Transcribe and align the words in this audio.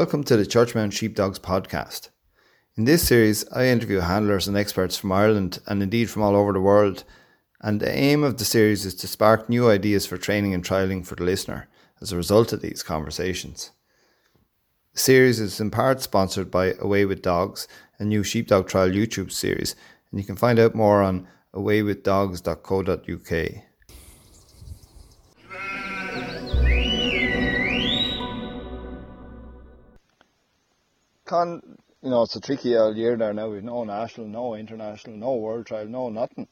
Welcome 0.00 0.24
to 0.24 0.36
the 0.38 0.44
Churchmount 0.44 0.92
Sheepdogs 0.92 1.38
podcast. 1.38 2.08
In 2.74 2.86
this 2.86 3.06
series, 3.06 3.46
I 3.50 3.66
interview 3.66 3.98
handlers 3.98 4.48
and 4.48 4.56
experts 4.56 4.96
from 4.96 5.12
Ireland 5.12 5.58
and 5.66 5.82
indeed 5.82 6.08
from 6.08 6.22
all 6.22 6.34
over 6.34 6.54
the 6.54 6.60
world. 6.60 7.04
And 7.60 7.80
the 7.80 7.94
aim 7.94 8.24
of 8.24 8.38
the 8.38 8.46
series 8.46 8.86
is 8.86 8.94
to 8.94 9.06
spark 9.06 9.50
new 9.50 9.68
ideas 9.68 10.06
for 10.06 10.16
training 10.16 10.54
and 10.54 10.64
trialling 10.64 11.06
for 11.06 11.16
the 11.16 11.24
listener 11.24 11.68
as 12.00 12.12
a 12.12 12.16
result 12.16 12.54
of 12.54 12.62
these 12.62 12.82
conversations. 12.82 13.72
The 14.94 15.00
series 15.00 15.38
is 15.38 15.60
in 15.60 15.70
part 15.70 16.00
sponsored 16.00 16.50
by 16.50 16.72
Away 16.80 17.04
with 17.04 17.20
Dogs, 17.20 17.68
a 17.98 18.04
new 18.06 18.24
sheepdog 18.24 18.68
trial 18.68 18.88
YouTube 18.88 19.30
series, 19.30 19.76
and 20.10 20.18
you 20.18 20.24
can 20.24 20.36
find 20.36 20.58
out 20.58 20.74
more 20.74 21.02
on 21.02 21.28
awaywithdogs.co.uk. 21.52 23.69
Con, 31.30 31.62
you 32.02 32.10
know, 32.10 32.22
it's 32.22 32.34
a 32.34 32.40
tricky 32.40 32.76
old 32.76 32.96
year 32.96 33.16
there 33.16 33.32
now. 33.32 33.48
We've 33.48 33.62
no 33.62 33.84
national, 33.84 34.26
no 34.26 34.56
international, 34.56 35.16
no 35.16 35.36
world 35.36 35.64
trial, 35.64 35.86
no 35.86 36.08
nothing, 36.08 36.48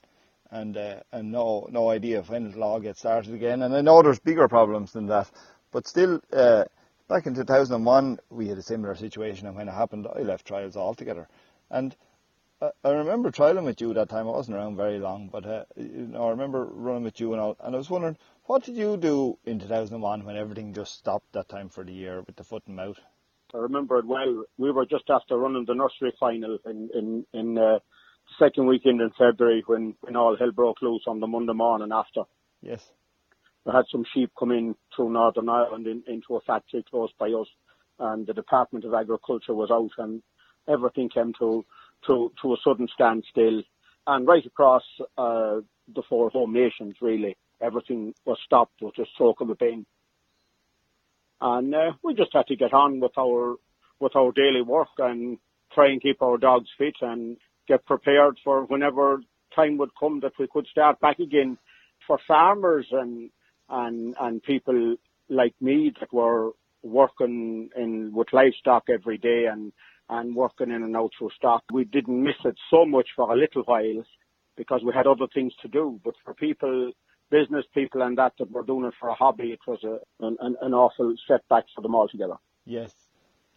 and 0.52 0.76
uh, 0.76 1.00
and 1.10 1.32
no 1.32 1.66
no 1.68 1.90
idea 1.90 2.20
of 2.20 2.28
when 2.28 2.46
it'll 2.46 2.62
all 2.62 2.78
get 2.78 2.96
started 2.96 3.34
again. 3.34 3.62
And 3.62 3.74
I 3.74 3.80
know 3.80 4.00
there's 4.02 4.20
bigger 4.20 4.46
problems 4.46 4.92
than 4.92 5.06
that, 5.06 5.28
but 5.72 5.88
still, 5.88 6.20
uh, 6.32 6.62
back 7.08 7.26
in 7.26 7.34
2001 7.34 8.20
we 8.30 8.46
had 8.46 8.56
a 8.56 8.62
similar 8.62 8.94
situation, 8.94 9.48
and 9.48 9.56
when 9.56 9.66
it 9.66 9.72
happened, 9.72 10.06
I 10.14 10.20
left 10.20 10.46
trials 10.46 10.76
altogether. 10.76 11.26
And 11.70 11.96
I 12.62 12.90
remember 12.90 13.32
trialing 13.32 13.64
with 13.64 13.80
you 13.80 13.92
that 13.94 14.10
time. 14.10 14.28
I 14.28 14.30
wasn't 14.30 14.58
around 14.58 14.76
very 14.76 15.00
long, 15.00 15.26
but 15.26 15.44
uh, 15.44 15.64
you 15.74 16.06
know, 16.06 16.28
I 16.28 16.30
remember 16.30 16.64
running 16.64 17.02
with 17.02 17.18
you 17.18 17.32
and 17.32 17.40
all. 17.40 17.56
And 17.58 17.74
I 17.74 17.78
was 17.78 17.90
wondering, 17.90 18.16
what 18.44 18.62
did 18.62 18.76
you 18.76 18.96
do 18.96 19.38
in 19.44 19.58
2001 19.58 20.24
when 20.24 20.36
everything 20.36 20.72
just 20.72 20.94
stopped 20.94 21.32
that 21.32 21.48
time 21.48 21.68
for 21.68 21.82
the 21.82 21.92
year 21.92 22.22
with 22.22 22.36
the 22.36 22.44
foot 22.44 22.62
and 22.68 22.76
mouth? 22.76 23.00
I 23.54 23.58
remember 23.58 23.98
it 23.98 24.06
well. 24.06 24.44
We 24.58 24.70
were 24.70 24.84
just 24.84 25.04
after 25.08 25.38
running 25.38 25.64
the 25.66 25.74
nursery 25.74 26.12
final 26.20 26.58
in 26.66 26.90
in 26.94 27.26
in 27.32 27.58
uh, 27.58 27.78
the 27.78 28.34
second 28.38 28.66
weekend 28.66 29.00
in 29.00 29.10
February 29.18 29.62
when 29.66 29.94
when 30.00 30.16
all 30.16 30.36
hell 30.36 30.50
broke 30.50 30.82
loose 30.82 31.04
on 31.06 31.20
the 31.20 31.26
Monday 31.26 31.54
morning 31.54 31.90
after. 31.92 32.22
Yes. 32.60 32.84
We 33.64 33.72
had 33.72 33.86
some 33.90 34.04
sheep 34.14 34.32
come 34.38 34.50
in 34.52 34.74
through 34.94 35.12
Northern 35.12 35.48
Ireland 35.48 35.86
in, 35.86 36.02
into 36.06 36.36
a 36.36 36.40
factory 36.40 36.84
close 36.88 37.10
by 37.18 37.28
us, 37.28 37.48
and 37.98 38.26
the 38.26 38.34
Department 38.34 38.84
of 38.84 38.94
Agriculture 38.94 39.54
was 39.54 39.70
out, 39.70 39.92
and 39.98 40.22
everything 40.68 41.08
came 41.08 41.32
to 41.38 41.64
to 42.06 42.32
to 42.42 42.52
a 42.52 42.56
sudden 42.62 42.88
standstill, 42.92 43.62
and 44.06 44.26
right 44.26 44.44
across 44.44 44.84
uh, 45.16 45.60
the 45.94 46.02
four 46.08 46.28
home 46.28 46.52
nations, 46.52 46.96
really, 47.00 47.36
everything 47.62 48.14
was 48.26 48.38
stopped 48.44 48.82
with 48.82 48.98
a 48.98 49.06
stroke 49.14 49.40
of 49.40 49.48
a 49.48 49.54
pen 49.54 49.86
and 51.40 51.74
uh, 51.74 51.92
we 52.02 52.14
just 52.14 52.32
had 52.32 52.46
to 52.46 52.56
get 52.56 52.72
on 52.72 53.00
with 53.00 53.16
our 53.18 53.56
with 54.00 54.14
our 54.16 54.32
daily 54.32 54.62
work 54.62 54.88
and 54.98 55.38
try 55.72 55.90
and 55.90 56.02
keep 56.02 56.22
our 56.22 56.38
dogs 56.38 56.68
fit 56.78 56.94
and 57.00 57.36
get 57.66 57.84
prepared 57.84 58.38
for 58.44 58.64
whenever 58.64 59.20
time 59.54 59.76
would 59.76 59.90
come 59.98 60.20
that 60.20 60.32
we 60.38 60.46
could 60.52 60.66
start 60.68 61.00
back 61.00 61.18
again 61.18 61.58
for 62.06 62.18
farmers 62.26 62.86
and 62.92 63.30
and 63.68 64.14
and 64.20 64.42
people 64.42 64.96
like 65.28 65.54
me 65.60 65.92
that 66.00 66.12
were 66.12 66.50
working 66.82 67.68
in 67.76 68.12
with 68.14 68.32
livestock 68.32 68.84
every 68.88 69.18
day 69.18 69.46
and 69.50 69.72
and 70.10 70.34
working 70.34 70.70
in 70.70 70.82
and 70.82 70.96
out 70.96 71.10
through 71.18 71.30
stock. 71.36 71.62
We 71.70 71.84
didn't 71.84 72.22
miss 72.22 72.36
it 72.44 72.56
so 72.70 72.86
much 72.86 73.08
for 73.14 73.30
a 73.30 73.36
little 73.36 73.62
while 73.64 74.04
because 74.56 74.80
we 74.82 74.92
had 74.94 75.06
other 75.06 75.26
things 75.34 75.52
to 75.60 75.68
do. 75.68 76.00
But 76.02 76.14
for 76.24 76.32
people 76.32 76.92
business 77.30 77.64
people 77.74 78.02
and 78.02 78.18
that 78.18 78.32
that 78.38 78.50
were 78.50 78.62
doing 78.62 78.86
it 78.86 78.94
for 78.98 79.08
a 79.08 79.14
hobby, 79.14 79.52
it 79.52 79.60
was 79.66 79.82
a, 79.84 79.98
an, 80.24 80.56
an 80.60 80.74
awful 80.74 81.14
setback 81.26 81.64
for 81.74 81.80
them 81.82 81.94
altogether. 81.94 82.36
Yes, 82.64 82.92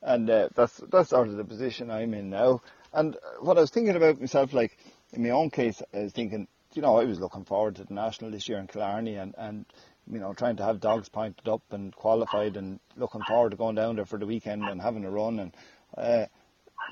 and 0.02 0.30
uh, 0.30 0.50
that's 0.56 0.82
that's 0.92 1.10
sort 1.10 1.28
of 1.28 1.38
the 1.38 1.44
position 1.44 1.92
I'm 1.92 2.14
in 2.14 2.30
now. 2.30 2.62
And 2.94 3.18
what 3.40 3.58
I 3.58 3.62
was 3.62 3.70
thinking 3.70 3.96
about 3.96 4.20
myself, 4.20 4.54
like 4.54 4.78
in 5.14 5.24
my 5.24 5.30
own 5.30 5.50
case, 5.50 5.82
I 5.94 6.00
was 6.00 6.14
thinking, 6.14 6.48
you 6.74 6.82
know, 6.82 6.98
I 6.98 7.06
was 7.06 7.20
looking 7.20 7.46
forward 7.46 7.76
to 7.78 7.84
the 7.84 7.94
national 7.94 8.32
this 8.32 8.48
year 8.48 8.60
in 8.60 8.68
Killarney, 8.68 9.16
and 9.16 9.36
and 9.38 9.66
you 10.12 10.20
know, 10.20 10.34
trying 10.34 10.58
to 10.58 10.64
have 10.64 10.80
dogs 10.80 11.10
pointed 11.10 11.48
up 11.48 11.62
and 11.72 11.96
qualified, 11.96 12.58
and 12.58 12.80
looking 12.98 13.22
forward 13.28 13.52
to 13.52 13.58
going 13.58 13.76
down 13.76 13.96
there 13.96 14.06
for 14.06 14.20
the 14.20 14.26
weekend 14.26 14.64
and 14.64 14.82
having 14.82 15.06
a 15.06 15.12
run, 15.12 15.40
and 15.40 15.56
uh, 15.98 16.26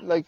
like 0.02 0.26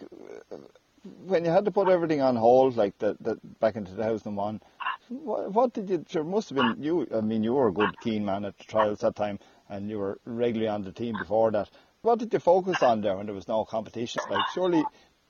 when 1.24 1.44
you 1.44 1.50
had 1.50 1.64
to 1.64 1.70
put 1.70 1.88
everything 1.88 2.20
on 2.20 2.36
hold, 2.36 2.76
like 2.76 2.96
that, 2.98 3.16
back 3.60 3.76
in 3.76 3.84
2001, 3.84 4.60
what, 5.08 5.52
what 5.52 5.72
did 5.72 5.90
you? 5.90 6.04
Sure, 6.08 6.24
must 6.24 6.50
have 6.50 6.56
been 6.56 6.82
you. 6.82 7.06
I 7.14 7.20
mean, 7.20 7.42
you 7.42 7.54
were 7.54 7.68
a 7.68 7.72
good 7.72 7.98
keen 8.00 8.24
man 8.24 8.44
at 8.44 8.56
the 8.58 8.64
trials 8.64 9.00
that 9.00 9.16
time, 9.16 9.38
and 9.68 9.90
you 9.90 9.98
were 9.98 10.18
regularly 10.24 10.68
on 10.68 10.82
the 10.82 10.92
team 10.92 11.16
before 11.18 11.50
that. 11.50 11.68
What 12.02 12.18
did 12.18 12.32
you 12.32 12.38
focus 12.38 12.82
on 12.82 13.00
there 13.00 13.16
when 13.16 13.26
there 13.26 13.34
was 13.34 13.48
no 13.48 13.64
competition? 13.64 14.22
Like, 14.30 14.46
surely, 14.54 14.84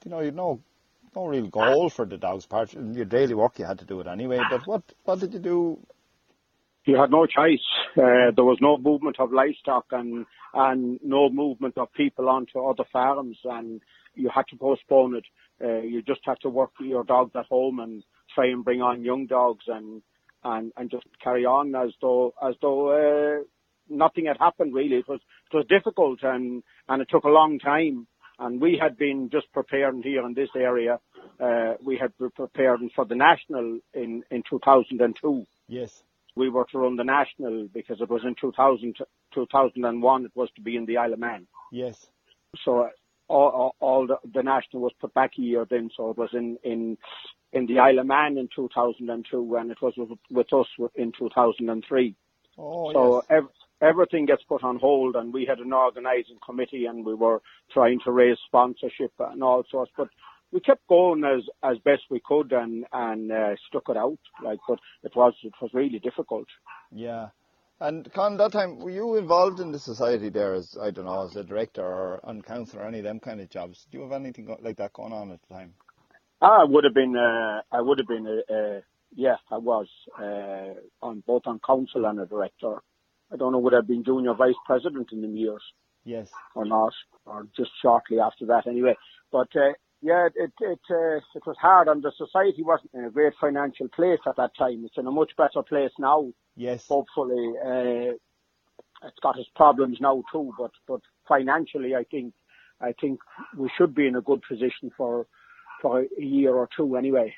you 0.04 0.10
know, 0.10 0.20
you'd 0.20 0.36
no 0.36 0.60
no 1.14 1.26
real 1.26 1.48
goal 1.48 1.90
for 1.90 2.06
the 2.06 2.16
dogs 2.16 2.46
part. 2.46 2.74
In 2.74 2.94
your 2.94 3.04
daily 3.04 3.34
work, 3.34 3.58
you 3.58 3.64
had 3.64 3.78
to 3.80 3.84
do 3.84 4.00
it 4.00 4.06
anyway. 4.06 4.40
But 4.48 4.66
what 4.66 4.82
what 5.04 5.20
did 5.20 5.32
you 5.34 5.40
do? 5.40 5.78
You 6.84 6.96
had 6.96 7.10
no 7.10 7.26
choice. 7.26 7.62
Uh, 7.96 8.32
there 8.34 8.44
was 8.44 8.58
no 8.60 8.76
movement 8.76 9.20
of 9.20 9.32
livestock 9.32 9.86
and 9.92 10.26
and 10.54 11.00
no 11.02 11.28
movement 11.30 11.78
of 11.78 11.92
people 11.92 12.28
onto 12.28 12.60
other 12.60 12.84
farms, 12.92 13.38
and 13.44 13.80
you 14.14 14.30
had 14.34 14.46
to 14.48 14.56
postpone 14.56 15.16
it. 15.16 15.24
Uh, 15.62 15.80
you 15.80 16.02
just 16.02 16.20
had 16.24 16.40
to 16.42 16.48
work 16.48 16.70
your 16.80 17.04
dogs 17.04 17.32
at 17.36 17.46
home 17.46 17.78
and 17.78 18.02
try 18.34 18.46
and 18.46 18.64
bring 18.64 18.82
on 18.82 19.04
young 19.04 19.26
dogs 19.26 19.64
and 19.68 20.02
and 20.44 20.72
and 20.76 20.90
just 20.90 21.06
carry 21.22 21.44
on 21.44 21.74
as 21.74 21.92
though 22.00 22.34
as 22.42 22.54
though 22.60 22.88
uh, 22.90 23.42
nothing 23.88 24.26
had 24.26 24.38
happened 24.38 24.74
really. 24.74 24.96
It 24.96 25.08
was 25.08 25.20
it 25.52 25.56
was 25.56 25.66
difficult 25.68 26.20
and 26.22 26.62
and 26.88 27.02
it 27.02 27.08
took 27.10 27.24
a 27.24 27.28
long 27.28 27.58
time. 27.58 28.06
And 28.38 28.60
we 28.60 28.78
had 28.80 28.96
been 28.96 29.28
just 29.30 29.52
preparing 29.52 30.02
here 30.02 30.26
in 30.26 30.34
this 30.34 30.48
area. 30.56 30.98
Uh, 31.38 31.74
we 31.84 31.96
had 31.96 32.16
been 32.18 32.30
preparing 32.30 32.90
for 32.94 33.04
the 33.04 33.14
national 33.14 33.78
in 33.94 34.24
in 34.30 34.42
2002. 34.48 35.46
Yes. 35.68 36.02
We 36.34 36.48
were 36.48 36.64
to 36.72 36.78
run 36.78 36.96
the 36.96 37.04
national 37.04 37.68
because 37.72 38.00
it 38.00 38.08
was 38.08 38.22
in 38.24 38.34
2000, 38.40 38.96
2001. 39.34 40.24
It 40.24 40.32
was 40.34 40.48
to 40.56 40.62
be 40.62 40.76
in 40.76 40.86
the 40.86 40.96
Isle 40.96 41.12
of 41.12 41.18
Man. 41.18 41.46
Yes. 41.70 42.06
So 42.64 42.88
all, 43.32 43.76
all 43.80 44.06
the, 44.06 44.16
the, 44.32 44.42
national 44.42 44.82
was 44.82 44.92
put 45.00 45.14
back 45.14 45.32
a 45.38 45.42
year 45.42 45.66
then, 45.68 45.90
so 45.96 46.10
it 46.10 46.18
was 46.18 46.30
in 46.32 46.58
in 46.62 46.98
in 47.52 47.66
the 47.66 47.78
Isle 47.78 48.00
of 48.00 48.06
Man 48.06 48.38
in 48.38 48.48
2002, 48.54 49.56
and 49.56 49.70
it 49.70 49.82
was 49.82 49.94
with, 49.96 50.18
with 50.30 50.52
us 50.52 50.66
in 50.94 51.12
2003. 51.18 52.14
Oh, 52.58 52.92
so 52.92 53.16
yes. 53.16 53.42
ev- 53.42 53.88
everything 53.88 54.26
gets 54.26 54.42
put 54.44 54.62
on 54.62 54.78
hold, 54.78 55.16
and 55.16 55.32
we 55.32 55.44
had 55.44 55.58
an 55.58 55.72
organising 55.72 56.38
committee, 56.44 56.86
and 56.86 57.04
we 57.04 57.14
were 57.14 57.42
trying 57.72 58.00
to 58.04 58.10
raise 58.10 58.38
sponsorship 58.46 59.12
and 59.18 59.42
all 59.42 59.64
sorts, 59.70 59.92
but 59.96 60.08
we 60.52 60.60
kept 60.60 60.86
going 60.86 61.24
as 61.24 61.42
as 61.62 61.78
best 61.78 62.02
we 62.10 62.20
could 62.24 62.52
and 62.52 62.84
and 62.92 63.32
uh, 63.32 63.54
stuck 63.68 63.88
it 63.88 63.96
out. 63.96 64.18
Like, 64.42 64.58
but 64.68 64.78
it 65.02 65.16
was 65.16 65.34
it 65.42 65.54
was 65.60 65.70
really 65.72 65.98
difficult. 65.98 66.46
Yeah. 66.90 67.28
And 67.80 68.12
Con, 68.12 68.36
that 68.36 68.52
time, 68.52 68.78
were 68.78 68.90
you 68.90 69.16
involved 69.16 69.58
in 69.58 69.72
the 69.72 69.78
society 69.78 70.28
there 70.28 70.54
as, 70.54 70.76
I 70.80 70.90
don't 70.90 71.04
know, 71.04 71.24
as 71.24 71.34
a 71.34 71.42
director 71.42 71.82
or 71.82 72.20
on 72.24 72.40
council 72.42 72.80
or 72.80 72.84
any 72.84 72.98
of 72.98 73.04
them 73.04 73.18
kind 73.18 73.40
of 73.40 73.50
jobs? 73.50 73.86
Do 73.90 73.98
you 73.98 74.04
have 74.04 74.12
anything 74.12 74.54
like 74.60 74.76
that 74.76 74.92
going 74.92 75.12
on 75.12 75.32
at 75.32 75.40
the 75.42 75.54
time? 75.54 75.74
I 76.40 76.64
would 76.64 76.84
have 76.84 76.94
been, 76.94 77.16
uh, 77.16 77.62
I 77.72 77.80
would 77.80 77.98
have 77.98 78.06
been, 78.06 78.26
uh, 78.26 78.54
uh, 78.54 78.80
yeah, 79.14 79.36
I 79.50 79.58
was, 79.58 79.88
uh, 80.18 80.74
on 81.04 81.22
both 81.26 81.42
on 81.46 81.60
council 81.66 82.04
and 82.06 82.20
a 82.20 82.26
director. 82.26 82.82
I 83.32 83.36
don't 83.36 83.52
know 83.52 83.58
would 83.58 83.72
have 83.72 83.88
been 83.88 84.04
junior 84.04 84.34
vice 84.34 84.54
president 84.66 85.08
in 85.12 85.22
the 85.22 85.28
years. 85.28 85.62
Yes. 86.04 86.28
Or 86.54 86.64
not, 86.64 86.92
or 87.26 87.46
just 87.56 87.70
shortly 87.80 88.18
after 88.20 88.46
that 88.46 88.66
anyway. 88.66 88.96
But, 89.30 89.48
uh, 89.56 89.72
yeah, 90.02 90.26
it 90.34 90.52
it 90.60 90.80
uh, 90.90 91.16
it 91.34 91.46
was 91.46 91.56
hard, 91.60 91.86
and 91.86 92.02
the 92.02 92.10
society 92.18 92.62
wasn't 92.62 92.90
in 92.92 93.04
a 93.04 93.10
great 93.10 93.34
financial 93.40 93.88
place 93.88 94.18
at 94.26 94.36
that 94.36 94.50
time. 94.58 94.84
It's 94.84 94.98
in 94.98 95.06
a 95.06 95.12
much 95.12 95.30
better 95.36 95.62
place 95.62 95.92
now. 95.96 96.32
Yes. 96.56 96.86
Hopefully, 96.88 97.52
uh, 97.64 98.16
it's 99.06 99.18
got 99.22 99.38
its 99.38 99.48
problems 99.54 99.98
now 100.00 100.24
too, 100.32 100.52
but 100.58 100.72
but 100.88 101.00
financially, 101.28 101.94
I 101.94 102.02
think 102.02 102.34
I 102.80 102.94
think 103.00 103.20
we 103.56 103.70
should 103.78 103.94
be 103.94 104.08
in 104.08 104.16
a 104.16 104.20
good 104.20 104.42
position 104.42 104.90
for 104.96 105.28
for 105.80 106.00
a 106.00 106.22
year 106.22 106.52
or 106.52 106.68
two 106.76 106.96
anyway. 106.96 107.34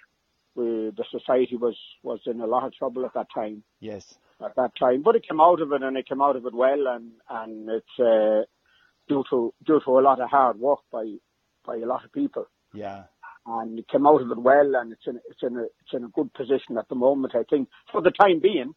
We, 0.55 0.91
the 0.97 1.05
society 1.11 1.57
was 1.57 1.77
was 2.03 2.21
in 2.25 2.41
a 2.41 2.47
lot 2.47 2.65
of 2.65 2.73
trouble 2.73 3.05
at 3.05 3.13
that 3.13 3.27
time. 3.35 3.63
Yes. 3.81 4.15
At 4.43 4.57
that 4.57 4.73
time, 4.79 5.03
but 5.03 5.17
it 5.17 5.29
came 5.29 5.41
out 5.41 5.61
of 5.61 5.71
it, 5.73 5.83
and 5.83 5.97
it 5.97 6.09
came 6.09 6.23
out 6.23 6.37
of 6.37 6.47
it 6.47 6.55
well, 6.55 6.89
and 6.89 7.13
and 7.29 7.69
it's 7.69 8.01
uh, 8.01 8.47
due 9.07 9.23
to 9.29 9.53
due 9.67 9.81
to 9.85 9.99
a 9.99 10.01
lot 10.01 10.21
of 10.21 10.31
hard 10.31 10.59
work 10.59 10.81
by 10.91 11.05
by 11.67 11.77
a 11.77 11.87
lot 11.87 12.05
of 12.05 12.13
people. 12.13 12.47
Yeah. 12.75 13.05
And 13.47 13.79
it 13.79 13.89
came 13.89 14.07
out 14.07 14.23
of 14.23 14.31
it 14.31 14.39
well, 14.39 14.75
and 14.77 14.93
it's 14.93 15.07
in 15.07 15.21
it's 15.29 15.43
in 15.43 15.57
a 15.57 15.65
it's 15.65 15.93
in 15.93 16.05
a 16.05 16.09
good 16.09 16.33
position 16.33 16.79
at 16.79 16.89
the 16.89 16.95
moment, 16.95 17.35
I 17.35 17.43
think, 17.49 17.69
for 17.93 18.01
the 18.01 18.11
time 18.11 18.41
being. 18.41 18.75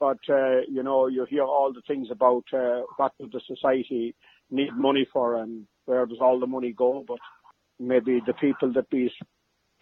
But 0.00 0.18
uh, 0.28 0.62
you 0.68 0.82
know, 0.82 1.06
you 1.06 1.24
hear 1.30 1.44
all 1.44 1.72
the 1.72 1.82
things 1.86 2.08
about 2.10 2.44
uh, 2.52 2.82
what 2.96 3.12
does 3.20 3.30
the 3.32 3.40
society 3.46 4.16
need 4.50 4.76
money 4.76 5.06
for, 5.12 5.36
and 5.40 5.66
where 5.84 6.04
does 6.06 6.18
all 6.20 6.40
the 6.40 6.48
money 6.48 6.74
go? 6.76 7.04
But 7.06 7.18
maybe 7.78 8.20
the 8.26 8.34
people 8.34 8.72
that 8.72 8.90
be 8.90 9.12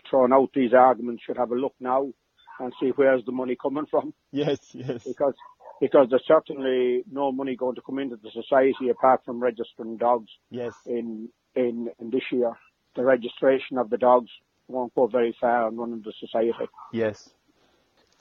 throwing 0.09 0.33
out 0.33 0.51
these 0.55 0.75
arguments 0.75 1.23
should 1.27 1.39
have 1.39 1.51
a 1.51 1.55
look 1.55 1.75
now 1.81 2.13
and 2.59 2.73
see 2.81 2.93
where's 2.95 3.25
the 3.25 3.33
money 3.33 3.57
coming 3.61 3.87
from. 3.91 4.13
Yes, 4.33 4.59
yes. 4.75 5.05
Because 5.05 5.35
because 5.81 6.09
there's 6.11 6.27
certainly 6.27 7.03
no 7.11 7.33
money 7.33 7.57
going 7.57 7.75
to 7.75 7.83
come 7.83 7.99
into 7.99 8.17
the 8.17 8.31
society 8.31 8.91
apart 8.91 9.23
from 9.25 9.43
registering 9.43 9.97
dogs. 9.97 10.31
Yes. 10.51 10.75
In 10.87 11.31
in, 11.55 11.89
in 11.99 12.11
this 12.11 12.23
year, 12.31 12.53
the 12.97 13.05
registration 13.05 13.79
of 13.79 13.91
the 13.91 13.99
dogs 13.99 14.31
won't 14.69 14.95
go 14.95 15.07
very 15.07 15.37
far 15.41 15.69
in 15.69 15.77
running 15.77 16.03
the 16.03 16.13
society. 16.19 16.53
Yes. 16.93 17.31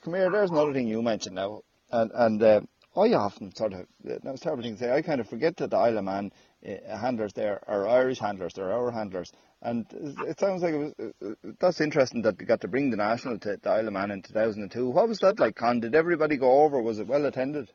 Come 0.03 0.13
here. 0.13 0.31
There's 0.31 0.51
another 0.51 0.73
thing 0.73 0.87
you 0.87 1.01
mentioned 1.01 1.35
now, 1.35 1.61
and 1.91 2.11
and 2.13 2.41
uh, 2.41 2.61
I 2.95 3.13
often 3.13 3.53
sort 3.53 3.73
of 3.73 3.85
now 4.03 4.31
it's 4.31 4.41
terrible 4.41 4.63
thing 4.63 4.75
to 4.75 4.79
say. 4.79 4.91
I 4.91 5.01
kind 5.01 5.21
of 5.21 5.29
forget 5.29 5.57
that 5.57 5.71
the 5.71 5.77
Isle 5.77 5.97
of 5.97 6.03
Man 6.05 6.31
uh, 6.65 6.97
handlers 6.97 7.33
there 7.33 7.61
are 7.67 7.87
Irish 7.87 8.19
handlers, 8.19 8.53
they're 8.53 8.71
our 8.71 8.91
handlers, 8.91 9.31
and 9.61 9.85
it 10.27 10.39
sounds 10.39 10.63
like 10.63 10.73
it 10.73 10.77
was, 10.77 11.13
uh, 11.21 11.51
that's 11.59 11.81
interesting 11.81 12.21
that 12.23 12.37
they 12.37 12.45
got 12.45 12.61
to 12.61 12.67
bring 12.67 12.89
the 12.89 12.97
national 12.97 13.39
to 13.39 13.57
the 13.61 13.69
Isle 13.69 13.87
of 13.87 13.93
Man 13.93 14.11
in 14.11 14.21
2002. 14.21 14.89
What 14.89 15.07
was 15.07 15.19
that 15.19 15.39
like, 15.39 15.55
Con? 15.55 15.81
Did 15.81 15.95
everybody 15.95 16.37
go 16.37 16.63
over? 16.63 16.81
Was 16.81 16.99
it 16.99 17.07
well 17.07 17.25
attended? 17.25 17.69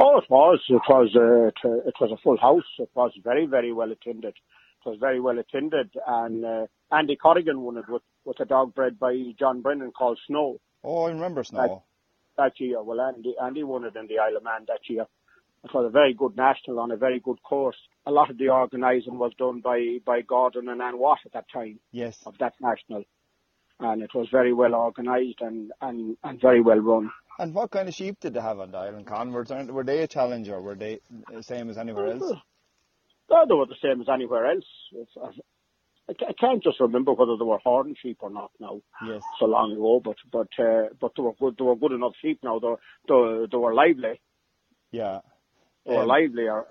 Oh, 0.00 0.18
it 0.18 0.30
was. 0.30 0.60
It 0.68 0.82
was. 0.88 1.10
Uh, 1.16 1.68
it 1.88 1.94
was 2.00 2.12
a 2.12 2.22
full 2.22 2.36
house. 2.36 2.62
It 2.78 2.90
was 2.94 3.12
very, 3.24 3.46
very 3.46 3.72
well 3.72 3.90
attended. 3.90 4.34
It 4.84 4.88
was 4.88 4.98
very 4.98 5.20
well 5.20 5.38
attended, 5.38 5.90
and 6.06 6.44
uh, 6.44 6.66
Andy 6.90 7.16
Corrigan 7.16 7.60
won 7.60 7.78
it 7.78 7.88
with 7.88 8.02
with 8.24 8.40
a 8.40 8.44
dog 8.44 8.74
bred 8.74 8.98
by 8.98 9.14
John 9.38 9.60
Brennan 9.62 9.92
called 9.92 10.18
Snow. 10.26 10.60
Oh, 10.84 11.04
I 11.04 11.10
remember 11.10 11.42
Snow. 11.44 11.82
That, 12.36 12.52
that 12.52 12.60
year. 12.60 12.82
Well, 12.82 13.00
Andy 13.00 13.34
Andy 13.42 13.64
won 13.64 13.84
it 13.84 13.96
in 13.96 14.06
the 14.06 14.18
Isle 14.18 14.36
of 14.36 14.44
Man 14.44 14.64
that 14.68 14.88
year. 14.88 15.06
It 15.64 15.74
was 15.74 15.86
a 15.86 15.90
very 15.90 16.14
good 16.14 16.36
national 16.36 16.78
on 16.78 16.92
a 16.92 16.96
very 16.96 17.18
good 17.18 17.42
course. 17.42 17.76
A 18.06 18.12
lot 18.12 18.30
of 18.30 18.38
the 18.38 18.48
organising 18.48 19.18
was 19.18 19.32
done 19.36 19.60
by, 19.60 19.98
by 20.04 20.20
Gordon 20.20 20.68
and 20.68 20.80
Ann 20.80 20.98
Watt 20.98 21.18
at 21.26 21.32
that 21.32 21.46
time. 21.52 21.80
Yes. 21.90 22.16
Of 22.24 22.38
that 22.38 22.54
national. 22.60 23.04
And 23.80 24.02
it 24.02 24.14
was 24.14 24.28
very 24.30 24.52
well 24.52 24.74
organised 24.74 25.40
and, 25.40 25.72
and, 25.80 26.16
and 26.22 26.40
very 26.40 26.60
well 26.60 26.78
run. 26.78 27.10
And 27.40 27.54
what 27.54 27.70
kind 27.72 27.88
of 27.88 27.94
sheep 27.94 28.18
did 28.20 28.34
they 28.34 28.40
have 28.40 28.60
on 28.60 28.70
the 28.70 28.78
island, 28.78 29.06
Con? 29.06 29.32
Were, 29.32 29.44
were 29.68 29.84
they 29.84 30.02
a 30.02 30.06
challenge 30.06 30.48
or 30.48 30.60
were 30.60 30.74
they 30.74 31.00
the 31.32 31.42
same 31.42 31.70
as 31.70 31.78
anywhere 31.78 32.12
else? 32.12 32.34
No, 33.30 33.44
they 33.46 33.54
were 33.54 33.66
the 33.66 33.76
same 33.82 34.00
as 34.00 34.08
anywhere 34.08 34.46
else. 34.46 34.64
I 36.08 36.32
can't 36.40 36.62
just 36.62 36.80
remember 36.80 37.12
whether 37.12 37.36
they 37.36 37.44
were 37.44 37.58
horn 37.58 37.94
sheep 38.00 38.18
or 38.20 38.30
not 38.30 38.50
now. 38.58 38.80
Yes. 39.06 39.22
So 39.38 39.44
long 39.44 39.72
ago, 39.72 40.00
but 40.02 40.16
but 40.32 40.48
uh, 40.58 40.88
but 40.98 41.12
they 41.16 41.22
were 41.22 41.34
good. 41.38 41.56
They 41.58 41.64
were 41.64 41.76
good 41.76 41.92
enough 41.92 42.14
sheep 42.22 42.40
now. 42.42 42.58
They 42.58 42.74
they, 43.08 43.46
they 43.50 43.56
were 43.58 43.74
lively. 43.74 44.20
Yeah 44.90 45.20
or 45.88 46.02
um, 46.02 46.08
lively. 46.08 46.48
Or 46.48 46.66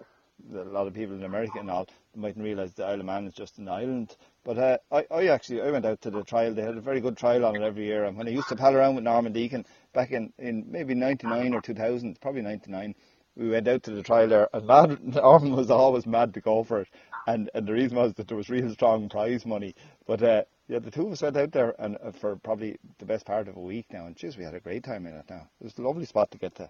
a 0.53 0.63
lot 0.63 0.87
of 0.87 0.93
people 0.93 1.15
in 1.15 1.23
America 1.23 1.59
and 1.59 1.69
all 1.69 1.87
mightn't 2.15 2.43
realise 2.43 2.71
the 2.71 2.85
Isle 2.85 2.99
of 2.99 3.05
Man 3.05 3.27
is 3.27 3.33
just 3.33 3.57
an 3.57 3.67
island. 3.67 4.15
But 4.43 4.57
uh, 4.57 4.77
I, 4.91 5.05
I 5.11 5.27
actually 5.27 5.61
I 5.61 5.71
went 5.71 5.85
out 5.85 6.01
to 6.01 6.11
the 6.11 6.23
trial. 6.23 6.53
They 6.53 6.61
had 6.61 6.77
a 6.77 6.81
very 6.81 7.01
good 7.01 7.17
trial 7.17 7.45
on 7.45 7.55
it 7.55 7.63
every 7.63 7.85
year. 7.85 8.05
And 8.05 8.17
when 8.17 8.27
I 8.27 8.31
used 8.31 8.47
to 8.49 8.55
pal 8.55 8.75
around 8.75 8.95
with 8.95 9.03
Norman 9.03 9.33
Deacon 9.33 9.65
back 9.93 10.11
in, 10.11 10.31
in 10.37 10.65
maybe 10.69 10.93
'99 10.93 11.53
or 11.53 11.61
2000, 11.61 12.21
probably 12.21 12.41
'99, 12.41 12.95
we 13.37 13.49
went 13.49 13.67
out 13.67 13.83
to 13.83 13.91
the 13.91 14.03
trial 14.03 14.27
there. 14.27 14.49
And 14.53 14.67
mad, 14.67 15.03
Norman 15.15 15.55
was 15.55 15.69
always 15.69 16.05
mad 16.05 16.33
to 16.33 16.41
go 16.41 16.63
for 16.63 16.81
it. 16.81 16.87
And 17.27 17.49
and 17.53 17.67
the 17.67 17.73
reason 17.73 17.97
was 17.97 18.13
that 18.15 18.27
there 18.27 18.37
was 18.37 18.49
real 18.49 18.71
strong 18.73 19.09
prize 19.09 19.45
money. 19.45 19.75
But 20.05 20.23
uh, 20.23 20.43
yeah, 20.67 20.79
the 20.79 20.91
two 20.91 21.07
of 21.07 21.13
us 21.13 21.21
went 21.21 21.37
out 21.37 21.51
there 21.51 21.75
and 21.79 21.97
uh, 22.03 22.11
for 22.11 22.35
probably 22.37 22.77
the 22.99 23.05
best 23.05 23.25
part 23.25 23.47
of 23.47 23.57
a 23.57 23.61
week 23.61 23.85
now. 23.91 24.07
And 24.07 24.15
jeez, 24.15 24.37
we 24.37 24.43
had 24.43 24.55
a 24.55 24.59
great 24.59 24.83
time 24.83 25.05
in 25.05 25.13
it. 25.13 25.25
Now 25.29 25.47
it 25.59 25.63
was 25.65 25.77
a 25.77 25.81
lovely 25.81 26.05
spot 26.05 26.31
to 26.31 26.37
get 26.37 26.55
to. 26.55 26.69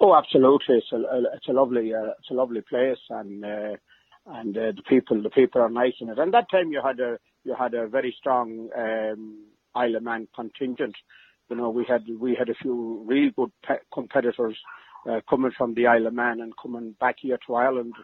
Oh, 0.00 0.14
absolutely. 0.14 0.76
It's 0.76 0.92
a 0.92 1.02
it's 1.34 1.48
a 1.48 1.52
lovely 1.52 1.94
uh, 1.94 2.12
it's 2.18 2.30
a 2.30 2.34
lovely 2.34 2.60
place, 2.60 2.98
and 3.10 3.44
uh, 3.44 3.76
and 4.26 4.56
uh, 4.56 4.72
the 4.76 4.82
people 4.88 5.22
the 5.22 5.30
people 5.30 5.60
are 5.60 5.70
nice 5.70 5.94
in 6.00 6.08
it. 6.10 6.18
And 6.18 6.32
that 6.34 6.50
time 6.50 6.70
you 6.70 6.80
had 6.84 7.00
a 7.00 7.18
you 7.44 7.54
had 7.58 7.74
a 7.74 7.86
very 7.88 8.14
strong 8.18 8.68
um, 8.76 9.44
Isle 9.74 9.96
of 9.96 10.02
Man 10.02 10.28
contingent. 10.34 10.96
You 11.48 11.56
know, 11.56 11.70
we 11.70 11.84
had 11.88 12.02
we 12.20 12.34
had 12.34 12.48
a 12.48 12.54
few 12.54 13.04
real 13.06 13.30
good 13.36 13.52
pe- 13.66 13.84
competitors 13.92 14.56
uh, 14.58 14.81
coming 15.28 15.52
from 15.56 15.74
the 15.74 15.86
Isle 15.86 16.06
of 16.06 16.14
Man 16.14 16.40
and 16.40 16.52
coming 16.60 16.94
back 17.00 17.16
here 17.20 17.38
to 17.46 17.54
Ireland 17.54 17.94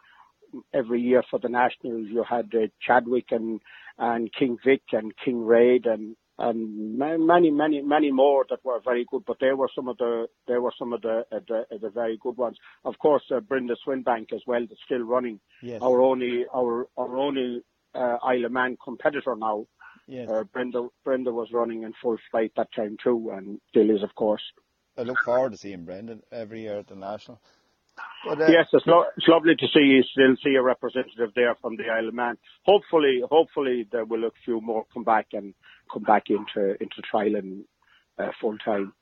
every 0.73 1.01
year 1.01 1.23
for 1.31 1.39
the 1.39 1.49
nationals. 1.49 2.07
You 2.11 2.25
had 2.29 2.53
uh, 2.55 2.67
Chadwick 2.81 3.27
and 3.31 3.61
and 3.99 4.33
King 4.33 4.59
Vic 4.65 4.83
and 4.93 5.13
King 5.25 5.45
Raid 5.45 5.87
and 5.87 6.17
and 6.41 6.97
many, 6.99 7.51
many, 7.51 7.83
many 7.83 8.13
more 8.13 8.47
that 8.49 8.65
were 8.65 8.81
very 8.85 9.05
good. 9.11 9.25
But 9.27 9.39
they 9.41 9.53
were 9.53 9.69
some 9.75 9.89
of 9.89 9.97
the 9.99 10.29
they 10.47 10.59
were 10.59 10.73
some 10.79 10.93
of 10.93 11.03
the 11.03 11.25
uh, 11.33 11.41
the, 11.47 11.65
uh, 11.73 11.79
the, 11.81 11.91
very 11.91 12.19
good 12.21 12.37
ones. 12.37 12.57
Of 12.85 12.99
course, 12.99 13.25
uh, 13.35 13.41
Brenda 13.41 13.75
Swinbank 13.87 14.33
as 14.33 14.43
well, 14.47 14.65
that's 14.69 14.81
still 14.85 15.03
running. 15.03 15.41
Yes. 15.63 15.83
Our 15.83 16.01
only 16.01 16.45
our 16.55 16.89
our 16.97 17.17
only 17.17 17.63
uh, 17.95 18.19
Isle 18.23 18.47
of 18.47 18.53
Man 18.53 18.77
competitor 18.83 19.35
now. 19.37 19.67
Yes. 20.07 20.29
Uh, 20.31 20.45
Brenda 20.45 20.89
Brenda 21.05 21.33
was 21.33 21.49
running 21.53 21.83
in 21.83 21.93
full 22.01 22.19
flight 22.31 22.53
that 22.57 22.73
time 22.75 22.97
too, 23.03 23.31
and 23.35 23.61
still 23.69 23.91
is, 23.91 24.03
of 24.03 24.15
course. 24.15 24.43
I 24.99 25.03
look 25.03 25.19
forward 25.25 25.53
to 25.53 25.59
seeing 25.59 25.85
Brendan 25.85 26.23
every 26.33 26.63
year 26.63 26.81
at 26.81 26.89
the 26.89 26.97
national. 26.97 27.41
But, 28.27 28.41
uh, 28.41 28.47
yes, 28.49 28.67
it's, 28.73 28.87
lo- 28.87 29.05
it's 29.17 29.29
lovely 29.29 29.55
to 29.55 29.67
see 29.73 29.81
you 29.81 30.03
still 30.03 30.37
see 30.43 30.57
a 30.57 30.63
representative 30.63 31.31
there 31.37 31.55
from 31.61 31.77
the 31.77 31.85
Isle 31.85 32.09
of 32.09 32.15
Man. 32.15 32.37
Hopefully, 32.65 33.23
hopefully 33.29 33.87
there 33.93 34.05
will 34.05 34.25
a 34.25 34.31
few 34.45 34.61
more 34.61 34.85
come 34.93 35.05
back 35.05 35.29
and 35.33 35.55
come 35.93 36.03
back 36.03 36.25
into 36.29 36.77
into 36.83 37.01
trialing 37.13 37.63
uh, 38.19 38.31
full 38.41 38.59
time. 38.59 38.93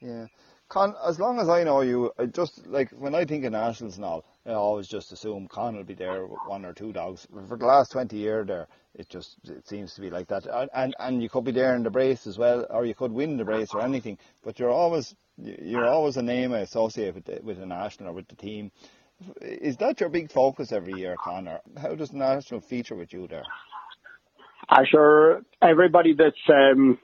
Yeah, 0.00 0.26
Con. 0.68 0.94
As 1.06 1.18
long 1.18 1.38
as 1.40 1.48
I 1.48 1.64
know 1.64 1.80
you, 1.80 2.12
I 2.18 2.26
just 2.26 2.66
like 2.66 2.90
when 2.90 3.14
I 3.14 3.24
think 3.24 3.44
of 3.44 3.52
nationals 3.52 3.96
and 3.96 4.04
all, 4.04 4.24
I 4.46 4.52
always 4.52 4.86
just 4.86 5.12
assume 5.12 5.48
Con 5.48 5.76
will 5.76 5.84
be 5.84 5.94
there 5.94 6.26
with 6.26 6.40
one 6.46 6.64
or 6.64 6.74
two 6.74 6.92
dogs. 6.92 7.26
For 7.48 7.56
the 7.56 7.66
last 7.66 7.92
twenty 7.92 8.18
year 8.18 8.44
there, 8.44 8.68
it 8.94 9.08
just 9.08 9.36
it 9.44 9.66
seems 9.66 9.94
to 9.94 10.00
be 10.02 10.10
like 10.10 10.28
that. 10.28 10.46
And 10.74 10.94
and 10.98 11.22
you 11.22 11.30
could 11.30 11.44
be 11.44 11.52
there 11.52 11.74
in 11.74 11.82
the 11.82 11.90
brace 11.90 12.26
as 12.26 12.36
well, 12.38 12.66
or 12.70 12.84
you 12.84 12.94
could 12.94 13.12
win 13.12 13.36
the 13.38 13.44
brace 13.44 13.72
or 13.72 13.80
anything. 13.82 14.18
But 14.42 14.58
you're 14.58 14.70
always 14.70 15.14
you're 15.38 15.86
always 15.86 16.16
a 16.16 16.22
name 16.22 16.52
I 16.52 16.60
associate 16.60 17.14
with 17.14 17.24
the, 17.24 17.40
with 17.42 17.58
the 17.58 17.66
national 17.66 18.10
or 18.10 18.12
with 18.12 18.28
the 18.28 18.36
team. 18.36 18.70
Is 19.40 19.76
that 19.78 20.00
your 20.00 20.10
big 20.10 20.30
focus 20.30 20.70
every 20.72 20.94
year, 20.94 21.16
Connor? 21.16 21.60
How 21.76 21.94
does 21.94 22.10
the 22.10 22.18
national 22.18 22.60
feature 22.60 22.94
with 22.94 23.12
you 23.12 23.26
there? 23.26 23.44
I 24.68 24.82
sure 24.90 25.42
everybody 25.62 26.14
that's 26.14 26.36
um, 26.50 26.98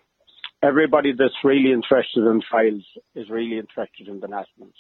everybody 0.64 1.12
that's 1.16 1.34
really 1.44 1.72
interested 1.72 2.24
in 2.24 2.40
trials 2.48 2.84
is 3.14 3.28
really 3.28 3.58
interested 3.58 4.08
in 4.08 4.20
the 4.20 4.28
nationals. 4.28 4.74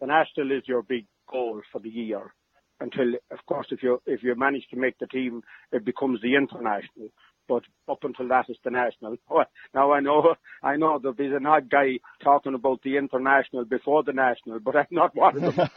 The 0.00 0.06
national 0.06 0.52
is 0.52 0.62
your 0.66 0.82
big 0.82 1.06
goal 1.30 1.60
for 1.70 1.80
the 1.80 1.90
year. 1.90 2.32
Until, 2.80 3.12
of 3.30 3.38
course, 3.46 3.66
if 3.70 3.82
you 3.82 4.00
if 4.06 4.22
you 4.22 4.34
manage 4.34 4.66
to 4.70 4.76
make 4.76 4.98
the 4.98 5.06
team, 5.06 5.42
it 5.70 5.84
becomes 5.84 6.22
the 6.22 6.34
international. 6.34 7.10
But 7.46 7.64
up 7.90 8.04
until 8.04 8.28
that, 8.28 8.46
it's 8.48 8.58
the 8.64 8.70
national. 8.70 9.16
Now 9.74 9.92
I 9.92 10.00
know 10.00 10.34
I 10.62 10.76
know 10.76 10.98
there'll 10.98 11.14
be 11.14 11.26
an 11.26 11.44
odd 11.44 11.68
guy 11.70 11.98
talking 12.24 12.54
about 12.54 12.80
the 12.82 12.96
international 12.96 13.66
before 13.66 14.02
the 14.02 14.14
national, 14.14 14.60
but 14.60 14.76
I'm 14.76 14.86
not 14.90 15.14
one 15.14 15.44
of 15.44 15.56
them. 15.56 15.68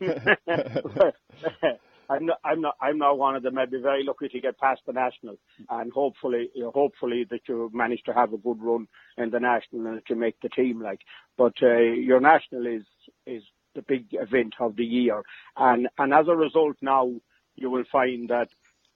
I'm 2.10 2.26
not, 2.26 2.38
I'm 2.44 2.60
not, 2.60 2.76
I'm 2.80 2.98
not 2.98 3.18
one 3.18 3.36
of 3.36 3.42
them. 3.44 3.56
I'd 3.56 3.70
be 3.70 3.80
very 3.80 4.02
lucky 4.04 4.28
to 4.28 4.40
get 4.40 4.58
past 4.58 4.82
the 4.86 4.92
national, 4.92 5.36
and 5.70 5.92
hopefully, 5.92 6.50
you 6.54 6.64
know, 6.64 6.72
hopefully 6.72 7.24
that 7.30 7.42
you 7.48 7.70
manage 7.72 8.02
to 8.04 8.12
have 8.12 8.32
a 8.32 8.38
good 8.38 8.60
run 8.60 8.88
in 9.16 9.30
the 9.30 9.38
national 9.38 9.86
and 9.86 10.02
you 10.08 10.16
make 10.16 10.40
the 10.40 10.48
team. 10.48 10.82
Like, 10.82 11.00
but 11.38 11.54
uh, 11.62 11.78
your 11.78 12.20
national 12.20 12.66
is 12.66 12.82
is 13.26 13.44
the 13.76 13.82
big 13.82 14.08
event 14.12 14.54
of 14.58 14.74
the 14.76 14.84
year, 14.84 15.22
and 15.56 15.88
and 15.98 16.12
as 16.12 16.26
a 16.26 16.34
result, 16.34 16.76
now 16.82 17.12
you 17.54 17.70
will 17.70 17.84
find 17.92 18.28
that 18.30 18.48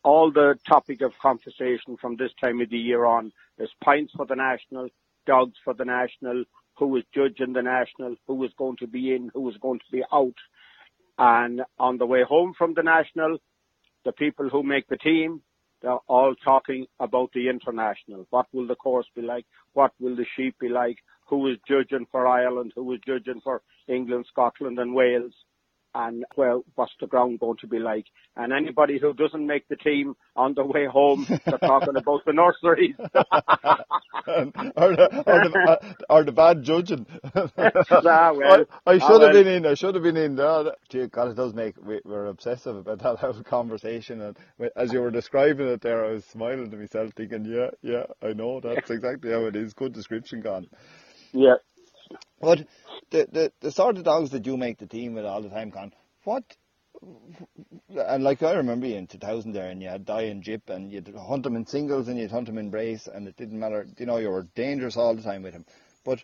all 0.02 0.32
the 0.32 0.58
topic 0.68 1.00
of 1.00 1.18
conversation 1.18 1.96
from 1.96 2.16
this 2.16 2.32
time 2.40 2.60
of 2.60 2.68
the 2.68 2.78
year 2.78 3.04
on 3.04 3.32
is 3.58 3.70
pints 3.82 4.12
for 4.16 4.26
the 4.26 4.36
national, 4.36 4.88
dogs 5.24 5.56
for 5.64 5.72
the 5.74 5.84
national, 5.84 6.44
who 6.76 6.96
is 6.96 7.04
judging 7.14 7.52
the 7.52 7.62
national, 7.62 8.16
who 8.26 8.42
is 8.44 8.52
going 8.58 8.76
to 8.76 8.86
be 8.86 9.14
in, 9.14 9.30
who 9.32 9.48
is 9.48 9.56
going 9.58 9.78
to 9.78 9.92
be 9.92 10.02
out. 10.12 10.34
And 11.18 11.62
on 11.78 11.98
the 11.98 12.06
way 12.06 12.22
home 12.28 12.54
from 12.56 12.74
the 12.74 12.82
national, 12.82 13.38
the 14.04 14.12
people 14.12 14.48
who 14.48 14.62
make 14.62 14.88
the 14.88 14.96
team, 14.96 15.42
they're 15.80 15.92
all 16.08 16.34
talking 16.44 16.86
about 16.98 17.30
the 17.34 17.48
international. 17.48 18.26
What 18.30 18.46
will 18.52 18.66
the 18.66 18.74
course 18.74 19.06
be 19.14 19.22
like? 19.22 19.44
What 19.74 19.92
will 20.00 20.16
the 20.16 20.26
sheep 20.36 20.56
be 20.58 20.68
like? 20.68 20.98
Who 21.28 21.46
is 21.48 21.58
judging 21.68 22.06
for 22.10 22.26
Ireland? 22.26 22.72
Who 22.74 22.92
is 22.92 23.00
judging 23.06 23.40
for 23.42 23.62
England, 23.88 24.26
Scotland 24.30 24.78
and 24.78 24.94
Wales? 24.94 25.34
and 25.94 26.24
well, 26.36 26.64
what's 26.74 26.92
the 27.00 27.06
ground 27.06 27.38
going 27.40 27.56
to 27.58 27.66
be 27.66 27.78
like? 27.78 28.06
And 28.36 28.52
anybody 28.52 28.98
who 29.00 29.14
doesn't 29.14 29.46
make 29.46 29.68
the 29.68 29.76
team 29.76 30.14
on 30.34 30.54
the 30.54 30.64
way 30.64 30.86
home, 30.86 31.24
they're 31.28 31.58
talking 31.58 31.96
about 31.96 32.24
the 32.26 32.32
nurseries. 32.32 32.96
or, 34.26 34.96
the, 34.96 35.22
or, 35.26 35.48
the, 35.48 35.66
uh, 35.68 35.92
or 36.10 36.24
the 36.24 36.32
bad 36.32 36.62
judging. 36.62 37.06
ah, 37.34 38.32
well, 38.32 38.64
I, 38.86 38.90
I 38.92 38.98
should 38.98 39.10
have 39.10 39.20
well. 39.20 39.32
been 39.32 39.46
in. 39.46 39.66
I 39.66 39.74
should 39.74 39.94
have 39.94 40.04
been 40.04 40.16
in. 40.16 40.38
Oh, 40.38 40.72
gee, 40.88 41.06
God, 41.06 41.28
it 41.28 41.36
does 41.36 41.54
make 41.54 41.76
we, 41.82 42.00
are 42.06 42.26
obsessive 42.26 42.76
about 42.76 43.00
that 43.00 43.18
whole 43.18 43.42
conversation. 43.42 44.20
And 44.20 44.36
as 44.76 44.92
you 44.92 45.00
were 45.00 45.10
describing 45.10 45.68
it 45.68 45.80
there, 45.80 46.04
I 46.04 46.12
was 46.12 46.24
smiling 46.26 46.70
to 46.70 46.76
myself, 46.76 47.12
thinking, 47.16 47.44
yeah, 47.44 47.70
yeah, 47.82 48.04
I 48.22 48.32
know 48.32 48.60
that's 48.60 48.90
exactly 48.90 49.30
how 49.30 49.46
it 49.46 49.56
is. 49.56 49.74
Good 49.74 49.92
description, 49.92 50.42
Con. 50.42 50.66
Yeah. 51.32 51.56
But 52.40 52.66
the, 53.10 53.26
the, 53.30 53.52
the 53.60 53.72
sort 53.72 53.96
of 53.96 54.04
dogs 54.04 54.30
that 54.30 54.46
you 54.46 54.56
make 54.56 54.78
the 54.78 54.86
team 54.86 55.14
with 55.14 55.24
all 55.24 55.42
the 55.42 55.48
time, 55.48 55.70
Con, 55.70 55.92
what 56.24 56.44
and 57.96 58.24
like 58.24 58.42
I 58.42 58.54
remember 58.54 58.86
in 58.86 59.06
2000 59.06 59.52
there, 59.52 59.70
and 59.70 59.82
you 59.82 59.88
had 59.88 60.04
Die 60.04 60.22
and 60.22 60.42
Jip, 60.42 60.68
and 60.68 60.90
you'd 60.90 61.14
hunt 61.16 61.42
them 61.42 61.56
in 61.56 61.66
singles 61.66 62.08
and 62.08 62.18
you'd 62.18 62.30
hunt 62.30 62.46
them 62.46 62.58
in 62.58 62.70
brace, 62.70 63.06
and 63.06 63.28
it 63.28 63.36
didn't 63.36 63.58
matter. 63.58 63.86
You 63.98 64.06
know, 64.06 64.18
you 64.18 64.30
were 64.30 64.46
dangerous 64.54 64.96
all 64.96 65.14
the 65.14 65.22
time 65.22 65.42
with 65.42 65.54
him. 65.54 65.64
But 66.04 66.22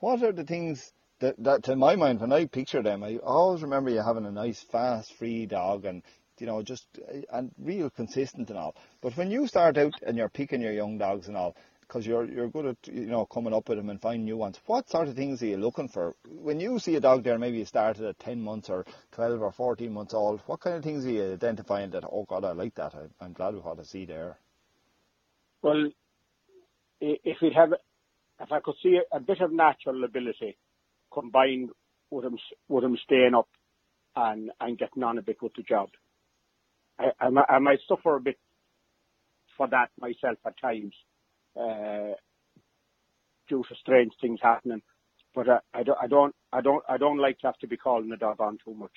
what 0.00 0.22
are 0.22 0.32
the 0.32 0.44
things 0.44 0.92
that, 1.20 1.42
that 1.42 1.64
to 1.64 1.76
my 1.76 1.96
mind, 1.96 2.20
when 2.20 2.32
I 2.32 2.46
picture 2.46 2.82
them, 2.82 3.02
I 3.02 3.16
always 3.16 3.62
remember 3.62 3.90
you 3.90 4.02
having 4.02 4.26
a 4.26 4.30
nice, 4.30 4.60
fast, 4.60 5.12
free 5.14 5.46
dog, 5.46 5.84
and 5.84 6.02
you 6.38 6.46
know, 6.46 6.62
just 6.62 6.86
and 7.32 7.50
real 7.58 7.88
consistent 7.88 8.50
and 8.50 8.58
all. 8.58 8.76
But 9.00 9.16
when 9.16 9.30
you 9.30 9.46
start 9.46 9.78
out 9.78 9.94
and 10.06 10.16
you're 10.16 10.28
picking 10.28 10.60
your 10.60 10.72
young 10.72 10.98
dogs 10.98 11.28
and 11.28 11.36
all, 11.36 11.56
because 11.86 12.06
you're 12.06 12.24
you're 12.24 12.48
good 12.48 12.66
at 12.66 12.76
you 12.86 13.06
know 13.06 13.26
coming 13.26 13.54
up 13.54 13.68
with 13.68 13.78
them 13.78 13.90
and 13.90 14.00
finding 14.00 14.24
new 14.24 14.36
ones. 14.36 14.58
What 14.66 14.88
sort 14.88 15.08
of 15.08 15.14
things 15.14 15.42
are 15.42 15.46
you 15.46 15.56
looking 15.56 15.88
for 15.88 16.14
when 16.28 16.60
you 16.60 16.78
see 16.78 16.96
a 16.96 17.00
dog 17.00 17.24
there? 17.24 17.38
Maybe 17.38 17.58
you 17.58 17.64
started 17.64 18.04
at 18.04 18.18
ten 18.18 18.40
months 18.40 18.68
or 18.68 18.84
twelve 19.12 19.40
or 19.40 19.52
fourteen 19.52 19.92
months 19.92 20.14
old. 20.14 20.40
What 20.46 20.60
kind 20.60 20.76
of 20.76 20.82
things 20.82 21.04
are 21.06 21.10
you 21.10 21.32
identifying 21.32 21.90
that? 21.90 22.04
Oh 22.04 22.24
God, 22.28 22.44
I 22.44 22.52
like 22.52 22.74
that. 22.74 22.94
I, 22.94 23.24
am 23.24 23.32
glad 23.32 23.54
with 23.54 23.64
what 23.64 23.78
I 23.78 23.84
see 23.84 24.04
there. 24.04 24.38
Well, 25.62 25.90
if 27.00 27.36
we 27.42 27.52
have, 27.54 27.72
if 28.40 28.52
I 28.52 28.60
could 28.60 28.74
see 28.82 28.98
a 29.12 29.20
bit 29.20 29.40
of 29.40 29.52
natural 29.52 30.04
ability 30.04 30.56
combined 31.12 31.70
with 32.10 32.24
him 32.24 32.38
with 32.68 32.84
him 32.84 32.98
staying 33.04 33.34
up 33.34 33.48
and 34.14 34.50
and 34.60 34.78
getting 34.78 35.02
on 35.02 35.18
a 35.18 35.22
bit 35.22 35.40
with 35.40 35.54
the 35.56 35.62
job, 35.62 35.90
I, 36.98 37.10
I, 37.20 37.28
I 37.48 37.58
might 37.58 37.78
suffer 37.88 38.16
a 38.16 38.20
bit 38.20 38.38
for 39.56 39.68
that 39.68 39.90
myself 39.98 40.38
at 40.44 40.60
times 40.60 40.94
Uh, 41.58 42.14
due 43.48 43.62
to 43.68 43.74
strange 43.80 44.12
things 44.20 44.40
happening. 44.42 44.82
But 45.34 45.48
I, 45.48 45.58
I, 45.72 45.82
don't, 45.82 45.98
I 46.02 46.06
don't, 46.06 46.34
I 46.52 46.60
don't, 46.60 46.84
I 46.88 46.96
don't 46.96 47.18
like 47.18 47.38
to 47.40 47.46
have 47.46 47.58
to 47.58 47.68
be 47.68 47.76
calling 47.76 48.08
the 48.08 48.16
dog 48.16 48.40
on 48.40 48.58
too 48.64 48.74
much. 48.74 48.90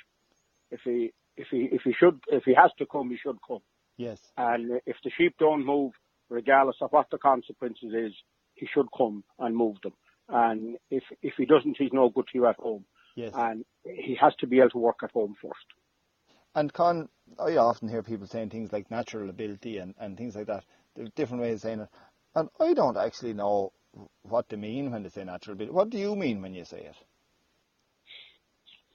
If 0.72 0.82
he, 0.84 1.12
if 1.38 1.48
he, 1.52 1.70
if 1.72 1.82
he 1.84 1.94
should, 1.98 2.20
if 2.30 2.44
he 2.46 2.54
has 2.56 2.72
to 2.80 2.86
come, 2.86 3.10
he 3.10 3.18
should 3.18 3.38
come. 3.48 3.60
Yes. 3.98 4.20
And 4.38 4.82
if 4.86 4.96
the 5.04 5.12
sheep 5.18 5.36
don't 5.40 5.66
move, 5.66 5.92
regardless 6.30 6.78
of 6.82 6.92
what 6.92 7.08
the 7.12 7.18
consequences 7.18 7.94
is, 7.94 8.14
he 8.54 8.68
should 8.74 8.88
come 8.98 9.24
and 9.38 9.56
move 9.56 9.78
them. 9.84 9.94
And 10.30 10.78
if 10.90 11.04
if 11.22 11.34
he 11.38 11.46
doesn't, 11.46 11.78
he's 11.78 11.94
no 11.94 12.10
good 12.10 12.26
to 12.32 12.38
you 12.38 12.48
at 12.48 12.58
home. 12.58 12.86
Yes. 13.16 13.34
And 13.36 13.66
he 13.84 14.18
has 14.22 14.34
to 14.40 14.48
be 14.48 14.60
able 14.60 14.70
to 14.72 14.78
work 14.78 15.00
at 15.04 15.12
home 15.12 15.36
first. 15.42 15.66
And 16.56 16.72
Con, 16.72 17.10
I 17.38 17.58
often 17.58 17.90
hear 17.90 18.04
people 18.04 18.28
saying 18.28 18.50
things 18.50 18.72
like 18.72 18.90
natural 18.90 19.30
ability 19.30 19.78
and, 19.78 19.96
and 20.00 20.18
things 20.18 20.36
like 20.36 20.48
that. 20.48 20.64
There's 20.96 21.10
different 21.16 21.42
ways 21.42 21.56
of 21.56 21.62
saying 21.62 21.80
it. 21.82 21.90
And 22.36 22.50
I 22.60 22.74
don't 22.74 22.98
actually 22.98 23.34
know 23.34 23.74
what 24.22 24.50
they 24.50 24.58
mean 24.58 24.92
when 24.92 25.04
they 25.04 25.10
say 25.10 25.24
natural 25.24 25.54
ability. 25.54 25.74
What 25.74 25.90
do 25.90 25.98
you 25.98 26.16
mean 26.16 26.42
when 26.42 26.54
you 26.54 26.66
say 26.66 26.80
it? 26.80 26.96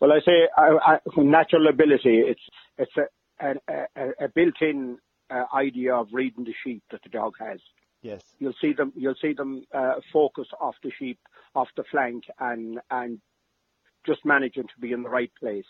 Well, 0.01 0.13
I 0.13 0.21
say 0.25 0.49
I, 0.57 0.95
I, 0.95 0.99
natural 1.17 1.69
ability. 1.69 2.23
It's 2.27 2.41
it's 2.79 2.93
a, 3.41 3.55
a, 3.97 4.25
a 4.25 4.29
built-in 4.29 4.99
uh, 5.31 5.45
idea 5.55 5.95
of 5.95 6.09
reading 6.13 6.45
the 6.45 6.55
sheep 6.65 6.83
that 6.91 7.03
the 7.03 7.09
dog 7.09 7.35
has. 7.41 7.61
Yes. 8.03 8.23
You'll 8.39 8.55
see 8.61 8.73
them. 8.73 8.93
You'll 8.95 9.15
see 9.21 9.33
them 9.33 9.65
uh, 9.75 9.95
focus 10.13 10.47
off 10.61 10.75
the 10.83 10.93
sheep, 10.99 11.19
off 11.55 11.69
the 11.77 11.85
flank, 11.91 12.25
and 12.39 12.81
and 12.91 13.21
just 14.07 14.25
managing 14.25 14.65
to 14.65 14.81
be 14.81 14.93
in 14.93 15.03
the 15.03 15.09
right 15.09 15.33
place. 15.41 15.65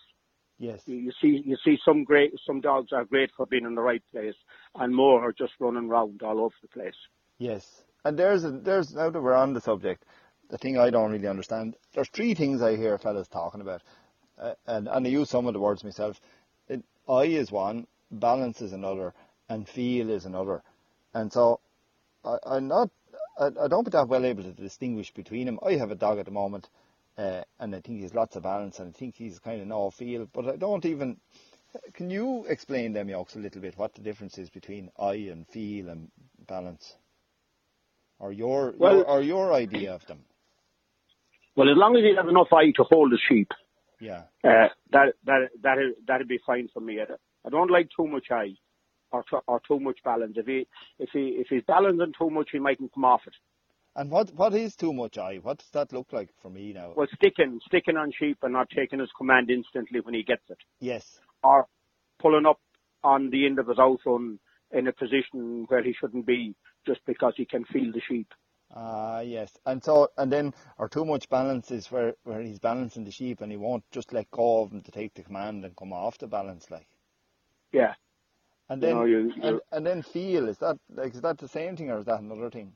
Yes. 0.59 0.83
You, 0.87 0.97
you 0.97 1.13
see, 1.21 1.43
you 1.45 1.57
see 1.65 1.79
some 1.85 2.05
great, 2.05 2.33
some 2.47 2.61
dogs 2.61 2.93
are 2.93 3.05
great 3.05 3.31
for 3.37 3.47
being 3.47 3.65
in 3.65 3.75
the 3.75 3.83
right 3.83 4.03
place, 4.13 4.35
and 4.75 4.95
more 4.95 5.23
are 5.23 5.33
just 5.33 5.53
running 5.61 5.89
around 5.91 6.23
all 6.23 6.41
over 6.41 6.55
the 6.63 6.69
place. 6.69 6.95
Yes, 7.39 7.85
and 8.05 8.19
there's 8.19 8.45
a, 8.45 8.51
there's 8.51 8.95
now 8.95 9.11
that 9.11 9.21
we're 9.21 9.35
on 9.35 9.53
the 9.53 9.61
subject, 9.61 10.05
the 10.51 10.59
thing 10.59 10.79
I 10.79 10.91
don't 10.91 11.11
really 11.11 11.29
understand. 11.29 11.77
There's 11.93 12.09
three 12.09 12.35
things 12.35 12.63
I 12.63 12.77
hear 12.77 12.99
fellas 12.99 13.29
talking 13.29 13.61
about, 13.61 13.83
uh, 14.39 14.55
and 14.67 14.89
and 14.89 15.07
I 15.07 15.11
use 15.11 15.31
some 15.31 15.47
of 15.47 15.55
the 15.55 15.61
words 15.61 15.85
myself. 15.85 16.21
It, 16.69 16.85
eye 17.09 17.25
is 17.25 17.53
one, 17.53 17.87
balance 18.11 18.63
is 18.63 18.73
another, 18.73 19.15
and 19.49 19.69
feel 19.69 20.11
is 20.11 20.27
another, 20.27 20.63
and 21.13 21.33
so 21.33 21.61
I, 22.25 22.39
I'm 22.47 22.69
not. 22.69 22.91
I, 23.39 23.47
I 23.47 23.69
don't 23.69 23.85
be 23.85 23.91
that 23.91 24.09
well 24.09 24.25
able 24.25 24.45
to 24.45 24.53
distinguish 24.53 25.13
between 25.13 25.47
them. 25.47 25.59
I 25.63 25.73
have 25.75 25.91
a 25.91 25.97
dog 25.97 26.19
at 26.19 26.27
the 26.27 26.31
moment, 26.31 26.69
uh, 27.19 27.43
and 27.61 27.75
I 27.75 27.81
think 27.81 28.01
he's 28.01 28.15
lots 28.15 28.37
of 28.37 28.45
balance, 28.45 28.79
and 28.79 28.95
I 28.95 28.99
think 28.99 29.17
he's 29.17 29.41
kind 29.41 29.61
of 29.61 29.67
no 29.69 29.91
feel, 29.91 30.29
but 30.33 30.49
I 30.49 30.57
don't 30.57 30.85
even. 30.85 31.19
Can 31.95 32.11
you 32.11 32.47
explain 32.49 32.93
them, 32.93 33.09
Yokes, 33.09 33.37
a 33.37 33.41
little 33.41 33.61
bit 33.61 33.77
what 33.77 33.95
the 33.95 34.03
difference 34.03 34.39
is 34.39 34.51
between 34.51 34.91
eye 34.99 35.29
and 35.33 35.47
feel 35.49 35.89
and 35.89 36.11
balance? 36.47 36.97
Or 38.25 38.33
your, 38.33 38.73
well, 38.79 38.97
your 38.97 39.05
or 39.05 39.23
your 39.23 39.53
idea 39.53 39.95
of 39.95 40.07
them? 40.07 40.21
Well, 41.57 41.69
as 41.69 41.77
long 41.77 41.95
as 41.95 42.03
he 42.03 42.15
has 42.17 42.27
enough 42.27 42.49
eye 42.53 42.73
to 42.77 42.85
hold 42.85 43.13
the 43.13 43.19
sheep, 43.29 43.51
yeah, 44.01 44.23
uh, 44.43 44.69
that 44.93 45.15
that 45.27 45.51
that 45.63 45.77
that'd 46.07 46.27
be 46.27 46.41
fine 46.47 46.69
for 46.73 46.81
me. 46.81 46.99
I 47.01 47.49
don't 47.51 47.71
like 47.71 47.89
too 47.95 48.07
much 48.07 48.31
eye 48.31 48.55
or 49.13 49.25
or 49.47 49.61
too 49.69 49.79
much 49.79 49.99
balance. 50.03 50.37
If 50.37 50.47
he 50.47 50.67
if 50.99 51.11
he 51.13 51.37
if 51.39 51.49
he's 51.51 51.63
balancing 51.67 52.15
too 52.19 52.31
much, 52.31 52.49
he 52.51 52.59
mightn't 52.59 52.95
come 52.95 53.05
off 53.05 53.21
it. 53.27 53.35
And 53.95 54.11
what 54.11 54.35
what 54.35 54.55
is 54.55 54.75
too 54.75 54.95
much 54.95 55.19
eye? 55.19 55.39
What 55.43 55.59
does 55.59 55.71
that 55.73 55.93
look 55.93 56.13
like 56.13 56.31
for 56.41 56.51
me 56.51 56.73
now? 56.73 56.95
Well, 56.97 57.07
sticking 57.15 57.61
sticking 57.67 57.99
on 57.99 58.11
sheep 58.19 58.39
and 58.43 58.55
not 58.55 58.71
taking 58.71 59.01
his 59.01 59.11
command 59.17 59.51
instantly 59.51 60.01
when 60.01 60.15
he 60.15 60.23
gets 60.23 60.49
it. 60.49 60.59
Yes. 60.81 61.21
Or 61.43 61.67
pulling 62.21 62.47
up 62.47 62.61
on 63.05 63.29
the 63.29 63.45
end 63.45 63.59
of 63.59 63.69
his 63.69 63.79
outrun 63.79 64.39
in 64.73 64.89
a 64.89 64.93
position 64.93 65.67
where 65.69 65.85
he 65.85 65.95
shouldn't 66.01 66.27
be 66.27 66.55
just 66.87 67.01
because 67.07 67.35
he 67.37 67.45
can 67.45 67.65
feel 67.65 67.93
the 67.93 68.01
sheep. 68.09 68.33
Ah, 68.77 69.17
uh, 69.17 69.21
yes. 69.21 69.57
And 69.67 69.83
so, 69.83 70.11
and 70.19 70.33
then, 70.33 70.53
or 70.79 70.89
too 70.89 71.05
much 71.05 71.29
balance 71.29 71.71
is 71.71 71.91
where, 71.93 72.15
where 72.25 72.41
he's 72.41 72.59
balancing 72.59 73.05
the 73.05 73.13
sheep 73.13 73.41
and 73.41 73.53
he 73.53 73.57
won't 73.57 73.85
just 73.93 74.13
let 74.13 74.31
go 74.31 74.63
of 74.63 74.71
them 74.71 74.83
to 74.83 74.91
take 74.91 75.15
the 75.15 75.23
command 75.23 75.65
and 75.65 75.77
come 75.77 75.93
off 75.93 76.19
the 76.19 76.27
balance, 76.27 76.71
like. 76.71 76.87
Yeah. 77.73 77.95
And 78.69 78.83
then, 78.83 78.91
you 78.91 78.95
know, 78.95 79.05
you, 79.05 79.33
and, 79.43 79.61
and 79.71 79.87
then 79.87 80.03
feel, 80.03 80.49
is 80.49 80.59
that, 80.59 80.79
like, 80.93 81.15
is 81.15 81.21
that 81.21 81.39
the 81.39 81.49
same 81.49 81.77
thing 81.77 81.91
or 81.91 81.99
is 81.99 82.07
that 82.07 82.21
another 82.21 82.51
thing? 82.51 82.73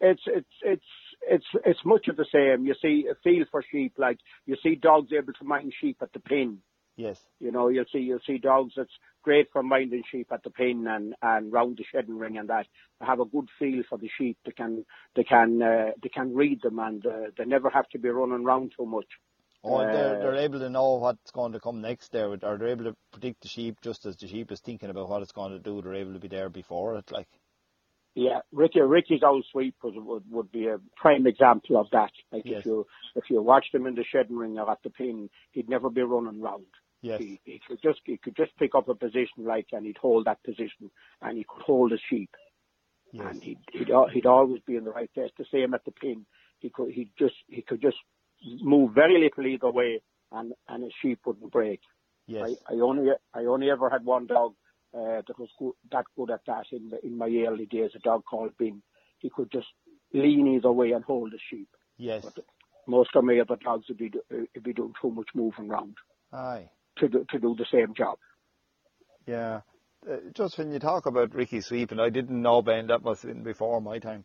It's, 0.00 0.22
it's, 0.26 0.48
it's, 0.62 0.84
it's, 1.28 1.46
it's 1.66 1.84
much 1.84 2.08
of 2.08 2.16
the 2.16 2.26
same. 2.32 2.64
You 2.64 2.74
see, 2.80 3.06
a 3.10 3.14
feel 3.22 3.44
for 3.50 3.62
sheep, 3.70 3.94
like, 3.98 4.18
you 4.46 4.56
see 4.62 4.76
dogs 4.76 5.12
able 5.12 5.34
to 5.34 5.44
mind 5.44 5.74
sheep 5.78 5.98
at 6.00 6.12
the 6.12 6.20
pin. 6.20 6.58
Yes. 6.96 7.18
You 7.40 7.52
know, 7.52 7.68
you'll 7.68 7.86
see 7.92 8.00
you'll 8.00 8.20
see 8.26 8.38
dogs 8.38 8.74
that's 8.76 8.90
great 9.22 9.48
for 9.52 9.62
minding 9.62 10.02
sheep 10.10 10.28
at 10.32 10.42
the 10.42 10.50
pin 10.50 10.86
and 10.86 11.14
and 11.22 11.52
round 11.52 11.78
the 11.78 11.84
shedding 11.90 12.18
ring 12.18 12.38
and 12.38 12.48
that. 12.50 12.66
They 13.00 13.06
have 13.06 13.20
a 13.20 13.24
good 13.24 13.48
feel 13.58 13.82
for 13.88 13.98
the 13.98 14.10
sheep. 14.18 14.38
They 14.44 14.52
can 14.52 14.84
they 15.16 15.24
can 15.24 15.62
uh, 15.62 15.92
they 16.02 16.10
can 16.10 16.34
read 16.34 16.62
them 16.62 16.78
and 16.78 17.04
uh, 17.06 17.30
they 17.38 17.44
never 17.44 17.70
have 17.70 17.88
to 17.90 17.98
be 17.98 18.08
running 18.10 18.44
around 18.44 18.72
too 18.76 18.86
much. 18.86 19.06
Oh, 19.64 19.76
uh, 19.76 19.92
they're 19.92 20.18
they're 20.20 20.36
able 20.36 20.60
to 20.60 20.70
know 20.70 20.94
what's 20.94 21.30
going 21.32 21.52
to 21.52 21.60
come 21.60 21.80
next 21.80 22.12
there, 22.12 22.28
or 22.28 22.36
they're 22.38 22.68
able 22.68 22.84
to 22.84 22.96
predict 23.12 23.42
the 23.42 23.48
sheep 23.48 23.80
just 23.82 24.06
as 24.06 24.16
the 24.16 24.28
sheep 24.28 24.52
is 24.52 24.60
thinking 24.60 24.90
about 24.90 25.08
what 25.08 25.22
it's 25.22 25.32
going 25.32 25.52
to 25.52 25.58
do. 25.58 25.82
They're 25.82 25.94
able 25.94 26.14
to 26.14 26.20
be 26.20 26.28
there 26.28 26.48
before 26.50 26.96
it, 26.96 27.10
like. 27.12 27.28
Yeah, 28.14 28.40
Ricky 28.52 28.80
Ricky's 28.80 29.22
old 29.22 29.46
Sweep 29.52 29.76
was, 29.82 29.94
would 29.96 30.24
would 30.30 30.50
be 30.50 30.66
a 30.66 30.78
prime 30.96 31.26
example 31.26 31.78
of 31.78 31.86
that. 31.92 32.10
Like 32.32 32.42
yes. 32.44 32.60
if 32.60 32.66
you 32.66 32.86
if 33.14 33.24
you 33.30 33.40
watched 33.40 33.74
him 33.74 33.86
in 33.86 33.94
the 33.94 34.04
shedding 34.04 34.36
ring 34.36 34.58
or 34.58 34.70
at 34.70 34.82
the 34.82 34.90
pin, 34.90 35.30
he'd 35.52 35.68
never 35.68 35.90
be 35.90 36.02
running 36.02 36.40
round. 36.40 36.66
Yes. 37.02 37.20
He, 37.20 37.40
he 37.44 37.60
could 37.66 37.80
just 37.80 38.00
he 38.04 38.16
could 38.16 38.36
just 38.36 38.56
pick 38.58 38.74
up 38.74 38.88
a 38.88 38.94
position 38.94 39.44
like, 39.44 39.68
and 39.72 39.86
he'd 39.86 39.96
hold 39.96 40.26
that 40.26 40.42
position, 40.42 40.90
and 41.22 41.38
he 41.38 41.46
could 41.48 41.62
hold 41.62 41.92
a 41.92 41.98
sheep, 42.10 42.30
yes. 43.12 43.26
and 43.30 43.42
he'd, 43.42 43.58
he'd 43.72 43.90
he'd 44.12 44.26
always 44.26 44.60
be 44.66 44.76
in 44.76 44.84
the 44.84 44.90
right 44.90 45.12
place. 45.14 45.30
The 45.38 45.46
same 45.52 45.72
at 45.74 45.84
the 45.84 45.92
pin, 45.92 46.26
he 46.58 46.68
could 46.68 46.90
he 46.92 47.10
just 47.16 47.36
he 47.48 47.62
could 47.62 47.80
just 47.80 47.96
move 48.60 48.92
very 48.92 49.20
little 49.20 49.46
either 49.46 49.70
way, 49.70 50.02
and 50.32 50.52
and 50.68 50.84
a 50.84 50.88
sheep 51.00 51.20
wouldn't 51.24 51.52
break. 51.52 51.80
Yes. 52.26 52.56
I, 52.68 52.74
I 52.74 52.80
only 52.80 53.12
I 53.32 53.44
only 53.44 53.70
ever 53.70 53.88
had 53.88 54.04
one 54.04 54.26
dog 54.26 54.54
uh, 54.94 55.22
that 55.26 55.38
was 55.38 55.48
good, 55.58 55.72
that 55.92 56.04
good 56.16 56.30
at 56.30 56.40
that 56.46 56.66
in 56.72 56.90
the, 56.90 57.04
in 57.04 57.16
my 57.16 57.28
early 57.46 57.66
days. 57.66 57.90
A 57.94 57.98
dog 58.00 58.24
called 58.28 58.52
Ben. 58.58 58.82
He 59.18 59.30
could 59.30 59.50
just 59.52 59.68
lean 60.12 60.46
either 60.48 60.72
way 60.72 60.92
and 60.92 61.04
hold 61.04 61.32
a 61.32 61.38
sheep. 61.50 61.68
Yes. 61.98 62.24
But 62.24 62.44
most 62.86 63.10
of 63.14 63.24
my 63.24 63.38
other 63.38 63.56
dogs 63.62 63.86
would 63.88 63.98
be 63.98 64.10
would 64.30 64.64
be 64.64 64.72
doing 64.72 64.94
too 65.00 65.10
much 65.10 65.28
moving 65.34 65.70
around. 65.70 65.96
Aye 66.32 66.70
to 67.00 67.08
do, 67.08 67.26
to 67.30 67.38
do 67.38 67.54
the 67.56 67.66
same 67.72 67.94
job. 67.94 68.18
Yeah. 69.26 69.60
Uh, 70.08 70.16
just 70.34 70.56
when 70.56 70.72
you 70.72 70.78
talk 70.78 71.06
about 71.06 71.34
Ricky 71.34 71.60
Sweep, 71.60 71.90
and 71.90 72.00
I 72.00 72.08
didn't 72.10 72.40
know 72.40 72.62
Ben, 72.62 72.86
that 72.86 73.02
must 73.02 73.22
have 73.22 73.32
been 73.32 73.42
before 73.42 73.80
my 73.80 73.98
time. 73.98 74.24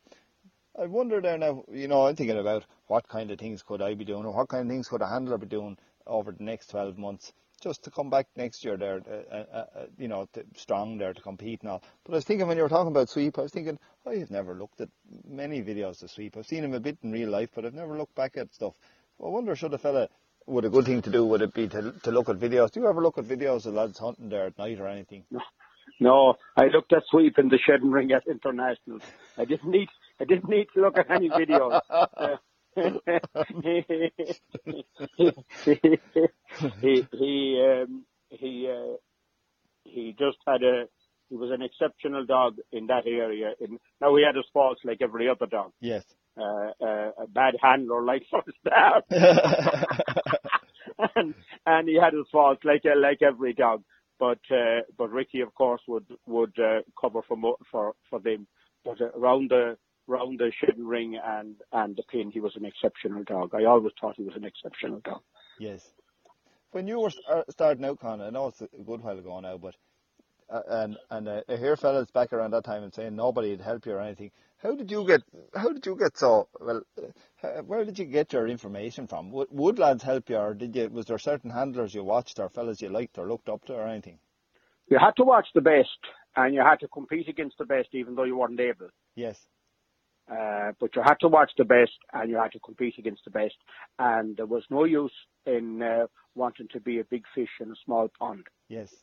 I 0.80 0.86
wonder 0.86 1.22
there 1.22 1.38
now, 1.38 1.64
you 1.72 1.88
know, 1.88 2.08
I'm 2.08 2.16
thinking 2.16 2.38
about 2.38 2.66
what 2.88 3.08
kind 3.08 3.32
of 3.32 3.40
things 3.40 3.64
could 3.64 3.82
I 3.82 3.94
be 3.96 4.06
doing, 4.06 4.26
or 4.26 4.34
what 4.34 4.50
kind 4.50 4.64
of 4.64 4.70
things 4.70 4.88
could 4.88 5.02
a 5.02 5.08
handler 5.08 5.38
be 5.38 5.48
doing 5.48 5.78
over 6.06 6.32
the 6.32 6.44
next 6.44 6.70
12 6.70 6.98
months, 6.98 7.34
just 7.66 7.84
to 7.84 7.90
come 7.90 8.12
back 8.12 8.28
next 8.36 8.64
year 8.64 8.78
there, 8.78 9.02
uh, 9.10 9.36
uh, 9.36 9.66
uh, 9.76 9.86
you 9.98 10.08
know, 10.08 10.30
strong 10.56 11.00
there 11.00 11.14
to 11.14 11.22
compete 11.22 11.62
and 11.62 11.72
all. 11.72 11.82
But 12.04 12.14
I 12.14 12.18
was 12.18 12.24
thinking 12.24 12.48
when 12.48 12.58
you 12.58 12.64
were 12.64 12.70
talking 12.70 12.92
about 12.92 13.10
Sweep, 13.10 13.40
I 13.40 13.42
was 13.42 13.52
thinking, 13.52 13.80
oh, 14.06 14.12
I 14.12 14.18
have 14.20 14.30
never 14.30 14.54
looked 14.54 14.82
at 14.82 14.90
many 15.28 15.64
videos 15.64 16.04
of 16.04 16.12
Sweep. 16.12 16.38
I've 16.38 16.46
seen 16.46 16.64
him 16.64 16.76
a 16.76 16.80
bit 16.80 17.00
in 17.02 17.12
real 17.12 17.30
life, 17.30 17.50
but 17.56 17.66
I've 17.66 17.74
never 17.74 17.98
looked 17.98 18.14
back 18.14 18.38
at 18.38 18.54
stuff. 18.54 18.74
I 19.24 19.30
wonder 19.30 19.56
should 19.56 19.74
a 19.74 19.80
fella 19.80 20.10
would 20.46 20.66
a 20.66 20.70
good 20.70 20.86
thing 20.86 21.02
to 21.02 21.10
do 21.10 21.26
would 21.26 21.42
it 21.42 21.56
be 21.56 21.68
to 21.68 21.92
to 22.04 22.12
look 22.12 22.30
at 22.30 22.38
videos? 22.38 22.72
Do 22.72 22.82
you 22.82 22.88
ever 22.88 23.02
look 23.02 23.18
at 23.18 23.26
videos 23.26 23.66
of 23.66 23.74
lads 23.74 23.98
hunting 23.98 24.30
there 24.30 24.46
at 24.46 24.60
night 24.60 24.80
or 24.80 24.88
anything? 24.88 25.24
No, 25.32 25.42
no. 26.00 26.36
I 26.56 26.66
looked 26.68 26.94
at 26.94 27.02
Sweep 27.10 27.40
in 27.40 27.50
the 27.50 27.58
shedding 27.58 27.90
ring 27.90 28.12
at 28.12 28.28
internationals. 28.28 29.02
I 29.40 29.46
didn't 29.46 29.72
need 29.72 29.88
I 30.20 30.26
didn't 30.26 30.50
need 30.50 30.68
to 30.76 30.82
look 30.82 31.00
at 31.00 31.10
any 31.10 31.30
videos. 31.30 31.82
he 36.82 37.08
he 37.12 37.66
um, 37.66 38.06
he 38.30 38.70
uh, 38.72 38.96
he 39.84 40.16
just 40.18 40.38
had 40.46 40.64
a 40.64 40.86
he 41.30 41.36
was 41.36 41.52
an 41.52 41.62
exceptional 41.62 42.26
dog 42.26 42.58
in 42.72 42.88
that 42.88 43.06
area. 43.08 43.54
In, 43.60 43.80
now 44.02 44.16
he 44.16 44.24
had 44.26 44.36
his 44.36 44.46
faults 44.54 44.82
like 44.84 45.02
every 45.02 45.30
other 45.30 45.46
dog. 45.46 45.72
Yes. 45.80 46.04
Uh, 46.38 46.72
uh, 46.82 47.12
a 47.24 47.28
bad 47.28 47.56
handler 47.62 48.04
like 48.04 48.24
for 48.30 48.44
start. 48.60 49.06
and, 51.16 51.34
and 51.66 51.88
he 51.88 51.96
had 51.96 52.14
his 52.14 52.28
faults 52.32 52.62
like 52.66 52.84
uh, 52.86 53.00
like 53.00 53.22
every 53.22 53.54
dog. 53.54 53.84
But 54.20 54.40
uh, 54.52 54.82
but 54.98 55.12
Ricky, 55.12 55.42
of 55.42 55.54
course, 55.54 55.82
would 55.88 56.06
would 56.26 56.58
uh, 56.60 56.82
cover 57.00 57.22
for 57.28 57.38
mo- 57.38 57.58
for 57.72 57.94
for 58.10 58.20
them. 58.20 58.48
But 58.84 59.02
uh, 59.02 59.12
around 59.18 59.50
the 59.50 59.78
round 60.08 60.40
the 60.40 60.52
shin 60.60 60.86
ring 60.86 61.20
and 61.24 61.56
and 61.72 61.96
the 61.96 62.04
pin, 62.04 62.32
he 62.32 62.40
was 62.40 62.56
an 62.56 62.66
exceptional 62.66 63.24
dog. 63.24 63.54
I 63.54 63.66
always 63.66 63.94
thought 64.00 64.16
he 64.18 64.24
was 64.24 64.36
an 64.36 64.46
exceptional 64.46 65.00
dog. 65.00 65.22
Yes. 65.60 65.82
When 66.72 66.88
you 66.88 67.00
were 67.00 67.12
starting 67.50 67.86
out, 67.86 68.00
Con, 68.00 68.22
I 68.22 68.30
know 68.30 68.48
it's 68.48 68.62
a 68.62 68.68
good 68.68 69.02
while 69.02 69.18
ago 69.18 69.40
now, 69.40 69.58
but 69.58 69.76
uh, 70.50 70.62
and 70.68 70.98
and 71.10 71.28
uh, 71.28 71.42
I 71.50 71.56
hear 71.56 71.76
fellas 71.76 72.12
back 72.12 72.34
around 72.34 72.52
that 72.52 72.66
time 72.66 72.84
and 72.84 72.94
saying 72.94 73.16
nobody'd 73.16 73.62
help 73.62 73.86
you 73.86 73.94
or 73.94 74.02
anything. 74.02 74.32
How 74.58 74.76
did 74.76 74.92
you 74.92 75.06
get? 75.08 75.22
How 75.56 75.70
did 75.70 75.86
you 75.86 75.96
get 75.96 76.18
so 76.18 76.48
well? 76.60 76.82
Uh, 77.44 77.62
where 77.64 77.86
did 77.86 77.98
you 77.98 78.06
get 78.06 78.34
your 78.34 78.48
information 78.48 79.08
from? 79.08 79.32
Would, 79.32 79.48
would 79.52 79.80
lads 79.80 80.04
help 80.04 80.30
you, 80.30 80.38
or 80.38 80.54
did 80.54 80.76
you? 80.76 80.90
Was 80.90 81.06
there 81.06 81.18
certain 81.18 81.50
handlers 81.50 81.94
you 81.96 82.04
watched, 82.04 82.40
or 82.40 82.50
fellas 82.50 82.82
you 82.82 82.90
liked 82.90 83.18
or 83.18 83.28
looked 83.28 83.50
up 83.50 83.66
to, 83.66 83.74
or 83.74 83.88
anything? 83.88 84.20
You 84.90 85.00
had 85.00 85.16
to 85.18 85.24
watch 85.24 85.48
the 85.56 85.62
best, 85.62 85.98
and 86.36 86.54
you 86.54 86.62
had 86.62 86.80
to 86.82 86.88
compete 86.88 87.28
against 87.28 87.58
the 87.58 87.66
best, 87.66 87.90
even 87.94 88.16
though 88.16 88.24
you 88.24 88.38
weren't 88.38 88.60
able. 88.60 88.90
Yes. 89.16 89.40
Uh, 90.32 90.72
but 90.80 90.96
you 90.96 91.04
had 91.04 91.20
to 91.22 91.28
watch 91.28 91.52
the 91.58 91.64
best 91.64 91.92
and 92.14 92.30
you 92.30 92.38
had 92.38 92.52
to 92.52 92.60
compete 92.60 92.96
against 92.98 93.24
the 93.26 93.32
best. 93.32 93.56
And 94.00 94.38
there 94.38 94.46
was 94.46 94.64
no 94.70 94.84
use 94.84 95.14
in 95.46 95.82
uh, 95.82 96.08
wanting 96.34 96.68
to 96.74 96.80
be 96.80 97.00
a 97.00 97.04
big 97.04 97.24
fish 97.36 97.50
in 97.62 97.72
a 97.72 97.76
small 97.86 98.10
pond. 98.20 98.46
Yes. 98.68 98.94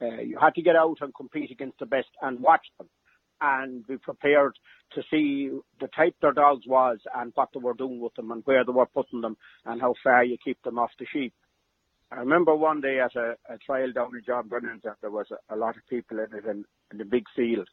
Uh, 0.00 0.20
you 0.20 0.38
had 0.38 0.54
to 0.54 0.62
get 0.62 0.76
out 0.76 0.98
and 1.00 1.14
compete 1.14 1.50
against 1.50 1.78
the 1.78 1.86
best 1.86 2.08
and 2.22 2.40
watch 2.40 2.66
them 2.78 2.88
and 3.40 3.86
be 3.86 3.96
prepared 3.96 4.52
to 4.92 5.02
see 5.10 5.50
the 5.80 5.88
type 5.96 6.14
their 6.20 6.32
dogs 6.32 6.66
was 6.66 6.98
and 7.14 7.32
what 7.34 7.48
they 7.54 7.60
were 7.60 7.74
doing 7.74 8.00
with 8.00 8.14
them 8.14 8.30
and 8.30 8.42
where 8.44 8.64
they 8.64 8.72
were 8.72 8.86
putting 8.86 9.20
them 9.20 9.36
and 9.64 9.80
how 9.80 9.94
far 10.02 10.24
you 10.24 10.36
keep 10.42 10.60
them 10.62 10.78
off 10.78 10.90
the 10.98 11.06
sheep. 11.12 11.32
I 12.10 12.16
remember 12.16 12.54
one 12.54 12.80
day 12.80 13.00
at 13.00 13.14
a, 13.16 13.36
a 13.48 13.58
trial 13.58 13.92
down 13.92 14.16
in 14.16 14.22
John 14.26 14.48
Brennan's 14.48 14.82
that 14.84 14.96
there 15.00 15.10
was 15.10 15.26
a, 15.30 15.54
a 15.54 15.56
lot 15.56 15.76
of 15.76 15.86
people 15.88 16.18
in 16.18 16.36
it 16.36 16.44
in, 16.46 16.64
in 16.90 16.98
the 16.98 17.04
big 17.04 17.24
field 17.36 17.68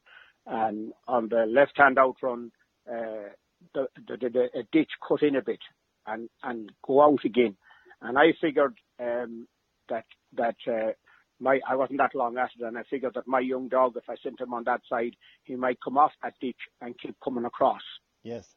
and 0.46 0.94
on 1.08 1.30
the 1.30 1.46
left 1.48 1.74
hand 1.78 1.98
out 1.98 2.18
run 2.22 2.52
uh, 2.90 3.30
the, 3.74 3.88
the, 4.08 4.18
the, 4.18 4.60
a 4.60 4.64
ditch 4.72 4.92
cut 5.08 5.24
in 5.24 5.36
a 5.36 5.42
bit 5.42 5.60
and, 6.06 6.30
and 6.44 6.72
go 6.86 7.02
out 7.02 7.24
again. 7.26 7.56
And 8.02 8.18
I 8.18 8.34
figured 8.40 8.78
um, 9.00 9.48
that 9.90 10.06
that 10.34 10.56
uh, 10.68 10.92
my 11.40 11.60
I 11.68 11.76
wasn't 11.76 12.00
that 12.00 12.16
long 12.16 12.38
at 12.38 12.50
it, 12.58 12.64
and 12.64 12.78
I 12.78 12.84
figured 12.90 13.14
that 13.16 13.28
my 13.28 13.40
young 13.40 13.68
dog, 13.68 13.94
if 13.96 14.10
I 14.10 14.16
sent 14.22 14.42
him 14.42 14.54
on 14.54 14.64
that 14.66 14.82
side, 14.88 15.16
he 15.44 15.56
might 15.56 15.80
come 15.84 15.98
off 15.98 16.12
that 16.22 16.34
ditch 16.42 16.60
and 16.82 17.00
keep 17.00 17.16
coming 17.24 17.46
across. 17.46 17.82
Yes. 18.24 18.48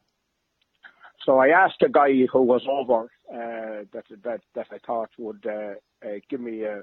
So 1.25 1.37
I 1.37 1.47
asked 1.49 1.81
a 1.81 1.89
guy 1.89 2.25
who 2.31 2.41
was 2.41 2.65
over 2.69 3.03
uh, 3.31 3.85
that 3.93 4.05
that 4.23 4.41
that 4.55 4.67
I 4.71 4.77
thought 4.85 5.09
would 5.17 5.45
uh, 5.45 5.75
uh, 6.05 6.19
give 6.29 6.41
me 6.41 6.63
a 6.63 6.81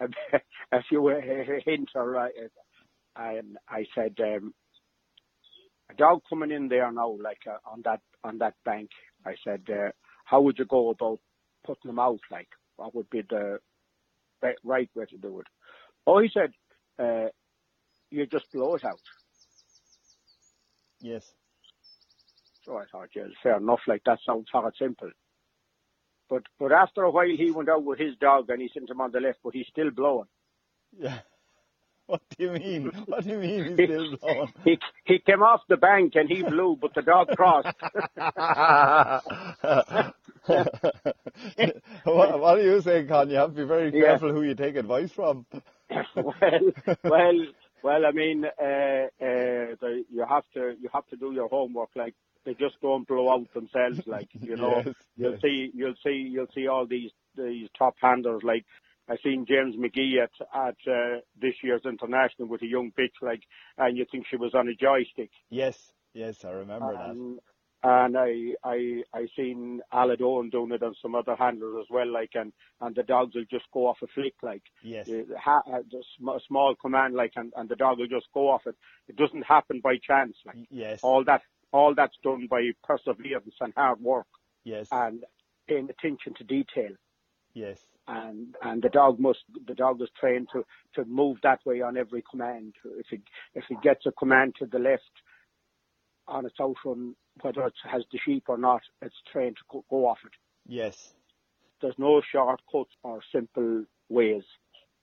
a, 0.00 0.08
a 0.72 0.82
few 0.88 1.06
uh, 1.08 1.20
hints 1.64 1.92
or 1.94 2.16
uh, 2.16 2.28
and 3.16 3.56
I 3.68 3.86
said 3.94 4.16
um, 4.20 4.54
dog 5.96 6.22
coming 6.28 6.50
in 6.50 6.68
there 6.68 6.90
now, 6.92 7.16
like 7.20 7.42
uh, 7.46 7.58
on 7.70 7.82
that 7.84 8.00
on 8.22 8.38
that 8.38 8.54
bank. 8.64 8.90
I 9.26 9.34
said, 9.42 9.62
uh, 9.70 9.90
how 10.24 10.40
would 10.42 10.58
you 10.58 10.66
go 10.66 10.90
about 10.90 11.20
putting 11.64 11.88
them 11.88 11.98
out? 11.98 12.20
Like, 12.30 12.48
what 12.76 12.94
would 12.94 13.10
be 13.10 13.22
the 13.22 13.58
right 14.62 14.90
way 14.94 15.04
to 15.06 15.16
do 15.16 15.40
it? 15.40 15.46
Oh, 16.06 16.20
he 16.20 16.28
said, 16.32 16.52
uh, 16.98 17.28
you 18.10 18.26
just 18.26 18.52
blow 18.52 18.74
it 18.74 18.84
out. 18.84 19.00
Yes. 21.00 21.24
So 22.64 22.76
I 22.76 22.84
thought, 22.90 23.08
yeah, 23.14 23.24
fair 23.42 23.58
enough. 23.58 23.80
Like 23.86 24.02
that 24.06 24.18
sounds 24.24 24.48
hard 24.52 24.74
simple. 24.78 25.10
But 26.30 26.44
but 26.58 26.72
after 26.72 27.02
a 27.02 27.10
while, 27.10 27.28
he 27.28 27.50
went 27.50 27.68
out 27.68 27.84
with 27.84 27.98
his 27.98 28.16
dog 28.16 28.48
and 28.48 28.62
he 28.62 28.70
sent 28.72 28.88
him 28.90 29.00
on 29.00 29.12
the 29.12 29.20
left, 29.20 29.38
but 29.44 29.54
he's 29.54 29.66
still 29.66 29.90
blowing. 29.90 30.28
Yeah. 30.98 31.18
What 32.06 32.20
do 32.36 32.44
you 32.44 32.52
mean? 32.52 32.90
What 33.06 33.24
do 33.24 33.30
you 33.30 33.38
mean 33.38 33.76
he's 33.76 34.18
still? 34.18 34.48
He 34.64 34.78
he 35.04 35.18
came 35.20 35.42
off 35.42 35.62
the 35.68 35.76
bank 35.76 36.14
and 36.16 36.28
he 36.28 36.42
blew, 36.42 36.76
but 36.80 36.94
the 36.94 37.02
dog 37.02 37.28
crossed. 37.28 37.74
what, 42.04 42.40
what 42.40 42.58
are 42.58 42.62
you 42.62 42.80
saying, 42.82 43.08
Con? 43.08 43.30
You 43.30 43.36
have 43.36 43.50
to 43.50 43.56
be 43.56 43.64
very 43.64 43.90
careful 43.90 44.28
yeah. 44.28 44.34
who 44.34 44.42
you 44.42 44.54
take 44.54 44.76
advice 44.76 45.12
from. 45.12 45.46
well, 46.14 46.72
well, 47.02 47.46
well. 47.82 48.06
I 48.06 48.10
mean, 48.12 48.44
uh, 48.44 48.50
uh, 48.64 49.08
the, 49.80 50.04
you 50.10 50.24
have 50.28 50.44
to 50.54 50.74
you 50.80 50.90
have 50.92 51.06
to 51.08 51.16
do 51.16 51.32
your 51.32 51.48
homework. 51.48 51.90
Like 51.94 52.14
they 52.44 52.54
just 52.54 52.80
don't 52.82 53.06
blow 53.08 53.32
out 53.32 53.52
themselves. 53.54 54.06
Like 54.06 54.28
you 54.40 54.56
know, 54.56 54.82
yes, 54.84 54.94
you'll 55.16 55.32
yes. 55.32 55.40
see 55.40 55.70
you'll 55.74 55.94
see 56.04 56.28
you'll 56.30 56.52
see 56.54 56.68
all 56.68 56.86
these 56.86 57.10
these 57.36 57.68
top 57.78 57.96
handlers 58.00 58.42
like 58.42 58.64
I 59.08 59.16
seen 59.22 59.46
James 59.46 59.76
McGee 59.76 60.22
at 60.22 60.30
at 60.54 60.76
uh, 60.90 61.20
this 61.40 61.54
year's 61.62 61.82
international 61.84 62.48
with 62.48 62.62
a 62.62 62.66
young 62.66 62.92
bitch 62.98 63.20
like, 63.22 63.42
and 63.76 63.96
you 63.96 64.06
think 64.10 64.26
she 64.30 64.36
was 64.36 64.54
on 64.54 64.68
a 64.68 64.74
joystick. 64.74 65.30
Yes, 65.50 65.92
yes, 66.14 66.44
I 66.44 66.50
remember 66.50 66.94
um, 66.94 67.34
that. 67.36 67.40
And 67.86 68.16
I 68.16 68.54
I 68.64 69.02
I 69.12 69.26
seen 69.36 69.82
Aled 69.92 70.22
Owen 70.22 70.48
doing 70.48 70.72
it 70.72 70.82
on 70.82 70.94
some 71.02 71.14
other 71.14 71.36
handlers 71.36 71.76
as 71.82 71.86
well, 71.90 72.10
like, 72.10 72.30
and 72.34 72.52
and 72.80 72.96
the 72.96 73.02
dogs 73.02 73.34
will 73.34 73.44
just 73.50 73.66
go 73.74 73.88
off 73.88 73.98
a 74.02 74.06
flick, 74.06 74.34
like. 74.42 74.62
Yes. 74.82 75.10
Ha, 75.38 75.60
just 75.90 76.08
a 76.26 76.40
small 76.48 76.74
command, 76.80 77.14
like, 77.14 77.32
and 77.36 77.52
and 77.56 77.68
the 77.68 77.76
dog 77.76 77.98
will 77.98 78.06
just 78.06 78.28
go 78.32 78.48
off 78.48 78.62
it. 78.66 78.76
It 79.08 79.16
doesn't 79.16 79.42
happen 79.42 79.80
by 79.84 79.96
chance, 80.02 80.36
like. 80.46 80.66
Yes. 80.70 81.00
All 81.02 81.24
that 81.24 81.42
all 81.74 81.94
that's 81.94 82.16
done 82.22 82.46
by 82.48 82.70
perseverance 82.84 83.56
and 83.60 83.74
hard 83.74 84.00
work. 84.00 84.28
Yes. 84.64 84.88
And 84.90 85.24
paying 85.68 85.90
attention 85.90 86.34
to 86.38 86.44
detail. 86.44 86.92
Yes 87.54 87.80
and 88.06 88.54
and 88.62 88.82
the 88.82 88.88
dog 88.88 89.18
must 89.18 89.40
the 89.66 89.74
dog 89.74 90.00
is 90.02 90.08
trained 90.18 90.48
to 90.52 90.64
to 90.94 91.04
move 91.06 91.38
that 91.42 91.64
way 91.64 91.80
on 91.80 91.96
every 91.96 92.22
command. 92.28 92.74
If 92.84 93.06
it 93.12 93.22
if 93.54 93.64
it 93.70 93.80
gets 93.82 94.06
a 94.06 94.12
command 94.12 94.54
to 94.58 94.66
the 94.66 94.78
left 94.78 95.02
on 96.28 96.46
its 96.46 96.56
out 96.60 96.76
run, 96.84 97.14
whether 97.42 97.66
it 97.66 97.74
has 97.90 98.02
the 98.12 98.18
sheep 98.24 98.44
or 98.48 98.58
not, 98.58 98.82
it's 99.02 99.14
trained 99.30 99.56
to 99.56 99.82
go, 99.90 100.06
off 100.06 100.18
it. 100.24 100.32
Yes. 100.66 101.12
There's 101.82 101.98
no 101.98 102.22
shortcuts 102.32 102.92
or 103.02 103.20
simple 103.30 103.84
ways 104.08 104.44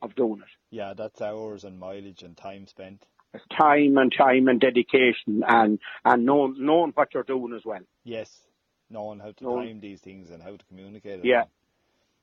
of 0.01 0.15
doing 0.15 0.39
it. 0.41 0.47
Yeah, 0.71 0.93
that's 0.95 1.21
hours 1.21 1.63
and 1.63 1.79
mileage 1.79 2.23
and 2.23 2.35
time 2.35 2.65
spent. 2.65 3.05
It's 3.35 3.45
time 3.57 3.97
and 3.97 4.11
time 4.15 4.47
and 4.47 4.59
dedication 4.59 5.43
and 5.47 5.79
and 6.05 6.25
knowing 6.25 6.55
knowing 6.59 6.91
what 6.93 7.13
you're 7.13 7.23
doing 7.23 7.53
as 7.55 7.63
well. 7.65 7.81
Yes, 8.03 8.47
knowing 8.89 9.19
how 9.19 9.31
to 9.31 9.43
Knowing- 9.43 9.67
time 9.67 9.79
these 9.79 10.01
things 10.01 10.29
and 10.29 10.41
how 10.41 10.55
to 10.55 10.65
communicate. 10.65 11.19
it. 11.19 11.25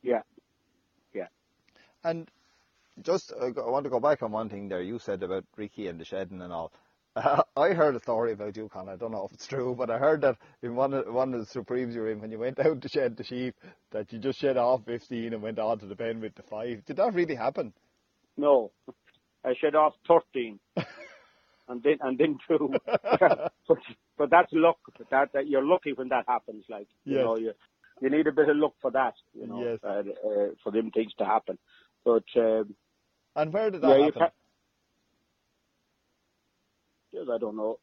Yeah. 0.03 0.23
Yeah. 1.15 1.29
And 2.05 2.31
just, 3.03 3.33
uh, 3.33 3.47
I 3.47 3.71
want 3.71 3.85
to 3.85 3.91
go 3.91 4.01
back 4.01 4.23
on 4.23 4.33
one 4.33 4.49
thing 4.49 4.69
there 4.69 4.83
you 4.83 4.99
said 4.99 5.23
about 5.23 5.45
Ricky 5.57 5.89
and 5.89 6.01
the 6.01 6.05
shedding 6.05 6.43
and 6.43 6.53
all. 6.53 6.73
I 7.17 7.71
heard 7.71 7.97
a 7.97 8.01
story 8.01 8.33
about 8.33 8.57
you, 8.57 8.69
Con. 8.69 8.89
I 8.89 8.97
don't 8.97 9.13
know 9.13 9.25
if 9.27 9.33
it's 9.33 9.47
true, 9.47 9.75
but 9.77 9.91
I 9.91 9.99
heard 9.99 10.21
that 10.23 10.37
in 10.63 10.77
one 10.77 10.95
of, 10.95 11.13
one 11.13 11.35
of 11.35 11.41
the 11.41 11.47
Supremes 11.47 11.95
you 11.95 12.03
were 12.03 12.11
in, 12.13 12.21
when 12.21 12.31
you 12.31 12.39
went 12.39 12.59
out 12.61 12.81
to 12.83 12.89
shed 12.89 13.17
the 13.17 13.25
sheep, 13.25 13.57
that 13.93 14.13
you 14.13 14.19
just 14.21 14.41
shed 14.41 14.57
off 14.57 14.85
15 14.87 15.33
and 15.35 15.43
went 15.43 15.59
on 15.59 15.79
to 15.81 15.87
the 15.87 15.97
pen 15.97 16.21
with 16.21 16.35
the 16.37 16.43
five. 16.45 16.85
Did 16.87 16.97
that 16.99 17.15
really 17.15 17.35
happen? 17.37 17.73
No, 18.37 18.73
I 19.45 19.55
shed 19.61 19.75
off 19.77 19.95
thirteen, 20.09 20.61
and 21.69 21.83
then 21.83 21.99
and 22.03 22.19
then 22.19 22.39
two. 22.49 22.81
but 23.21 23.79
but 24.19 24.31
that's 24.31 24.53
luck. 24.53 24.79
That, 25.11 25.33
that 25.35 25.49
you're 25.49 25.65
lucky 25.65 25.93
when 25.95 26.09
that 26.11 26.25
happens. 26.29 26.65
Like 26.69 26.89
you 27.07 27.19
Yes. 27.19 27.21
know, 27.21 27.37
you 27.37 27.53
you 28.01 28.11
need 28.11 28.27
a 28.27 28.33
bit 28.33 28.49
of 28.49 28.57
luck 28.57 28.75
for 28.81 28.91
that. 28.93 29.15
You 29.35 29.47
know, 29.47 29.63
Yes. 29.65 29.79
uh, 29.83 29.89
uh, 29.89 30.49
for 30.63 30.73
them 30.73 30.91
things 30.91 31.13
to 31.19 31.25
happen. 31.25 31.59
But 32.05 32.25
um, 32.37 32.75
And 33.37 33.53
where 33.53 33.71
did 33.71 33.83
that 33.83 33.89
yeah, 33.89 34.05
happen? 34.07 34.29
Yes, 37.13 37.25
I 37.33 37.39
don't 37.39 37.57
know. 37.57 37.79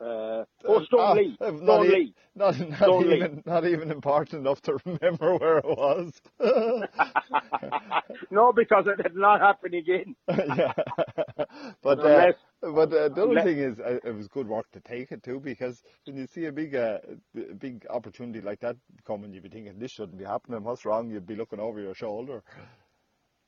Uh, 0.00 0.44
oh, 0.66 0.82
Stone 0.84 1.00
Ah, 1.00 1.12
Lee. 1.12 1.36
uh, 1.40 1.50
not 1.50 1.58
Stone 1.62 1.86
e- 1.86 1.88
Lee. 1.90 2.14
Not, 2.34 2.58
not 2.58 2.78
Stone 2.78 3.08
Lee. 3.10 3.16
even, 3.16 3.42
not 3.44 3.66
even 3.66 3.90
important 3.90 4.40
enough 4.40 4.60
to 4.62 4.78
remember 4.86 5.36
where 5.36 5.58
it 5.58 5.64
was. 5.66 6.12
no, 8.30 8.52
because 8.52 8.86
it 8.86 9.02
did 9.02 9.14
not 9.14 9.40
happen 9.40 9.74
again. 9.74 10.16
yeah. 10.28 10.72
But 11.82 12.00
uh, 12.00 12.06
Unless- 12.06 12.34
but 12.62 12.92
uh, 12.92 13.08
the 13.08 13.24
other 13.24 13.42
thing 13.42 13.58
is, 13.58 13.78
uh, 13.80 13.98
it 14.04 14.14
was 14.14 14.28
good 14.28 14.46
work 14.48 14.70
to 14.72 14.80
take 14.80 15.12
it 15.12 15.22
too, 15.22 15.40
because 15.40 15.82
when 16.06 16.16
you 16.16 16.26
see 16.26 16.44
a 16.46 16.52
big 16.52 16.74
uh, 16.74 16.98
big 17.58 17.86
opportunity 17.90 18.40
like 18.40 18.60
that 18.60 18.76
coming, 19.06 19.32
you'd 19.32 19.42
be 19.42 19.48
thinking 19.48 19.78
this 19.78 19.90
shouldn't 19.92 20.18
be 20.18 20.24
happening. 20.24 20.62
What's 20.62 20.84
wrong? 20.84 21.10
You'd 21.10 21.26
be 21.26 21.36
looking 21.36 21.60
over 21.60 21.80
your 21.80 21.94
shoulder. 21.94 22.42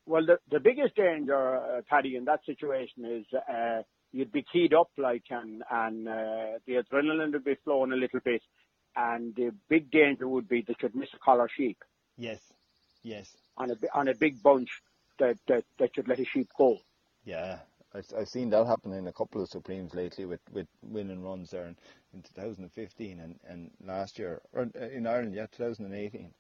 Well, 0.06 0.26
the, 0.26 0.38
the 0.50 0.60
biggest 0.60 0.96
danger, 0.96 1.56
uh, 1.56 1.80
Paddy, 1.88 2.16
in 2.16 2.24
that 2.24 2.40
situation 2.44 3.04
is 3.04 3.24
uh, 3.34 3.82
you'd 4.12 4.33
be 4.33 4.44
keyed 4.53 4.75
up, 4.75 4.90
like, 4.98 5.25
and 5.31 5.62
and 5.70 6.09
uh, 6.09 6.59
the 6.66 6.75
adrenaline 6.83 7.33
would 7.33 7.44
be 7.44 7.57
flowing 7.64 7.92
a 7.92 7.96
little 7.96 8.20
bit, 8.20 8.42
and 8.96 9.35
the 9.37 9.53
big 9.68 9.90
danger 9.90 10.29
would 10.29 10.48
be 10.48 10.62
that 10.62 10.83
you'd 10.83 10.94
miss 10.96 11.11
a 11.14 11.18
collar 11.18 11.48
sheep 11.57 11.79
Yes, 12.16 12.40
yes, 13.03 13.37
on 13.57 13.70
a 13.70 13.77
on 13.94 14.09
a 14.09 14.14
big 14.14 14.42
bunch 14.42 14.83
that 15.18 15.38
that 15.48 15.64
that 15.79 15.96
you'd 15.96 16.09
let 16.09 16.20
a 16.20 16.25
sheep 16.25 16.48
go. 16.59 16.79
yeah. 17.25 17.61
I've, 17.94 18.07
I've 18.18 18.29
seen 18.29 18.51
that 18.51 18.66
happen 18.66 18.92
in 18.94 19.07
a 19.07 19.12
couple 19.12 19.42
of 19.42 19.48
Supremes 19.51 19.94
lately 19.94 20.25
with, 20.25 20.40
with 20.51 20.66
winning 20.83 21.22
runs 21.22 21.51
there 21.51 21.66
in, 21.66 21.77
in 22.14 22.22
2015 22.22 23.20
and, 23.20 23.38
and 23.46 23.70
last 23.85 24.18
year, 24.18 24.40
or 24.53 24.68
uh, 24.81 24.87
in 24.88 25.07
Ireland, 25.07 25.35
yeah, 25.35 25.46
2018. 25.53 26.33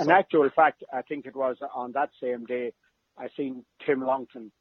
In 0.00 0.10
actual 0.10 0.48
fact, 0.54 0.84
I 0.92 1.02
think 1.02 1.26
it 1.26 1.34
was 1.36 1.56
on 1.74 1.92
that 1.92 2.10
same 2.20 2.44
day 2.44 2.72
I 3.18 3.28
seen 3.36 3.64
Tim 3.84 4.00
Longton, 4.02 4.52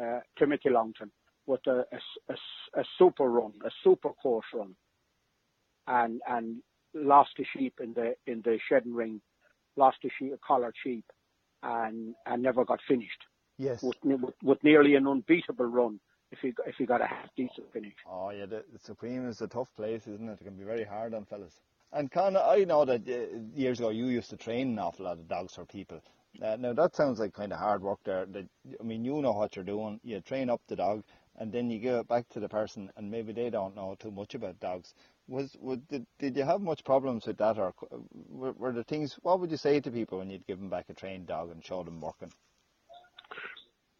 uh, 0.00 0.20
Timothy 0.38 0.70
Longton, 0.70 1.10
with 1.46 1.66
a, 1.66 1.84
a, 1.92 2.32
a, 2.32 2.80
a, 2.80 2.84
super 2.98 3.24
run, 3.24 3.52
a 3.64 3.70
super 3.84 4.10
course 4.10 4.46
run, 4.54 4.74
and 5.86 6.20
and 6.28 6.62
lost 6.94 7.30
a 7.38 7.44
sheep 7.56 7.74
in 7.82 7.94
the 7.94 8.14
in 8.26 8.42
the 8.42 8.58
shedding 8.68 8.94
ring, 8.94 9.20
lost 9.76 9.98
a 10.04 10.08
sheep, 10.18 10.32
a 10.34 10.38
collared 10.46 10.74
sheep, 10.82 11.04
and 11.62 12.14
and 12.26 12.42
never 12.42 12.64
got 12.64 12.80
finished. 12.88 13.22
Yes. 13.58 13.82
With, 13.82 13.96
with, 14.02 14.34
with 14.42 14.64
nearly 14.64 14.96
an 14.96 15.06
unbeatable 15.06 15.64
run 15.66 15.98
if 16.30 16.42
you 16.42 16.52
if 16.66 16.74
he 16.76 16.86
got 16.86 17.00
a 17.00 17.06
half 17.06 17.28
decent 17.36 17.72
finish. 17.72 17.94
Oh 18.06 18.30
yeah, 18.30 18.46
the, 18.46 18.64
the 18.72 18.78
Supreme 18.78 19.28
is 19.28 19.40
a 19.40 19.48
tough 19.48 19.74
place, 19.76 20.06
isn't 20.06 20.28
it? 20.28 20.38
It 20.40 20.44
can 20.44 20.56
be 20.56 20.64
very 20.64 20.84
hard 20.84 21.14
on 21.14 21.24
fellas. 21.24 21.60
And 21.92 22.10
Con, 22.10 22.36
I 22.36 22.64
know 22.64 22.84
that 22.84 23.08
uh, 23.08 23.38
years 23.54 23.78
ago 23.78 23.90
you 23.90 24.06
used 24.06 24.30
to 24.30 24.36
train 24.36 24.72
an 24.72 24.78
awful 24.78 25.04
lot 25.04 25.18
of 25.18 25.28
dogs 25.28 25.54
for 25.54 25.64
people. 25.64 26.00
Uh, 26.42 26.56
now 26.56 26.72
that 26.72 26.94
sounds 26.94 27.18
like 27.18 27.32
kind 27.32 27.52
of 27.52 27.58
hard 27.58 27.82
work 27.82 28.00
there. 28.04 28.26
That, 28.26 28.46
I 28.78 28.82
mean, 28.82 29.04
you 29.04 29.22
know 29.22 29.32
what 29.32 29.56
you're 29.56 29.64
doing. 29.64 30.00
You 30.02 30.20
train 30.20 30.50
up 30.50 30.60
the 30.68 30.76
dog, 30.76 31.04
and 31.38 31.52
then 31.52 31.70
you 31.70 31.78
give 31.78 31.94
it 31.94 32.08
back 32.08 32.28
to 32.30 32.40
the 32.40 32.48
person, 32.48 32.90
and 32.96 33.10
maybe 33.10 33.32
they 33.32 33.50
don't 33.50 33.76
know 33.76 33.96
too 33.98 34.10
much 34.10 34.34
about 34.34 34.60
dogs. 34.60 34.94
Was, 35.28 35.56
was 35.60 35.78
did, 35.88 36.06
did 36.18 36.36
you 36.36 36.44
have 36.44 36.60
much 36.60 36.84
problems 36.84 37.26
with 37.26 37.38
that, 37.38 37.58
or 37.58 37.74
were, 38.28 38.52
were 38.52 38.72
the 38.72 38.84
things? 38.84 39.18
What 39.22 39.40
would 39.40 39.50
you 39.50 39.56
say 39.56 39.80
to 39.80 39.90
people 39.90 40.18
when 40.18 40.30
you'd 40.30 40.46
give 40.46 40.58
them 40.58 40.70
back 40.70 40.86
a 40.88 40.94
trained 40.94 41.26
dog 41.26 41.50
and 41.50 41.64
show 41.64 41.82
them 41.82 42.00
working? 42.00 42.32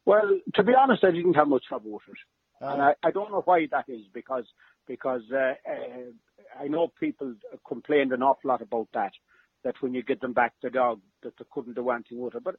Well, 0.05 0.39
to 0.55 0.63
be 0.63 0.73
honest, 0.75 1.05
I 1.05 1.11
didn't 1.11 1.35
have 1.35 1.49
much 1.49 1.65
trouble 1.69 1.93
with 1.93 2.03
it, 2.09 2.65
uh, 2.65 2.73
and 2.73 2.83
I, 2.83 2.95
I 3.03 3.11
don't 3.11 3.33
know 3.33 3.43
why 3.45 3.67
that 3.71 3.89
is 3.89 4.07
because 4.13 4.45
because 4.87 5.23
uh, 5.33 5.55
uh, 5.69 6.63
I 6.63 6.69
know 6.69 6.93
people 7.01 7.35
complained 7.67 8.13
an 8.13 8.23
awful 8.23 8.49
lot 8.49 8.63
about 8.63 8.89
that 8.95 9.13
that 9.65 9.75
when 9.81 9.95
you 9.95 10.03
get 10.05 10.21
them 10.21 10.33
back 10.33 10.53
the 10.63 10.71
dog 10.71 11.01
that 11.25 11.37
they 11.37 11.45
couldn't 11.51 11.75
do 11.75 11.91
anything 11.91 12.21
with 12.21 12.37
it. 12.37 12.45
But 12.45 12.55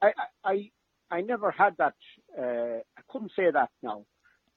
I 0.00 0.12
I 0.44 0.70
I 1.10 1.20
never 1.20 1.50
had 1.50 1.76
that. 1.78 1.94
Uh, 2.36 2.80
I 2.96 3.02
couldn't 3.08 3.32
say 3.36 3.50
that 3.52 3.70
now. 3.82 4.04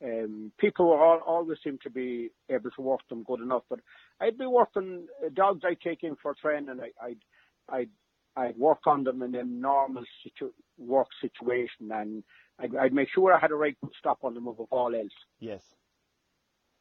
Um, 0.03 0.51
people 0.57 0.89
were 0.89 1.03
all, 1.03 1.19
always 1.19 1.57
seem 1.63 1.77
to 1.83 1.89
be 1.89 2.29
able 2.49 2.71
to 2.71 2.81
work 2.81 3.01
them 3.09 3.23
good 3.23 3.41
enough, 3.41 3.63
but 3.69 3.79
I'd 4.21 4.37
be 4.37 4.45
working 4.45 5.07
uh, 5.23 5.29
dogs 5.33 5.63
I 5.65 5.75
take 5.75 6.03
in 6.03 6.15
for 6.15 6.33
training. 6.35 6.79
I, 6.81 7.05
I'd 7.05 7.17
I'd 7.67 7.89
I'd 8.37 8.57
work 8.57 8.87
on 8.87 9.03
them 9.03 9.21
in 9.21 9.35
a 9.35 9.43
normal 9.43 10.05
situ- 10.23 10.53
work 10.77 11.07
situation, 11.19 11.91
and 11.91 12.23
I'd, 12.57 12.75
I'd 12.77 12.93
make 12.93 13.09
sure 13.13 13.33
I 13.33 13.39
had 13.39 13.51
a 13.51 13.55
right 13.55 13.77
stop 13.97 14.19
on 14.23 14.35
them 14.35 14.47
above 14.47 14.67
all 14.71 14.95
else. 14.95 15.11
Yes. 15.39 15.63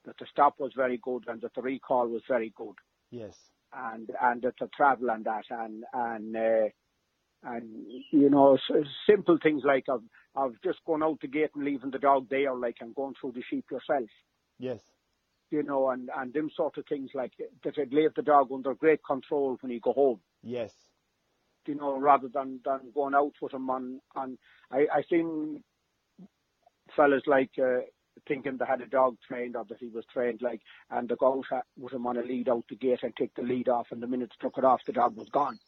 That 0.05 0.17
the 0.19 0.27
stop 0.31 0.55
was 0.61 0.73
very 0.77 1.01
good 1.03 1.25
and 1.27 1.41
that 1.41 1.55
the 1.55 1.63
recall 1.63 2.07
was 2.07 2.23
very 2.29 2.53
good. 2.57 2.77
Yes 3.11 3.37
and 3.73 4.11
and 4.21 4.43
to 4.43 4.69
travel 4.75 5.11
and 5.11 5.25
that 5.25 5.45
and 5.51 5.85
and 5.93 6.37
uh, 6.37 6.69
and 7.43 7.65
you 8.11 8.29
know 8.31 8.59
simple 9.09 9.39
things 9.43 9.63
like 9.65 9.85
of 9.89 10.03
of 10.35 10.55
just 10.63 10.79
going 10.87 11.03
out 11.03 11.21
the 11.21 11.29
gate 11.29 11.51
and 11.55 11.65
leaving 11.65 11.91
the 11.91 11.99
dog 11.99 12.27
there 12.31 12.55
like 12.55 12.77
and 12.81 12.95
going 12.95 13.15
through 13.21 13.33
the 13.33 13.43
sheep 13.49 13.67
yourself. 13.71 14.09
Yes. 14.59 14.81
You 15.51 15.63
know, 15.63 15.91
and 15.91 16.11
and 16.17 16.33
them 16.33 16.51
sort 16.55 16.79
of 16.79 16.85
things 16.87 17.11
like 17.15 17.33
that 17.65 17.77
would 17.77 17.93
leave 17.93 18.15
the 18.15 18.23
dog 18.23 18.49
under 18.53 18.75
great 18.75 19.01
control 19.05 19.57
when 19.61 19.73
you 19.73 19.81
go 19.81 19.93
home. 19.93 20.21
Yes. 20.43 20.75
You 21.67 21.75
know, 21.75 21.99
rather 21.99 22.29
than 22.29 22.61
than 22.65 22.93
going 22.95 23.15
out 23.15 23.35
with 23.41 23.55
him 23.55 23.71
on 23.71 24.01
on 24.15 24.39
I 24.71 24.87
I 24.93 25.03
seen 25.09 25.63
fellas 26.97 27.23
like 27.27 27.51
uh, 27.59 27.81
thinking 28.27 28.57
they 28.59 28.65
had 28.67 28.81
a 28.81 28.87
dog 28.87 29.17
trained 29.27 29.57
or 29.57 29.65
that 29.69 29.79
he 29.79 29.89
was 29.89 30.05
trained 30.13 30.43
like, 30.43 30.61
and 30.91 31.09
the 31.09 31.17
go 31.17 31.43
out 31.53 31.65
with 31.79 31.93
him 31.93 32.07
on 32.07 32.17
a 32.17 32.23
lead 32.23 32.49
out 32.49 32.65
the 32.69 32.77
gate 32.77 33.01
and 33.03 33.15
take 33.17 33.35
the 33.35 33.43
lead 33.43 33.69
off, 33.69 33.87
and 33.91 34.03
the 34.03 34.07
minute 34.07 34.33
took 34.41 34.59
it 34.59 34.65
off, 34.65 34.81
the 34.87 34.93
dog 34.93 35.17
was 35.17 35.29
gone. 35.29 35.59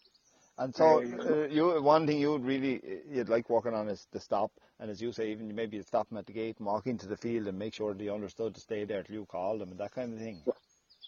And 0.60 0.76
so, 0.76 1.02
uh, 1.02 1.46
you 1.48 1.82
one 1.82 2.06
thing 2.06 2.18
you 2.18 2.32
would 2.32 2.44
really 2.44 2.82
you'd 3.10 3.30
like 3.30 3.48
working 3.48 3.72
on 3.72 3.88
is 3.88 4.06
the 4.12 4.20
stop, 4.20 4.52
and 4.78 4.90
as 4.90 5.00
you 5.00 5.10
say, 5.10 5.30
even 5.30 5.48
you 5.48 5.54
maybe 5.54 5.78
you 5.78 5.82
stop 5.82 6.08
them 6.10 6.18
at 6.18 6.26
the 6.26 6.34
gate, 6.34 6.58
and 6.58 6.66
walk 6.66 6.86
into 6.86 7.08
the 7.08 7.16
field, 7.16 7.46
and 7.48 7.58
make 7.58 7.74
sure 7.74 7.94
they 7.94 8.10
understood 8.10 8.54
to 8.54 8.60
stay 8.60 8.84
there 8.84 9.02
till 9.02 9.14
you 9.14 9.24
called 9.24 9.62
them, 9.62 9.70
and 9.70 9.80
that 9.80 9.94
kind 9.94 10.12
of 10.12 10.18
thing. 10.18 10.42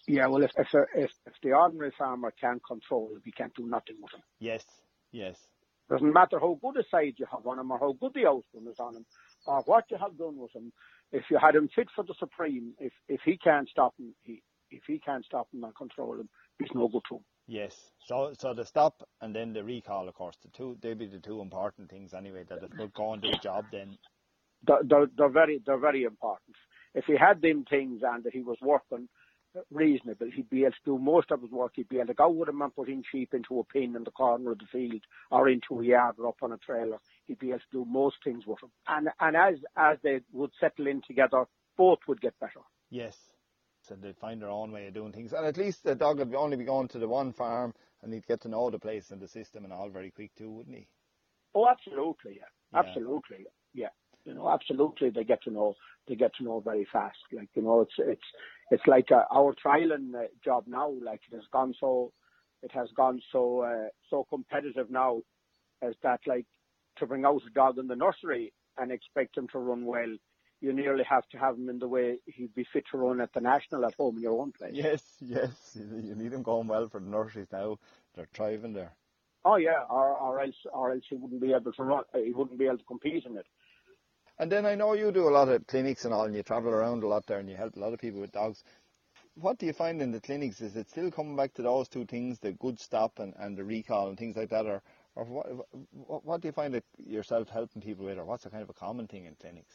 Yeah, 0.09 0.27
well, 0.29 0.43
if 0.43 0.53
if, 0.57 0.69
if, 0.95 1.11
if 1.27 1.35
the 1.43 1.53
ordinary 1.53 1.93
farmer 1.99 2.33
can't 2.41 2.63
control 2.67 3.11
it, 3.15 3.23
we 3.27 3.33
can't 3.33 3.55
do 3.55 3.67
nothing 3.67 3.97
with 4.01 4.15
him. 4.15 4.23
Yes, 4.41 4.65
yes. 5.13 5.37
Doesn't 5.91 6.13
matter 6.13 6.41
how 6.41 6.59
good 6.63 6.79
a 6.79 6.89
side 6.89 7.15
you 7.19 7.27
have 7.31 7.47
on 7.47 7.59
him, 7.59 7.71
or 7.71 7.79
how 7.79 7.93
good 7.93 8.15
the 8.15 8.27
outcome 8.27 8.69
is 8.69 8.81
on 8.81 8.97
him, 8.97 9.07
or 9.47 9.63
what 9.67 9.85
you 9.91 9.99
have 9.99 10.17
done 10.17 10.39
with 10.39 10.53
him 10.57 10.73
if 11.13 11.25
you 11.31 11.39
had 11.39 11.55
him 11.55 11.69
fit 11.75 11.89
for 11.95 12.05
the 12.05 12.15
Supreme, 12.19 12.73
if 12.79 12.93
if 13.07 13.21
he 13.25 13.37
can't 13.37 13.69
stop 13.69 13.95
him, 13.99 14.15
he 14.23 14.43
if 14.71 14.83
he 14.87 14.99
can't 14.99 15.25
stop 15.25 15.49
him 15.53 15.63
and 15.63 15.77
control 15.77 16.15
him, 16.15 16.29
he's 16.59 16.71
no 16.75 16.89
good 16.89 17.03
to 17.11 17.17
him. 17.17 17.25
Yes. 17.47 17.75
So 18.07 18.33
so 18.39 18.55
the 18.55 18.65
stop 18.65 19.03
and 19.21 19.35
then 19.35 19.53
the 19.53 19.65
recall, 19.65 20.09
of 20.09 20.15
course, 20.15 20.37
the 20.43 20.49
two 20.49 20.77
they 20.81 20.95
be 20.95 21.07
the 21.07 21.19
two 21.19 21.41
important 21.41 21.91
things 21.91 22.15
anyway. 22.15 22.45
That 22.49 22.63
if 22.63 22.71
they 22.77 22.87
go 22.95 23.13
and 23.13 23.23
do 23.23 23.31
a 23.31 23.39
job, 23.39 23.65
then 23.73 23.99
they're, 24.67 25.07
they're, 25.17 25.29
very 25.29 25.61
they're 25.65 25.79
very 25.79 26.05
important. 26.05 26.57
If 26.95 27.05
he 27.07 27.17
had 27.17 27.43
them 27.43 27.65
things 27.69 28.03
and 28.05 28.25
that 28.25 28.33
he 28.33 28.43
was 28.43 28.59
working 28.63 29.09
reasonable, 29.71 30.29
he'd 30.35 30.49
be 30.49 30.63
able 30.63 30.71
to 30.71 30.77
do 30.85 30.99
most 30.99 31.31
of 31.31 31.43
his 31.43 31.51
work. 31.51 31.73
He'd 31.75 31.89
be 31.89 31.97
able 31.97 32.07
to 32.09 32.15
go 32.15 32.31
with 32.31 32.49
him 32.49 32.63
and 32.63 32.75
put 32.75 32.89
in 32.89 33.03
sheep 33.11 33.35
into 33.35 33.59
a 33.59 33.65
pen 33.65 33.95
in 33.97 34.05
the 34.05 34.11
corner 34.11 34.53
of 34.53 34.59
the 34.59 34.67
field 34.71 35.03
or 35.31 35.49
into 35.49 35.81
a 35.81 35.85
yard 35.85 36.15
or 36.19 36.29
up 36.29 36.37
on 36.43 36.53
a 36.53 36.59
trailer 36.59 36.99
he'd 37.27 37.39
be 37.39 37.49
able 37.49 37.59
to 37.59 37.65
do 37.73 37.85
most 37.85 38.17
things 38.25 38.47
with 38.47 38.63
him. 38.63 38.71
And 38.87 39.09
and 39.21 39.37
as 39.37 39.55
as 39.77 39.99
they 40.03 40.21
would 40.33 40.51
settle 40.61 40.87
in 40.87 41.03
together, 41.07 41.45
both 41.77 41.99
would 42.09 42.21
get 42.21 42.39
better. 42.41 42.61
Yes. 42.91 43.17
So 43.83 43.97
they'd 43.97 44.17
find 44.17 44.41
their 44.41 44.49
own 44.49 44.73
way 44.73 44.87
of 44.87 44.95
doing 44.95 45.13
things. 45.13 45.33
And 45.33 45.45
at 45.45 45.57
least 45.57 45.85
the 45.85 45.95
dog 45.95 46.19
would 46.19 46.35
only 46.35 46.57
be 46.57 46.65
going 46.65 46.89
to 46.89 46.99
the 46.99 47.09
one 47.09 47.33
farm 47.33 47.75
and 48.03 48.13
he'd 48.13 48.27
get 48.27 48.41
to 48.43 48.49
know 48.49 48.71
the 48.71 48.79
place 48.79 49.11
and 49.11 49.21
the 49.21 49.29
system 49.29 49.65
and 49.65 49.73
all 49.73 49.89
very 49.91 50.11
quick 50.11 50.35
too, 50.37 50.51
wouldn't 50.51 50.77
he? 50.77 50.89
Oh, 51.55 51.69
absolutely, 51.69 52.37
yeah. 52.37 52.43
yeah. 52.73 52.79
Absolutely, 52.79 53.47
yeah. 53.75 53.89
You 54.25 54.35
know, 54.35 54.49
absolutely, 54.49 55.11
they 55.11 55.25
get 55.25 55.43
to 55.45 55.51
know. 55.51 55.75
They 56.07 56.15
get 56.15 56.35
to 56.37 56.45
know 56.45 56.61
very 56.61 56.87
fast. 56.93 57.19
Like 57.33 57.49
you 57.55 57.63
know, 57.63 57.81
it's 57.81 57.95
it's 57.99 58.23
it's 58.71 58.87
like 58.87 59.11
uh, 59.11 59.25
our 59.35 59.55
trialing 59.55 60.15
uh, 60.15 60.29
job 60.45 60.65
now. 60.69 60.91
Like 60.91 61.21
it 61.31 61.35
has 61.35 61.45
gone 61.53 61.75
so, 61.81 62.13
it 62.63 62.71
has 62.73 62.89
gone 62.97 63.21
so 63.33 63.63
uh, 63.63 63.89
so 64.11 64.25
competitive 64.31 64.91
now, 64.91 65.23
as 65.83 65.95
that 66.05 66.21
like 66.27 66.47
to 66.99 67.07
bring 67.07 67.25
out 67.25 67.43
a 67.47 67.51
dog 67.53 67.79
in 67.79 67.89
the 67.89 67.97
nursery 67.97 68.53
and 68.79 68.93
expect 68.93 69.37
him 69.37 69.49
to 69.53 69.59
run 69.59 69.85
well, 69.85 70.17
you 70.63 70.73
nearly 70.73 71.05
have 71.05 71.29
to 71.31 71.39
have 71.39 71.57
him 71.57 71.69
in 71.69 71.79
the 71.79 71.89
way 71.89 72.19
he'd 72.27 72.55
be 72.55 72.65
fit 72.65 72.85
to 72.93 72.97
run 72.97 73.21
at 73.21 73.33
the 73.33 73.41
national 73.41 73.85
at 73.85 73.95
home 73.95 74.17
in 74.17 74.23
your 74.23 74.41
own 74.41 74.53
place. 74.53 74.73
Yes, 74.75 75.03
yes, 75.21 75.51
you 75.75 76.15
need 76.15 76.33
him 76.33 76.43
going 76.43 76.69
well 76.69 76.89
for 76.89 77.01
the 77.01 77.07
nurseries 77.07 77.51
now. 77.53 77.79
They're 78.15 78.29
thriving 78.33 78.73
there. 78.73 78.93
Oh 79.45 79.57
yeah, 79.57 79.83
or, 79.91 80.17
or 80.17 80.41
else, 80.41 80.55
or 80.73 80.93
else 80.93 81.03
he 81.09 81.17
wouldn't 81.17 81.41
be 81.41 81.53
able 81.53 81.73
to 81.73 81.83
run. 81.83 82.05
He 82.15 82.33
wouldn't 82.33 82.59
be 82.59 82.67
able 82.67 82.79
to 82.79 82.85
compete 82.85 83.27
in 83.27 83.37
it. 83.37 83.47
And 84.39 84.51
then 84.51 84.65
I 84.65 84.77
know 84.77 84.95
you 84.95 85.11
do 85.11 85.29
a 85.29 85.31
lot 85.31 85.49
of 85.49 85.67
clinics 85.67 86.05
and 86.05 86.15
all, 86.15 86.25
and 86.25 86.35
you 86.35 86.43
travel 86.45 86.71
around 86.71 87.03
a 87.03 87.09
lot 87.09 87.27
there, 87.27 87.41
and 87.41 87.51
you 87.51 87.57
help 87.57 87.77
a 87.77 87.81
lot 87.81 87.93
of 87.93 87.99
people 87.99 88.21
with 88.21 88.33
dogs. 88.33 88.63
What 89.35 89.59
do 89.59 89.67
you 89.67 89.73
find 89.73 90.01
in 90.01 90.13
the 90.13 90.21
clinics? 90.21 90.61
Is 90.61 90.77
it 90.77 90.91
still 90.91 91.11
coming 91.11 91.37
back 91.37 91.55
to 91.55 91.63
those 91.63 91.89
two 91.89 92.05
things, 92.05 92.39
the 92.39 92.53
good 92.53 92.79
stop 92.79 93.19
and, 93.19 93.35
and 93.39 93.57
the 93.57 93.65
recall 93.65 94.09
and 94.09 94.19
things 94.19 94.37
like 94.37 94.51
that, 94.51 94.67
or 94.67 94.83
or 95.15 95.25
what, 95.25 96.25
what 96.25 96.41
do 96.41 96.49
you 96.49 96.53
find 96.53 96.73
that 96.75 96.85
yourself 96.99 97.49
helping 97.49 97.83
people 97.83 98.05
with, 98.05 98.19
or 98.19 98.25
what's 98.25 98.47
a 98.47 98.51
kind 98.51 98.63
of 98.63 98.71
a 98.71 98.75
common 98.75 99.07
thing 99.09 99.27
in 99.27 99.35
clinics? 99.35 99.75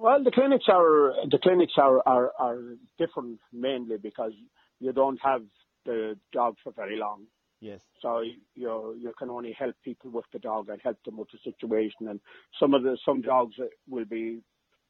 Well, 0.00 0.22
the 0.22 0.30
clinics 0.30 0.66
are 0.68 1.12
the 1.28 1.38
clinics 1.42 1.72
are, 1.76 2.00
are, 2.06 2.32
are 2.38 2.60
different 2.98 3.40
mainly 3.52 3.96
because 3.96 4.32
you 4.78 4.92
don't 4.92 5.18
have 5.22 5.42
the 5.84 6.16
dog 6.32 6.54
for 6.62 6.72
very 6.72 6.96
long. 6.96 7.24
Yes. 7.60 7.82
So 8.00 8.22
you 8.54 8.96
you 9.00 9.12
can 9.18 9.28
only 9.30 9.52
help 9.52 9.74
people 9.84 10.10
with 10.10 10.26
the 10.32 10.38
dog 10.38 10.68
and 10.68 10.80
help 10.82 11.02
them 11.04 11.16
with 11.16 11.28
the 11.32 11.38
situation. 11.42 12.08
And 12.08 12.20
some 12.60 12.74
of 12.74 12.84
the 12.84 12.96
some 13.04 13.22
dogs 13.22 13.56
will 13.88 14.04
be 14.04 14.40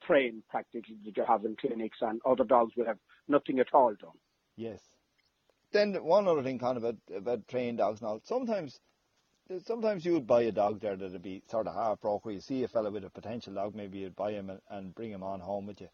trained 0.06 0.42
practically 0.50 0.96
that 1.04 1.16
you 1.16 1.24
have 1.26 1.44
in 1.44 1.56
clinics, 1.56 1.98
and 2.02 2.20
other 2.26 2.44
dogs 2.44 2.74
will 2.76 2.86
have 2.86 2.98
nothing 3.28 3.58
at 3.60 3.72
all 3.72 3.94
done. 3.98 4.18
Yes. 4.56 4.80
Then 5.72 5.94
one 6.02 6.28
other 6.28 6.42
thing, 6.42 6.58
kind 6.58 6.76
of 6.76 6.84
about, 6.84 6.96
about 7.14 7.48
trained 7.48 7.78
dogs 7.78 8.00
now. 8.00 8.20
Sometimes 8.24 8.80
sometimes 9.64 10.04
you 10.04 10.12
would 10.12 10.26
buy 10.26 10.42
a 10.42 10.52
dog 10.52 10.80
there 10.80 10.96
that'd 10.96 11.22
be 11.22 11.42
sort 11.50 11.66
of 11.66 11.74
half 11.74 12.00
broke. 12.00 12.24
Where 12.24 12.34
you 12.34 12.40
see 12.40 12.62
a 12.64 12.68
fellow 12.68 12.90
with 12.90 13.04
a 13.04 13.10
potential 13.10 13.54
dog, 13.54 13.74
maybe 13.74 13.98
you'd 13.98 14.16
buy 14.16 14.32
him 14.32 14.50
and, 14.50 14.60
and 14.70 14.94
bring 14.94 15.10
him 15.10 15.22
on 15.22 15.40
home 15.40 15.66
with 15.66 15.80
you. 15.80 15.88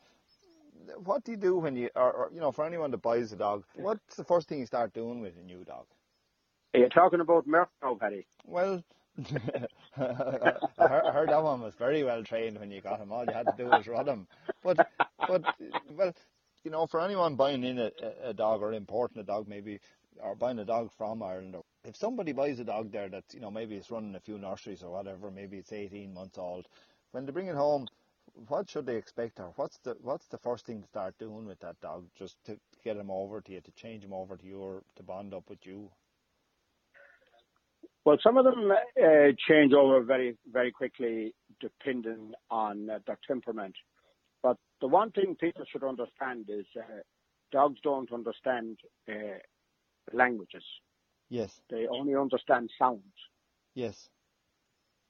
What 1.04 1.24
do 1.24 1.32
you 1.32 1.38
do 1.38 1.56
when 1.56 1.76
you, 1.76 1.88
or, 1.94 2.12
or, 2.12 2.30
you 2.32 2.40
know, 2.40 2.52
for 2.52 2.64
anyone 2.64 2.90
that 2.90 3.02
buys 3.02 3.32
a 3.32 3.36
dog, 3.36 3.64
what's 3.74 4.16
the 4.16 4.24
first 4.24 4.48
thing 4.48 4.58
you 4.58 4.66
start 4.66 4.92
doing 4.92 5.20
with 5.20 5.34
a 5.38 5.42
new 5.42 5.64
dog? 5.64 5.86
Are 6.74 6.80
you 6.80 6.88
talking 6.88 7.20
about 7.20 7.46
Merc 7.46 7.68
now, 7.82 7.94
Paddy? 7.94 8.26
Well, 8.44 8.82
I 9.96 10.02
heard 10.76 11.28
that 11.28 11.42
one 11.42 11.60
was 11.60 11.74
very 11.78 12.02
well 12.02 12.24
trained 12.24 12.58
when 12.58 12.72
you 12.72 12.80
got 12.80 12.98
him. 12.98 13.12
All 13.12 13.24
you 13.24 13.32
had 13.32 13.46
to 13.46 13.54
do 13.56 13.66
was 13.66 13.86
run 13.86 14.08
him. 14.08 14.26
But, 14.62 14.88
but, 15.28 15.42
well, 15.92 16.12
you 16.64 16.70
know, 16.72 16.86
for 16.86 17.00
anyone 17.00 17.36
buying 17.36 17.62
in 17.62 17.78
a, 17.78 17.92
a 18.24 18.34
dog 18.34 18.60
or 18.62 18.72
importing 18.72 19.20
a 19.20 19.24
dog, 19.24 19.46
maybe, 19.46 19.78
or 20.22 20.34
buying 20.34 20.58
a 20.58 20.64
dog 20.64 20.90
from 20.96 21.22
Ireland 21.22 21.56
or 21.56 21.62
if 21.84 21.96
somebody 21.96 22.32
buys 22.32 22.58
a 22.60 22.64
dog 22.64 22.90
there 22.92 23.08
that's, 23.08 23.34
you 23.34 23.40
know, 23.40 23.50
maybe 23.50 23.76
it's 23.76 23.90
running 23.90 24.14
a 24.14 24.20
few 24.20 24.38
nurseries 24.38 24.82
or 24.82 24.90
whatever, 24.90 25.30
maybe 25.30 25.58
it's 25.58 25.72
18 25.72 26.14
months 26.14 26.38
old, 26.38 26.66
when 27.12 27.26
they 27.26 27.32
bring 27.32 27.48
it 27.48 27.56
home 27.56 27.86
what 28.48 28.68
should 28.68 28.86
they 28.86 28.96
expect, 28.96 29.38
or 29.38 29.52
what's 29.56 29.78
the 29.84 29.96
what's 30.00 30.26
the 30.26 30.38
first 30.38 30.66
thing 30.66 30.80
to 30.82 30.88
start 30.88 31.14
doing 31.18 31.46
with 31.46 31.60
that 31.60 31.80
dog, 31.80 32.04
just 32.18 32.36
to 32.44 32.58
get 32.82 32.96
him 32.96 33.10
over 33.10 33.40
to 33.40 33.52
you, 33.52 33.60
to 33.60 33.72
change 33.72 34.04
him 34.04 34.12
over 34.12 34.36
to 34.36 34.46
you, 34.46 34.58
or 34.58 34.82
to 34.96 35.02
bond 35.02 35.32
up 35.34 35.48
with 35.48 35.64
you? 35.64 35.90
Well, 38.04 38.18
some 38.22 38.36
of 38.36 38.44
them 38.44 38.70
uh, 38.70 39.32
change 39.48 39.72
over 39.72 40.02
very, 40.02 40.36
very 40.52 40.72
quickly 40.72 41.34
depending 41.60 42.32
on 42.50 42.90
uh, 42.90 42.98
their 43.06 43.18
temperament. 43.26 43.74
But 44.42 44.58
the 44.82 44.88
one 44.88 45.10
thing 45.12 45.36
people 45.40 45.64
should 45.70 45.84
understand 45.84 46.46
is 46.48 46.66
uh, 46.76 47.00
dogs 47.50 47.78
don't 47.82 48.12
understand 48.12 48.78
uh, 49.08 49.38
languages. 50.12 50.64
Yes. 51.28 51.60
They 51.70 51.86
only 51.86 52.14
understand 52.14 52.70
sounds. 52.78 53.02
Yes. 53.74 54.08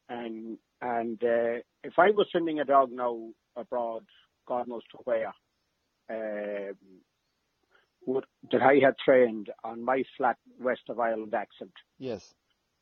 And 0.09 0.59
and 0.81 1.23
uh, 1.23 1.61
if 1.83 1.99
I 1.99 2.11
was 2.11 2.27
sending 2.33 2.61
a 2.61 2.65
dog 2.65 2.91
now 2.93 3.31
abroad, 3.57 4.05
God 4.47 4.69
knows 4.69 4.83
to 4.91 4.99
where, 5.05 5.33
uh, 6.11 6.75
would, 8.07 8.25
that 8.53 8.63
I 8.63 8.75
had 8.85 8.95
trained 9.03 9.51
on 9.63 9.83
my 9.83 10.05
flat 10.17 10.37
west 10.61 10.83
of 10.89 11.01
Ireland 11.01 11.35
accent. 11.35 11.73
Yes 11.99 12.35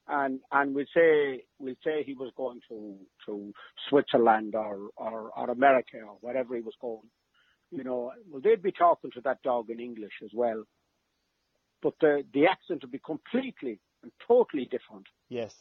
and 0.09 0.41
and 0.51 0.75
we 0.75 0.87
say 0.95 1.45
we 1.59 1.77
say 1.85 2.03
he 2.05 2.15
was 2.15 2.33
going 2.37 2.61
to 2.69 2.97
to 3.27 3.53
Switzerland 3.89 4.55
or, 4.55 4.89
or 4.97 5.31
or 5.37 5.51
America 5.51 5.99
or 6.07 6.17
wherever 6.21 6.55
he 6.57 6.63
was 6.63 6.75
going, 6.81 7.09
you 7.71 7.85
know, 7.85 8.13
well 8.31 8.41
they'd 8.43 8.63
be 8.63 8.73
talking 8.73 9.11
to 9.13 9.21
that 9.23 9.43
dog 9.43 9.71
in 9.71 9.81
English 9.81 10.15
as 10.25 10.31
well, 10.35 10.65
but 11.83 11.95
the 12.01 12.25
the 12.33 12.47
accent 12.47 12.83
would 12.83 12.93
be 12.93 13.01
completely 13.05 13.81
and 14.03 14.13
totally 14.27 14.65
different. 14.65 15.07
Yes, 15.29 15.55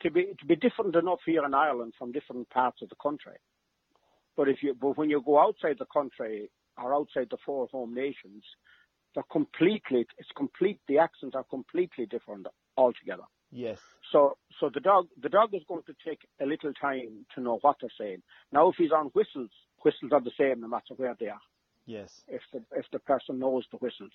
to 0.00 0.10
be 0.10 0.34
to 0.38 0.46
be 0.46 0.56
different 0.56 0.94
enough 0.96 1.20
here 1.24 1.44
in 1.44 1.54
Ireland 1.54 1.94
from 1.98 2.12
different 2.12 2.48
parts 2.50 2.82
of 2.82 2.88
the 2.88 2.96
country, 2.96 3.36
but 4.36 4.48
if 4.48 4.62
you 4.62 4.74
but 4.74 4.96
when 4.96 5.10
you 5.10 5.22
go 5.24 5.38
outside 5.38 5.76
the 5.78 5.86
country 5.86 6.50
or 6.76 6.94
outside 6.94 7.28
the 7.30 7.38
four 7.44 7.68
home 7.68 7.94
nations, 7.94 8.44
they're 9.14 9.24
completely 9.30 10.06
it's 10.18 10.28
complete 10.36 10.80
the 10.88 10.98
accents 10.98 11.34
are 11.34 11.44
completely 11.44 12.06
different 12.06 12.46
altogether. 12.76 13.24
Yes. 13.50 13.78
So, 14.12 14.36
so 14.60 14.70
the 14.72 14.80
dog, 14.80 15.06
the 15.20 15.28
dog 15.28 15.54
is 15.54 15.62
going 15.68 15.82
to 15.86 15.94
take 16.06 16.20
a 16.40 16.46
little 16.46 16.72
time 16.72 17.26
to 17.34 17.40
know 17.40 17.58
what 17.62 17.76
they're 17.80 17.90
saying. 17.98 18.22
Now, 18.52 18.68
if 18.70 18.76
he's 18.76 18.92
on 18.92 19.06
whistles, 19.14 19.50
whistles 19.82 20.12
are 20.12 20.20
the 20.20 20.32
same 20.38 20.60
no 20.60 20.68
matter 20.68 20.94
where 20.96 21.16
they 21.18 21.28
are. 21.28 21.40
Yes. 21.86 22.22
If 22.26 22.42
the 22.52 22.62
if 22.76 22.86
the 22.92 22.98
person 22.98 23.38
knows 23.38 23.64
the 23.70 23.78
whistles, 23.78 24.12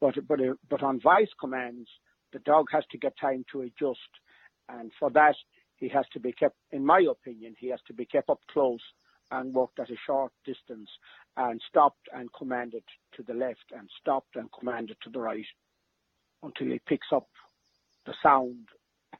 but 0.00 0.14
but 0.26 0.40
uh, 0.40 0.54
but 0.68 0.82
on 0.82 1.00
voice 1.00 1.30
commands, 1.40 1.88
the 2.32 2.38
dog 2.40 2.66
has 2.72 2.84
to 2.90 2.98
get 2.98 3.14
time 3.20 3.44
to 3.52 3.62
adjust, 3.62 4.12
and 4.68 4.92
for 4.98 5.10
that 5.10 5.36
he 5.76 5.88
has 5.88 6.06
to 6.12 6.20
be 6.20 6.32
kept. 6.32 6.56
In 6.72 6.84
my 6.84 7.04
opinion, 7.10 7.54
he 7.58 7.68
has 7.70 7.80
to 7.86 7.94
be 7.94 8.04
kept 8.04 8.30
up 8.30 8.40
close 8.50 8.82
and 9.30 9.54
walked 9.54 9.78
at 9.78 9.90
a 9.90 9.96
short 10.06 10.32
distance, 10.46 10.88
and 11.36 11.60
stopped 11.68 12.08
and 12.14 12.32
commanded 12.32 12.82
to 13.14 13.22
the 13.22 13.34
left, 13.34 13.72
and 13.76 13.88
stopped 14.00 14.36
and 14.36 14.48
commanded 14.58 14.96
to 15.02 15.10
the 15.10 15.20
right, 15.20 15.44
until 16.42 16.68
he 16.68 16.80
picks 16.86 17.08
up 17.12 17.28
the 18.06 18.14
sound 18.22 18.68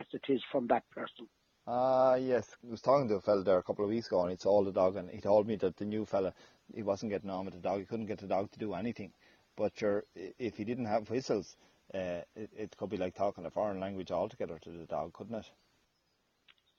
as 0.00 0.06
it 0.12 0.32
is 0.32 0.40
from 0.50 0.66
that 0.68 0.84
person. 0.90 1.28
Ah, 1.66 2.12
uh, 2.12 2.14
yes. 2.14 2.56
I 2.66 2.70
was 2.70 2.80
talking 2.80 3.08
to 3.08 3.16
a 3.16 3.20
fella 3.20 3.44
there 3.44 3.58
a 3.58 3.62
couple 3.62 3.84
of 3.84 3.90
weeks 3.90 4.06
ago 4.06 4.22
and 4.22 4.30
he 4.30 4.38
saw 4.38 4.64
the 4.64 4.72
dog 4.72 4.96
and 4.96 5.10
he 5.10 5.20
told 5.20 5.46
me 5.46 5.56
that 5.56 5.76
the 5.76 5.84
new 5.84 6.06
fella, 6.06 6.32
he 6.74 6.82
wasn't 6.82 7.12
getting 7.12 7.28
on 7.28 7.44
with 7.44 7.52
the 7.52 7.60
dog. 7.60 7.80
He 7.80 7.84
couldn't 7.84 8.06
get 8.06 8.20
the 8.20 8.26
dog 8.26 8.50
to 8.52 8.58
do 8.58 8.72
anything. 8.72 9.12
But 9.59 9.77
sure, 9.77 10.05
if 10.14 10.57
he 10.57 10.64
didn't 10.64 10.87
have 10.87 11.11
whistles, 11.11 11.57
uh, 11.92 12.23
it, 12.37 12.51
it 12.57 12.77
could 12.77 12.90
be 12.90 12.97
like 12.97 13.16
talking 13.16 13.44
a 13.44 13.51
foreign 13.51 13.81
language 13.81 14.12
altogether 14.12 14.57
to 14.62 14.71
the 14.71 14.87
dog, 14.87 15.12
couldn't 15.12 15.35
it? 15.35 15.47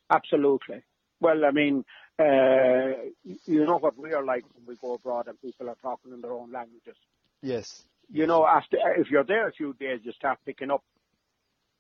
Absolutely. 0.10 0.82
Well, 1.20 1.44
I 1.44 1.52
mean, 1.52 1.84
uh, 2.18 3.10
you 3.46 3.66
know 3.66 3.80
what 3.80 3.98
we 3.98 4.14
are 4.14 4.24
like 4.24 4.46
when 4.54 4.66
we 4.66 4.76
go 4.78 4.94
abroad 4.94 5.28
and 5.28 5.40
people 5.42 5.70
are 5.70 5.76
talking 5.82 6.14
in 6.14 6.22
their 6.22 6.32
own 6.32 6.54
languages. 6.54 6.96
Yes. 7.42 7.84
You 8.10 8.26
know, 8.26 8.48
after 8.48 8.78
if 8.96 9.12
you're 9.12 9.26
there 9.26 9.50
a 9.50 9.52
few 9.52 9.74
days, 9.74 10.00
you 10.04 10.14
start 10.14 10.40
picking 10.46 10.72
up 10.72 10.84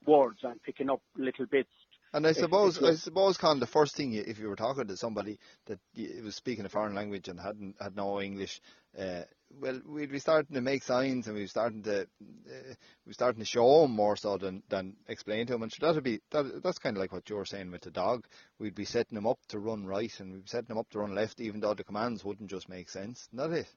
words 0.06 0.40
and 0.44 0.62
picking 0.62 0.90
up 0.90 1.02
little 1.18 1.46
bits. 1.46 1.70
And 2.12 2.26
I 2.26 2.32
suppose, 2.32 2.82
I 2.82 2.95
suppose, 2.95 3.38
Con, 3.38 3.60
the 3.60 3.67
first 3.67 3.95
thing 3.95 4.12
you, 4.12 4.24
if 4.26 4.39
you 4.39 4.48
were 4.48 4.56
talking 4.56 4.88
to 4.88 4.98
somebody 4.98 5.38
that 5.67 5.80
was 6.24 6.36
speaking 6.36 6.65
a 6.65 6.69
foreign 6.69 6.95
language 6.95 7.28
and 7.28 7.39
hadn't 7.39 7.76
had 7.80 7.95
no 7.95 8.19
English, 8.19 8.62
uh, 8.98 9.22
well, 9.60 9.80
we'd 9.86 10.12
be 10.12 10.19
starting 10.19 10.56
to 10.56 10.62
make 10.62 10.84
signs 10.84 11.28
and 11.28 11.36
we 11.36 11.41
were 11.41 11.48
starting 11.48 11.84
to 11.84 12.02
uh, 12.02 12.74
we 13.06 13.13
starting 13.13 13.39
to 13.39 13.45
show 13.45 13.82
them 13.82 13.91
more 13.91 14.15
so 14.15 14.38
than 14.38 14.63
than 14.69 14.95
explain 15.08 15.45
to 15.48 15.54
them. 15.54 15.63
And 15.63 15.72
so 15.72 15.86
that'd 15.86 16.04
be 16.04 16.19
that, 16.32 16.62
that's 16.63 16.80
kind 16.80 16.98
of 16.98 17.02
like 17.02 17.12
what 17.12 17.30
you 17.30 17.36
were 17.36 17.45
saying 17.45 17.72
with 17.72 17.82
the 17.82 17.91
dog. 17.91 18.26
We'd 18.58 18.76
be 18.76 18.86
setting 18.86 19.15
them 19.15 19.28
up 19.28 19.39
to 19.50 19.60
run 19.60 19.86
right 19.86 20.12
and 20.19 20.32
we'd 20.32 20.43
be 20.43 20.50
setting 20.50 20.69
them 20.69 20.78
up 20.80 20.89
to 20.91 21.00
run 21.00 21.13
left, 21.13 21.39
even 21.39 21.62
though 21.62 21.76
the 21.76 21.84
commands 21.84 22.24
wouldn't 22.24 22.50
just 22.50 22.69
make 22.69 22.89
sense. 22.89 23.28
Isn't 23.34 23.52
that 23.52 23.58
it? 23.58 23.67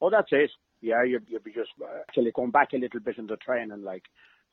Oh, 0.00 0.10
that's 0.10 0.30
it. 0.30 0.50
Yeah, 0.80 1.02
you'd, 1.04 1.26
you'd 1.28 1.44
be 1.44 1.52
just 1.52 1.70
uh, 1.82 2.00
actually 2.08 2.32
going 2.34 2.50
back 2.50 2.68
a 2.72 2.78
little 2.78 3.00
bit 3.00 3.18
in 3.18 3.26
the 3.26 3.36
training, 3.36 3.82
like 3.82 4.04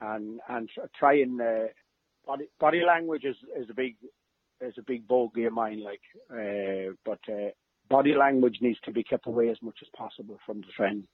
and 0.01 0.39
and 0.49 0.69
try 0.99 1.13
and 1.19 1.39
uh, 1.41 1.67
body 2.27 2.45
body 2.59 2.81
language 2.85 3.23
is 3.23 3.37
is 3.59 3.69
a 3.69 3.73
big 3.73 3.95
is 4.61 4.73
a 4.77 4.83
big 4.83 5.07
bogey 5.07 5.45
of 5.45 5.53
mine. 5.53 5.83
Like, 5.83 6.01
uh, 6.31 6.93
but 7.05 7.19
uh, 7.31 7.49
body 7.89 8.13
language 8.13 8.57
needs 8.61 8.79
to 8.85 8.91
be 8.91 9.03
kept 9.03 9.27
away 9.27 9.49
as 9.49 9.57
much 9.61 9.79
as 9.81 9.87
possible 9.97 10.37
from 10.45 10.61
the 10.61 10.67
training. 10.75 11.07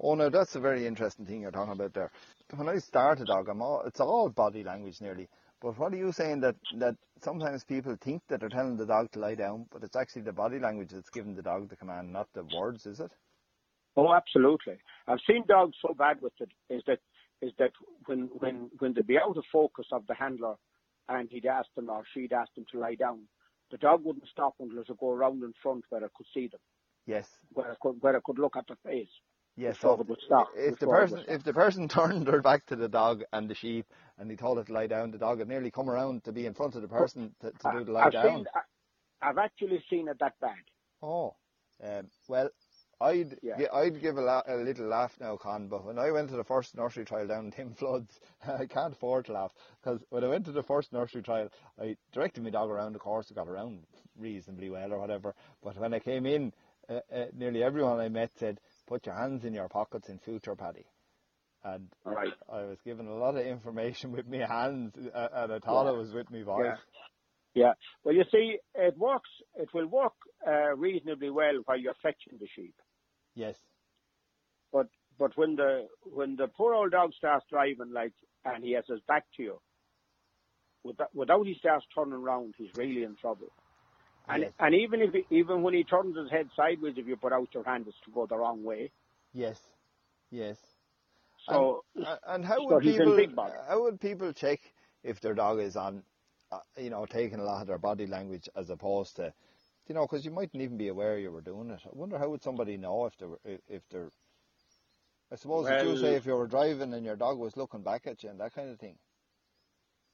Oh 0.00 0.14
no, 0.14 0.30
that's 0.30 0.54
a 0.54 0.60
very 0.60 0.86
interesting 0.86 1.26
thing 1.26 1.40
you're 1.40 1.50
talking 1.50 1.72
about 1.72 1.94
there. 1.94 2.12
When 2.54 2.68
I 2.68 2.78
started 2.78 3.26
dog, 3.26 3.48
I'm 3.48 3.62
all, 3.62 3.82
it's 3.84 4.00
all 4.00 4.28
body 4.28 4.62
language 4.62 5.00
nearly. 5.00 5.28
But 5.60 5.76
what 5.76 5.92
are 5.92 5.96
you 5.96 6.12
saying 6.12 6.40
that, 6.42 6.54
that 6.76 6.94
sometimes 7.20 7.64
people 7.64 7.96
think 8.00 8.22
that 8.28 8.38
they're 8.38 8.48
telling 8.48 8.76
the 8.76 8.86
dog 8.86 9.10
to 9.12 9.18
lie 9.18 9.34
down, 9.34 9.66
but 9.72 9.82
it's 9.82 9.96
actually 9.96 10.22
the 10.22 10.32
body 10.32 10.60
language 10.60 10.90
that's 10.92 11.10
giving 11.10 11.34
the 11.34 11.42
dog 11.42 11.68
the 11.68 11.74
command, 11.74 12.12
not 12.12 12.28
the 12.32 12.44
words, 12.56 12.86
is 12.86 13.00
it? 13.00 13.10
Oh, 13.96 14.14
absolutely. 14.14 14.76
I've 15.08 15.18
seen 15.26 15.42
dogs 15.48 15.76
so 15.82 15.94
bad 15.94 16.22
with 16.22 16.34
it 16.38 16.50
is 16.70 16.82
that 16.86 17.00
is 17.40 17.52
that 17.58 17.72
when 18.06 18.28
when 18.38 18.70
when 18.78 18.94
they 18.94 19.02
be 19.02 19.18
out 19.18 19.36
of 19.36 19.44
focus 19.52 19.86
of 19.92 20.06
the 20.06 20.14
handler 20.14 20.54
and 21.08 21.28
he'd 21.30 21.46
ask 21.46 21.68
them 21.74 21.88
or 21.88 22.02
she'd 22.12 22.32
ask 22.32 22.52
them 22.54 22.66
to 22.72 22.78
lie 22.78 22.94
down, 22.94 23.20
the 23.70 23.78
dog 23.78 24.04
wouldn't 24.04 24.28
stop 24.28 24.54
until 24.60 24.78
it 24.78 24.88
would 24.88 24.98
go 24.98 25.10
around 25.10 25.42
in 25.42 25.52
front 25.62 25.84
where 25.88 26.04
it 26.04 26.10
could 26.14 26.26
see 26.34 26.48
them. 26.48 26.60
Yes. 27.06 27.28
Where 27.52 27.72
it 27.72 27.78
could 27.80 27.96
where 28.00 28.16
it 28.16 28.24
could 28.24 28.38
look 28.38 28.56
at 28.56 28.66
the 28.66 28.76
face. 28.84 29.08
Yes, 29.56 29.80
so 29.80 30.00
stop, 30.24 30.50
if 30.56 30.78
the 30.78 30.86
person 30.86 31.24
if 31.26 31.42
the 31.42 31.52
person 31.52 31.88
turned 31.98 32.28
her 32.28 32.40
back 32.40 32.66
to 32.66 32.76
the 32.76 32.88
dog 32.88 33.24
and 33.32 33.50
the 33.50 33.56
sheep 33.56 33.86
and 34.16 34.30
he 34.30 34.36
told 34.36 34.58
it 34.58 34.66
to 34.66 34.72
lie 34.72 34.86
down, 34.86 35.10
the 35.10 35.18
dog 35.18 35.38
would 35.38 35.48
nearly 35.48 35.72
come 35.72 35.90
around 35.90 36.22
to 36.24 36.32
be 36.32 36.46
in 36.46 36.54
front 36.54 36.76
of 36.76 36.82
the 36.82 36.86
person 36.86 37.34
to, 37.40 37.50
to 37.50 37.70
do 37.72 37.84
the 37.84 37.90
lie 37.90 38.04
I've 38.04 38.12
down. 38.12 38.36
Seen, 38.36 38.46
I've 39.20 39.38
actually 39.38 39.82
seen 39.90 40.06
it 40.06 40.18
that 40.20 40.34
bad. 40.40 40.52
Oh, 41.02 41.34
um, 41.82 42.06
well, 42.28 42.50
I'd 43.00 43.38
yeah. 43.42 43.54
I'd 43.72 44.00
give 44.00 44.16
a, 44.16 44.20
la- 44.20 44.42
a, 44.48 44.56
little 44.56 44.88
laugh 44.88 45.12
now, 45.20 45.36
Con, 45.36 45.68
but 45.68 45.84
when 45.84 45.98
I 45.98 46.10
went 46.10 46.30
to 46.30 46.36
the 46.36 46.44
first 46.44 46.76
nursery 46.76 47.04
trial 47.04 47.28
down 47.28 47.46
in 47.46 47.50
Tim 47.52 47.74
Floods, 47.74 48.18
I 48.46 48.66
can't 48.66 48.92
afford 48.92 49.26
to 49.26 49.32
laugh 49.32 49.52
because 49.80 50.00
when 50.10 50.24
I 50.24 50.28
went 50.28 50.46
to 50.46 50.52
the 50.52 50.64
first 50.64 50.92
nursery 50.92 51.22
trial, 51.22 51.48
I 51.80 51.96
directed 52.12 52.42
my 52.42 52.50
dog 52.50 52.70
around 52.70 52.94
the 52.94 52.98
course, 52.98 53.26
I 53.30 53.34
got 53.34 53.48
around 53.48 53.80
reasonably 54.18 54.68
well 54.68 54.92
or 54.92 54.98
whatever. 54.98 55.34
But 55.62 55.78
when 55.78 55.94
I 55.94 56.00
came 56.00 56.26
in, 56.26 56.52
uh, 56.88 57.00
uh, 57.14 57.26
nearly 57.34 57.62
everyone 57.62 58.00
I 58.00 58.08
met 58.08 58.30
said, 58.38 58.60
"Put 58.86 59.06
your 59.06 59.14
hands 59.14 59.44
in 59.44 59.54
your 59.54 59.68
pockets 59.68 60.08
in 60.08 60.18
future, 60.18 60.56
Paddy." 60.56 60.86
And 61.64 61.88
right. 62.04 62.32
I 62.50 62.62
was 62.62 62.78
given 62.84 63.06
a 63.06 63.14
lot 63.14 63.36
of 63.36 63.46
information 63.46 64.10
with 64.16 64.26
my 64.26 64.44
hands, 64.44 64.94
uh, 64.96 65.28
and 65.32 65.52
I 65.52 65.58
thought 65.60 65.84
yeah. 65.84 65.92
it 65.92 65.98
was 65.98 66.12
with 66.12 66.30
my 66.30 66.42
voice. 66.42 66.64
Yeah. 66.64 66.76
Yeah. 67.54 67.72
Well, 68.04 68.14
you 68.14 68.24
see, 68.30 68.58
it 68.74 68.96
works. 68.96 69.30
It 69.56 69.68
will 69.74 69.88
work 69.88 70.12
uh, 70.46 70.76
reasonably 70.76 71.30
well 71.30 71.54
while 71.64 71.78
you're 71.78 71.94
fetching 72.02 72.38
the 72.38 72.46
sheep. 72.54 72.74
Yes. 73.38 73.54
But 74.72 74.88
but 75.16 75.30
when 75.36 75.54
the 75.54 75.86
when 76.12 76.34
the 76.34 76.48
poor 76.48 76.74
old 76.74 76.90
dog 76.90 77.12
starts 77.16 77.46
driving 77.48 77.92
like 77.92 78.12
and 78.44 78.64
he 78.64 78.72
has 78.72 78.84
his 78.88 79.00
back 79.06 79.24
to 79.36 79.42
you, 79.42 79.60
without, 80.82 81.14
without 81.14 81.46
he 81.46 81.54
starts 81.54 81.86
turning 81.94 82.14
around, 82.14 82.54
he's 82.58 82.70
really 82.76 83.04
in 83.04 83.14
trouble. 83.14 83.52
And 84.28 84.42
yes. 84.42 84.52
and 84.58 84.74
even 84.74 85.00
if 85.00 85.12
he, 85.12 85.24
even 85.30 85.62
when 85.62 85.72
he 85.72 85.84
turns 85.84 86.16
his 86.16 86.28
head 86.32 86.48
sideways, 86.56 86.94
if 86.96 87.06
you 87.06 87.16
put 87.16 87.32
out 87.32 87.48
your 87.54 87.62
hand, 87.62 87.84
it's 87.86 87.96
to 88.06 88.10
go 88.10 88.26
the 88.26 88.36
wrong 88.36 88.64
way. 88.64 88.90
Yes. 89.32 89.60
Yes. 90.32 90.58
So 91.48 91.84
and, 91.94 92.06
and 92.26 92.44
how 92.44 92.56
so 92.56 92.74
would 92.74 92.82
people 92.82 93.16
how 93.68 93.82
would 93.82 94.00
people 94.00 94.32
check 94.32 94.58
if 95.04 95.20
their 95.20 95.34
dog 95.34 95.60
is 95.60 95.76
on, 95.76 96.02
uh, 96.50 96.58
you 96.76 96.90
know, 96.90 97.06
taking 97.06 97.38
a 97.38 97.44
lot 97.44 97.60
of 97.60 97.68
their 97.68 97.78
body 97.78 98.06
language 98.06 98.48
as 98.56 98.68
opposed 98.68 99.14
to 99.16 99.32
you 99.88 99.94
know, 99.94 100.02
because 100.02 100.24
you 100.24 100.30
mightn't 100.30 100.62
even 100.62 100.76
be 100.76 100.88
aware 100.88 101.18
you 101.18 101.30
were 101.30 101.40
doing 101.40 101.70
it. 101.70 101.80
I 101.84 101.88
wonder 101.92 102.18
how 102.18 102.28
would 102.28 102.42
somebody 102.42 102.76
know 102.76 103.06
if 103.06 103.16
they're 103.18 103.58
if 103.68 103.82
they're. 103.90 104.10
I 105.32 105.36
suppose 105.36 105.64
well, 105.64 105.84
you 105.84 105.96
say 105.96 106.14
if 106.14 106.26
you 106.26 106.34
were 106.34 106.46
driving 106.46 106.94
and 106.94 107.04
your 107.04 107.16
dog 107.16 107.38
was 107.38 107.56
looking 107.56 107.82
back 107.82 108.06
at 108.06 108.22
you 108.22 108.30
and 108.30 108.40
that 108.40 108.54
kind 108.54 108.70
of 108.70 108.78
thing. 108.78 108.96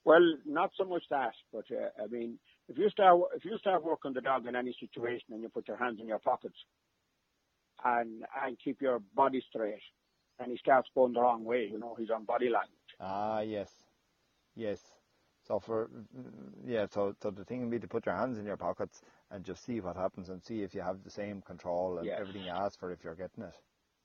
Well, 0.05 0.23
not 0.45 0.71
so 0.77 0.85
much 0.85 1.03
that, 1.11 1.35
but 1.53 1.65
uh, 1.71 2.03
I 2.03 2.07
mean, 2.09 2.39
if 2.69 2.79
you 2.79 2.89
start 2.91 3.21
if 3.37 3.45
you 3.45 3.57
start 3.59 3.85
working 3.85 4.13
the 4.13 4.21
dog 4.21 4.47
in 4.47 4.55
any 4.55 4.77
situation 4.79 5.27
and 5.31 5.43
you 5.43 5.49
put 5.49 5.69
your 5.69 5.77
hands 5.77 5.99
in 6.01 6.07
your 6.07 6.19
pockets 6.19 6.57
and 7.85 8.25
and 8.45 8.57
keep 8.63 8.81
your 8.81 9.01
body 9.15 9.43
straight, 9.49 9.83
and 10.39 10.51
he 10.51 10.59
starts 10.59 10.89
going 10.95 11.13
the 11.15 11.21
wrong 11.21 11.45
way, 11.45 11.69
you 11.71 11.79
know, 11.79 11.97
he's 11.99 12.11
on 12.11 12.25
body 12.25 12.47
language. 12.47 12.71
Ah, 13.01 13.41
yes, 13.41 13.71
yes. 14.55 14.81
So 15.47 15.61
for 15.61 15.91
yeah, 16.67 16.87
so 16.91 17.15
so 17.23 17.31
the 17.31 17.45
thing 17.45 17.61
would 17.63 17.71
be 17.71 17.79
to 17.81 17.89
put 17.89 18.07
your 18.07 18.17
hands 18.17 18.39
in 18.39 18.47
your 18.47 18.57
pockets 18.57 19.03
and 19.31 19.45
just 19.45 19.65
see 19.65 19.81
what 19.81 19.97
happens 19.97 20.31
and 20.31 20.43
see 20.45 20.63
if 20.63 20.75
you 20.75 20.83
have 20.83 21.03
the 21.05 21.11
same 21.11 21.43
control 21.43 21.99
and 21.99 22.09
Yes. 22.09 22.19
everything 22.19 22.45
you 22.45 22.53
ask 22.53 22.79
for 22.81 22.93
if 22.93 23.05
you're 23.05 23.15
getting 23.17 23.45
it. 23.45 23.55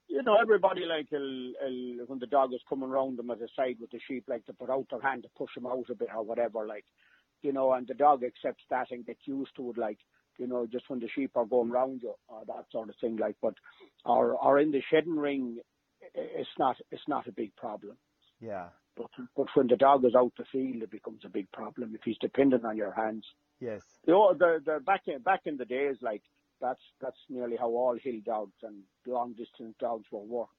you 0.08 0.23
know, 0.23 0.38
everybody 0.41 0.84
like 0.86 1.12
will, 1.12 1.54
will, 1.62 2.06
when 2.08 2.19
the 2.19 2.28
dog 2.28 2.54
is 2.54 2.62
coming 2.69 2.89
round 2.89 3.17
them 3.17 3.32
at 3.32 3.39
the 3.39 3.47
side 3.56 3.78
with 3.80 3.91
the 3.91 3.99
sheep, 4.08 4.25
like 4.28 4.45
to 4.45 4.54
put 4.54 4.69
out 4.69 4.88
their 4.91 5.02
hand 5.02 5.23
to 5.23 5.30
push 5.38 5.52
them 5.56 5.67
out 5.67 5.89
a 5.89 5.95
bit 5.95 6.10
or 6.15 6.23
whatever, 6.23 6.65
like, 6.67 6.86
you 7.41 7.54
know, 7.54 7.73
and 7.73 7.88
the 7.88 7.93
dog 7.93 8.23
accepts 8.23 8.63
that 8.69 8.91
and 8.91 9.06
gets 9.06 9.21
used 9.25 9.52
to 9.56 9.69
it, 9.71 9.78
like, 9.78 9.99
you 10.38 10.47
know, 10.47 10.67
just 10.67 10.89
when 10.89 10.99
the 10.99 11.10
sheep 11.15 11.32
are 11.36 11.45
going 11.45 11.69
round 11.71 12.02
you 12.04 12.13
or 12.28 12.43
that 12.47 12.65
sort 12.71 12.89
of 12.89 12.95
thing, 13.02 13.17
like, 13.17 13.36
but, 13.41 13.56
or, 14.06 14.34
or 14.34 14.60
in 14.60 14.71
the 14.71 14.82
shedding 14.91 15.17
ring, 15.17 15.60
it's 16.15 16.49
not, 16.60 16.78
it's 16.91 17.08
not 17.08 17.28
a 17.28 17.32
big 17.32 17.56
problem. 17.56 17.97
Yeah. 18.39 18.69
But, 18.97 19.08
but 19.36 19.47
when 19.54 19.67
the 19.67 19.78
dog 19.78 20.04
is 20.06 20.15
out 20.15 20.34
the 20.38 20.45
field, 20.52 20.84
it 20.84 20.91
becomes 20.91 21.21
a 21.25 21.30
big 21.30 21.52
problem 21.52 21.93
if 21.95 22.02
he's 22.04 22.17
dependent 22.17 22.65
on 22.65 22.75
your 22.75 22.91
hands. 22.91 23.25
Yes. 23.60 23.82
The, 24.06 24.13
the, 24.38 24.60
the 24.65 24.80
back 24.82 25.02
in, 25.08 25.19
back 25.19 25.41
in 25.45 25.58
the 25.58 25.65
days, 25.65 25.97
like, 26.02 26.21
that's, 26.62 26.82
that's 27.02 27.17
nearly 27.30 27.56
how 27.58 27.67
all 27.69 27.97
hill 28.02 28.19
dogs 28.25 28.56
and 28.63 28.84
long 29.08 29.34
distance 29.34 29.75
dogs 29.80 30.06
were 30.12 30.19
worked 30.19 30.52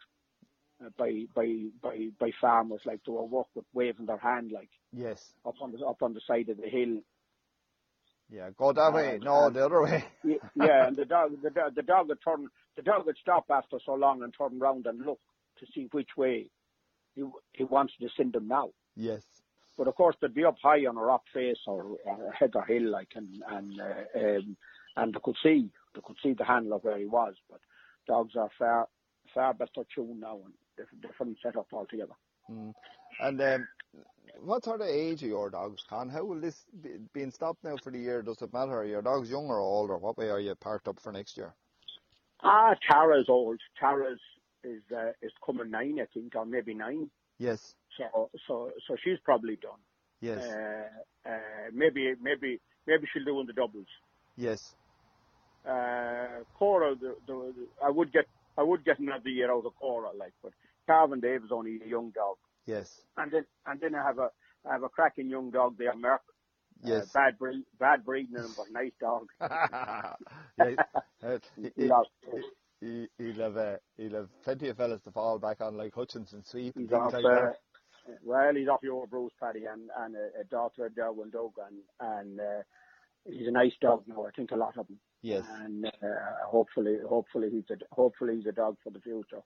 uh, 0.85 0.89
by, 0.97 1.25
by, 1.35 1.47
by, 1.83 2.09
by 2.19 2.31
farmers, 2.41 2.81
like 2.87 3.01
they 3.07 3.13
were 3.13 3.25
worked 3.25 3.55
with 3.55 3.67
waving 3.75 4.07
their 4.07 4.19
hand, 4.19 4.53
like, 4.53 4.71
Yes. 4.93 5.23
up 5.47 5.55
on 5.61 5.73
the, 5.73 5.79
up 5.85 6.03
on 6.03 6.15
the 6.15 6.21
side 6.27 6.49
of 6.49 6.57
the 6.57 6.69
hill. 6.69 7.01
Yeah. 8.31 8.51
Go 8.57 8.73
that 8.73 8.93
way. 8.95 9.19
No, 9.21 9.51
the 9.51 9.65
other 9.67 9.83
way. 9.83 10.05
Yeah, 10.55 10.87
and 10.87 10.97
the 10.97 11.05
dog, 11.05 11.33
the, 11.43 11.51
dog- 11.51 11.75
the 11.75 11.83
dog 11.83 12.09
would 12.09 12.19
turn, 12.23 12.49
the 12.77 12.83
dog 12.83 13.05
would 13.07 13.17
stop 13.21 13.45
after 13.51 13.79
so 13.85 13.95
long 13.95 14.23
and 14.23 14.33
turn 14.37 14.59
round 14.59 14.87
and 14.87 15.05
look 15.05 15.21
to 15.59 15.67
see 15.75 15.89
which 15.93 16.11
way 16.17 16.49
he, 17.15 17.23
he 17.53 17.65
wants 17.65 17.95
to 18.01 18.09
send 18.17 18.33
them 18.33 18.49
now. 18.49 18.71
Yes. 18.97 19.23
But 19.77 19.89
of 19.89 19.95
course, 19.95 20.17
they'd 20.21 20.35
be 20.35 20.45
up 20.45 20.57
high 20.63 20.85
on 20.87 20.97
a 20.97 21.01
rock 21.01 21.23
face 21.33 21.61
or, 21.67 21.97
or 22.05 22.29
a 22.29 22.37
head 22.37 22.51
or 22.55 22.65
hill, 22.65 22.91
like, 22.91 23.13
and 23.15 23.43
and 23.49 23.81
uh, 23.81 24.19
um, 24.19 24.57
and 24.97 25.15
they 25.15 25.21
could 25.23 25.37
see, 25.43 25.71
they 25.95 26.01
could 26.05 26.17
see 26.23 26.35
the 26.35 26.45
handler 26.45 26.77
where 26.79 26.99
he 26.99 27.07
was. 27.07 27.35
But 27.49 27.61
dogs 28.07 28.35
are 28.37 28.51
far 28.59 28.89
far 29.35 29.55
better 29.55 29.87
tuned 29.95 30.21
now 30.21 30.41
and 30.45 30.53
different, 30.77 31.03
different 31.03 31.39
setup 31.43 31.67
altogether. 31.73 32.13
Mm. 32.51 32.75
And 33.21 33.41
um, 33.41 33.69
what 34.43 34.65
sort 34.65 34.81
of 34.81 34.89
age 34.89 35.23
are 35.23 35.29
your 35.29 35.51
dogs, 35.51 35.83
Con? 35.89 36.09
How 36.09 36.25
will 36.25 36.41
this 36.41 36.65
be, 36.83 36.91
being 37.13 37.31
stopped 37.31 37.63
now 37.65 37.77
for 37.83 37.91
the 37.91 37.99
year? 37.99 38.23
Does 38.23 38.43
it 38.43 38.53
matter? 38.53 38.73
Are 38.73 38.85
your 38.85 39.03
dogs 39.03 39.31
young 39.31 39.47
or 39.47 39.61
old, 39.61 39.91
or 39.91 39.99
what 39.99 40.19
way 40.19 40.31
are 40.31 40.41
you 40.41 40.55
parked 40.55 40.89
up 40.89 41.01
for 41.01 41.13
next 41.13 41.37
year? 41.37 41.55
Ah, 42.43 42.75
Tara's 42.89 43.27
old. 43.29 43.61
Tara's 43.79 44.21
is 44.65 44.83
uh, 44.97 45.11
is 45.23 45.33
coming 45.45 45.71
nine, 45.71 45.99
I 46.01 46.07
think, 46.13 46.35
or 46.37 46.45
maybe 46.47 46.75
nine. 46.75 47.11
Yes. 47.39 47.75
So 47.97 48.31
so 48.47 48.71
so 48.87 48.97
she's 49.03 49.19
probably 49.25 49.57
done. 49.57 49.81
Yes. 50.21 50.43
Uh, 50.45 51.29
uh, 51.31 51.71
maybe 51.73 52.15
maybe 52.21 52.61
maybe 52.87 53.07
she'll 53.13 53.25
do 53.25 53.41
in 53.41 53.47
the 53.47 53.53
doubles. 53.53 53.87
yes. 54.37 54.75
uh, 55.67 56.43
Cora, 56.59 56.95
the, 56.95 57.15
the, 57.27 57.53
I 57.85 57.91
would 57.91 58.13
get, 58.13 58.25
I 58.57 58.63
would 58.63 58.85
get 58.85 58.99
another 58.99 59.29
year 59.29 59.53
out 59.53 59.67
of 59.67 59.75
Cora, 59.77 60.11
like, 60.17 60.33
but 60.43 60.53
Calvin 60.87 61.21
Dave 61.21 61.45
is 61.45 61.51
only 61.53 61.79
a 61.85 61.89
young 61.89 62.11
dog, 62.11 62.37
Yes. 62.67 63.03
and 63.19 63.31
then, 63.31 63.45
and 63.67 63.79
then 63.81 63.95
I 63.95 64.03
have 64.07 64.19
a, 64.19 64.31
I 64.69 64.73
have 64.73 64.83
a 64.83 64.89
cracking 64.89 65.29
young 65.29 65.51
dog 65.51 65.77
there, 65.79 65.93
Merck. 65.95 66.21
Yes. 66.83 67.03
Uh, 67.03 67.07
bad 67.13 67.39
breed, 67.39 67.65
bad 67.79 68.05
breeding 68.07 68.35
in 68.37 68.43
him, 68.45 68.55
but 68.57 68.67
nice 68.73 68.93
dog. 68.99 69.27
yeah, 70.59 70.75
uh, 71.23 71.39
he, 71.77 71.91
he, 72.81 73.07
he'll 73.19 73.43
have 73.43 73.57
uh, 73.57 73.77
he'll 73.97 74.15
have 74.15 74.29
plenty 74.43 74.69
of 74.69 74.77
fellas 74.77 75.03
to 75.03 75.11
fall 75.11 75.39
back 75.39 75.61
on, 75.61 75.77
like 75.77 75.95
Hutchinson 75.95 76.43
Sweep 76.45 76.77
and 76.77 76.85
He's 76.85 76.91
things 76.91 77.03
off, 77.03 77.13
like 77.13 77.25
uh, 77.25 77.29
that. 77.29 77.55
well, 78.25 78.55
he's 78.55 78.69
off 78.69 78.81
your 78.83 79.07
Bruce 79.07 79.33
Paddy 79.41 79.65
and, 79.71 79.91
and 79.99 80.17
a, 80.17 80.41
a 80.41 80.45
daughter 80.45 80.91
Darwin 80.95 81.31
and, 81.35 81.81
and, 82.01 82.41
uh, 82.41 82.63
he's 83.27 83.49
a 83.49 83.53
nice 83.53 83.75
dog 83.81 84.05
now, 84.07 84.27
I 84.27 84.31
think 84.31 84.51
a 84.51 84.57
lot 84.57 84.77
of 84.79 84.87
them. 84.87 84.99
Yes. 85.23 85.45
And, 85.61 85.85
uh, 85.85 85.91
hopefully, 86.47 86.97
hopefully 87.07 87.49
he's 87.51 87.71
a, 87.71 87.95
hopefully 87.95 88.37
he's 88.37 88.47
a 88.47 88.53
dog 88.53 88.77
for 88.83 88.91
the 88.91 89.01
future. 89.01 89.43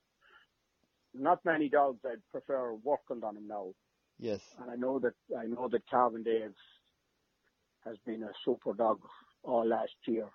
Not 1.12 1.44
many 1.44 1.68
dogs 1.68 2.00
I'd 2.04 2.22
prefer 2.30 2.74
working 2.74 3.22
on 3.24 3.36
him 3.36 3.48
now. 3.48 3.72
Yes. 4.18 4.40
And 4.60 4.70
I 4.70 4.76
know 4.76 4.98
that 5.00 5.14
I 5.36 5.46
know 5.46 5.68
that 5.70 5.88
Calvin 5.88 6.24
Daves 6.24 6.54
has 7.84 7.96
been 8.06 8.22
a 8.22 8.30
super 8.44 8.72
dog 8.72 9.00
all 9.42 9.66
last 9.66 9.94
year, 10.06 10.26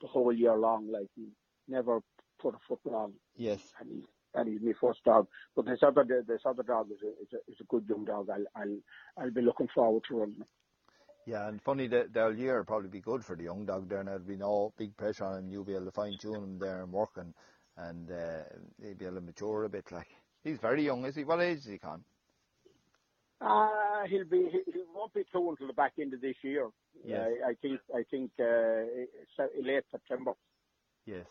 the 0.00 0.06
whole 0.06 0.32
year 0.32 0.56
long. 0.56 0.90
Like 0.90 1.08
he 1.14 1.28
never 1.68 2.00
foot 2.42 2.80
wrong, 2.84 3.14
Yes. 3.36 3.60
and 3.80 3.90
he 3.90 4.04
and 4.34 4.48
he's 4.48 4.62
my 4.62 4.72
first 4.80 5.02
dog. 5.04 5.28
But 5.54 5.66
this 5.66 5.82
other 5.82 6.04
this 6.26 6.42
other 6.44 6.62
dog 6.62 6.90
is 6.90 7.02
a 7.02 7.08
is 7.22 7.32
a, 7.32 7.50
is 7.50 7.60
a 7.60 7.64
good 7.64 7.84
young 7.88 8.04
dog. 8.04 8.28
I'll 8.30 8.44
I'll 8.60 8.78
I'll 9.16 9.30
be 9.30 9.42
looking 9.42 9.68
forward 9.74 10.02
to 10.08 10.16
running. 10.18 10.36
him. 10.36 10.44
Yeah, 11.26 11.48
and 11.48 11.62
funny 11.62 11.88
that 11.88 12.12
the 12.12 12.28
year 12.28 12.58
will 12.58 12.64
probably 12.66 12.90
be 12.90 13.00
good 13.00 13.24
for 13.24 13.34
the 13.34 13.44
young 13.44 13.64
dog 13.64 13.88
there. 13.88 14.04
Now 14.04 14.12
there'll 14.12 14.26
be 14.26 14.36
no 14.36 14.72
big 14.76 14.94
pressure 14.96 15.24
on 15.24 15.38
him. 15.38 15.48
You'll 15.48 15.64
be 15.64 15.74
able 15.74 15.86
to 15.86 15.90
fine 15.92 16.18
tune 16.20 16.34
him 16.34 16.58
there 16.58 16.82
and 16.82 16.92
work 16.92 17.16
and 17.16 17.32
and 17.76 18.10
uh, 18.10 18.42
he'll 18.82 18.94
be 18.94 19.06
able 19.06 19.16
to 19.16 19.20
mature 19.22 19.64
a 19.64 19.68
bit. 19.68 19.90
Like 19.90 20.08
he's 20.42 20.58
very 20.58 20.84
young, 20.84 21.04
is 21.06 21.16
he? 21.16 21.24
What 21.24 21.40
age 21.40 21.58
is 21.58 21.64
he, 21.66 21.78
Con? 21.78 22.04
Uh, 23.40 24.04
he'll 24.08 24.24
be 24.24 24.48
he, 24.50 24.72
he 24.72 24.82
won't 24.94 25.12
be 25.12 25.24
two 25.32 25.48
until 25.50 25.66
the 25.66 25.72
back 25.72 25.92
end 26.00 26.14
of 26.14 26.20
this 26.20 26.36
year. 26.42 26.68
Yes. 27.04 27.28
I, 27.44 27.50
I 27.50 27.54
think 27.60 27.80
I 27.94 28.02
think 28.10 28.30
uh, 28.40 29.44
late 29.62 29.84
September. 29.90 30.32
Yes. 31.06 31.26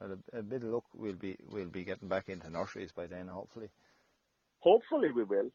Well, 0.00 0.18
a, 0.32 0.38
a 0.38 0.42
bit 0.42 0.62
of 0.64 0.70
luck, 0.70 0.84
we'll 0.94 1.14
be 1.16 1.36
we'll 1.48 1.68
be 1.68 1.84
getting 1.84 2.08
back 2.08 2.28
into 2.28 2.50
nurseries 2.50 2.92
by 2.92 3.06
then, 3.06 3.28
hopefully. 3.28 3.70
Hopefully 4.60 5.12
we 5.12 5.24
will. 5.24 5.50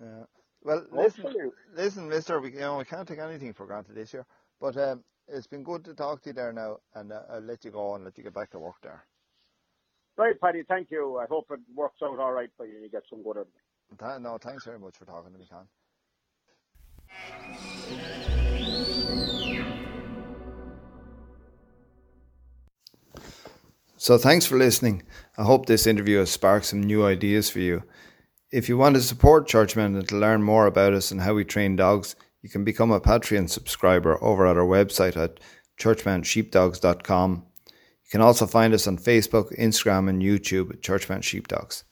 Yeah. 0.00 0.24
Well, 0.62 0.86
listen, 0.90 1.24
Hopefully. 1.24 1.50
listen, 1.72 2.08
Mister. 2.08 2.40
We, 2.40 2.52
you 2.52 2.60
know, 2.60 2.78
we 2.78 2.84
can't 2.84 3.06
take 3.08 3.18
anything 3.18 3.52
for 3.52 3.66
granted 3.66 3.94
this 3.96 4.12
year, 4.14 4.26
but 4.60 4.76
um, 4.76 5.04
it's 5.28 5.46
been 5.46 5.64
good 5.64 5.84
to 5.86 5.94
talk 5.94 6.22
to 6.22 6.30
you 6.30 6.34
there 6.34 6.52
now, 6.52 6.78
and 6.94 7.12
uh, 7.12 7.22
I'll 7.28 7.40
let 7.40 7.64
you 7.64 7.70
go 7.70 7.94
and 7.94 8.04
let 8.04 8.16
you 8.18 8.24
get 8.24 8.34
back 8.34 8.50
to 8.50 8.58
work 8.58 8.76
there. 8.82 9.04
Right, 10.16 10.38
Paddy. 10.40 10.62
Thank 10.68 10.90
you. 10.90 11.18
I 11.18 11.26
hope 11.28 11.46
it 11.50 11.60
works 11.74 11.98
out 12.02 12.18
all 12.18 12.32
right 12.32 12.50
for 12.56 12.66
you. 12.66 12.80
You 12.80 12.90
get 12.90 13.04
some 13.10 13.22
good 13.22 13.38
out 13.38 13.42
of 13.42 13.48
it. 13.48 13.62
Th- 13.98 14.20
no, 14.20 14.38
thanks 14.38 14.64
very 14.64 14.78
much 14.78 14.96
for 14.96 15.04
talking 15.06 15.32
to 15.32 15.38
me, 15.38 15.46
Con. 15.46 15.68
So, 24.02 24.18
thanks 24.18 24.44
for 24.44 24.58
listening. 24.58 25.04
I 25.38 25.44
hope 25.44 25.66
this 25.66 25.86
interview 25.86 26.18
has 26.18 26.28
sparked 26.28 26.66
some 26.66 26.82
new 26.82 27.06
ideas 27.06 27.48
for 27.48 27.60
you. 27.60 27.84
If 28.50 28.68
you 28.68 28.76
want 28.76 28.96
to 28.96 29.00
support 29.00 29.46
Churchmount 29.46 29.96
and 29.96 30.08
to 30.08 30.16
learn 30.16 30.42
more 30.42 30.66
about 30.66 30.92
us 30.92 31.12
and 31.12 31.20
how 31.20 31.34
we 31.34 31.44
train 31.44 31.76
dogs, 31.76 32.16
you 32.42 32.48
can 32.48 32.64
become 32.64 32.90
a 32.90 33.00
Patreon 33.00 33.48
subscriber 33.48 34.20
over 34.20 34.44
at 34.44 34.56
our 34.56 34.64
website 34.64 35.16
at 35.16 35.38
churchmountsheepdogs.com. 35.78 37.46
You 37.68 38.10
can 38.10 38.20
also 38.20 38.44
find 38.44 38.74
us 38.74 38.88
on 38.88 38.98
Facebook, 38.98 39.56
Instagram, 39.56 40.08
and 40.08 40.20
YouTube 40.20 40.70
at 40.70 40.82
Churchmount 40.82 41.22
Sheepdogs. 41.22 41.84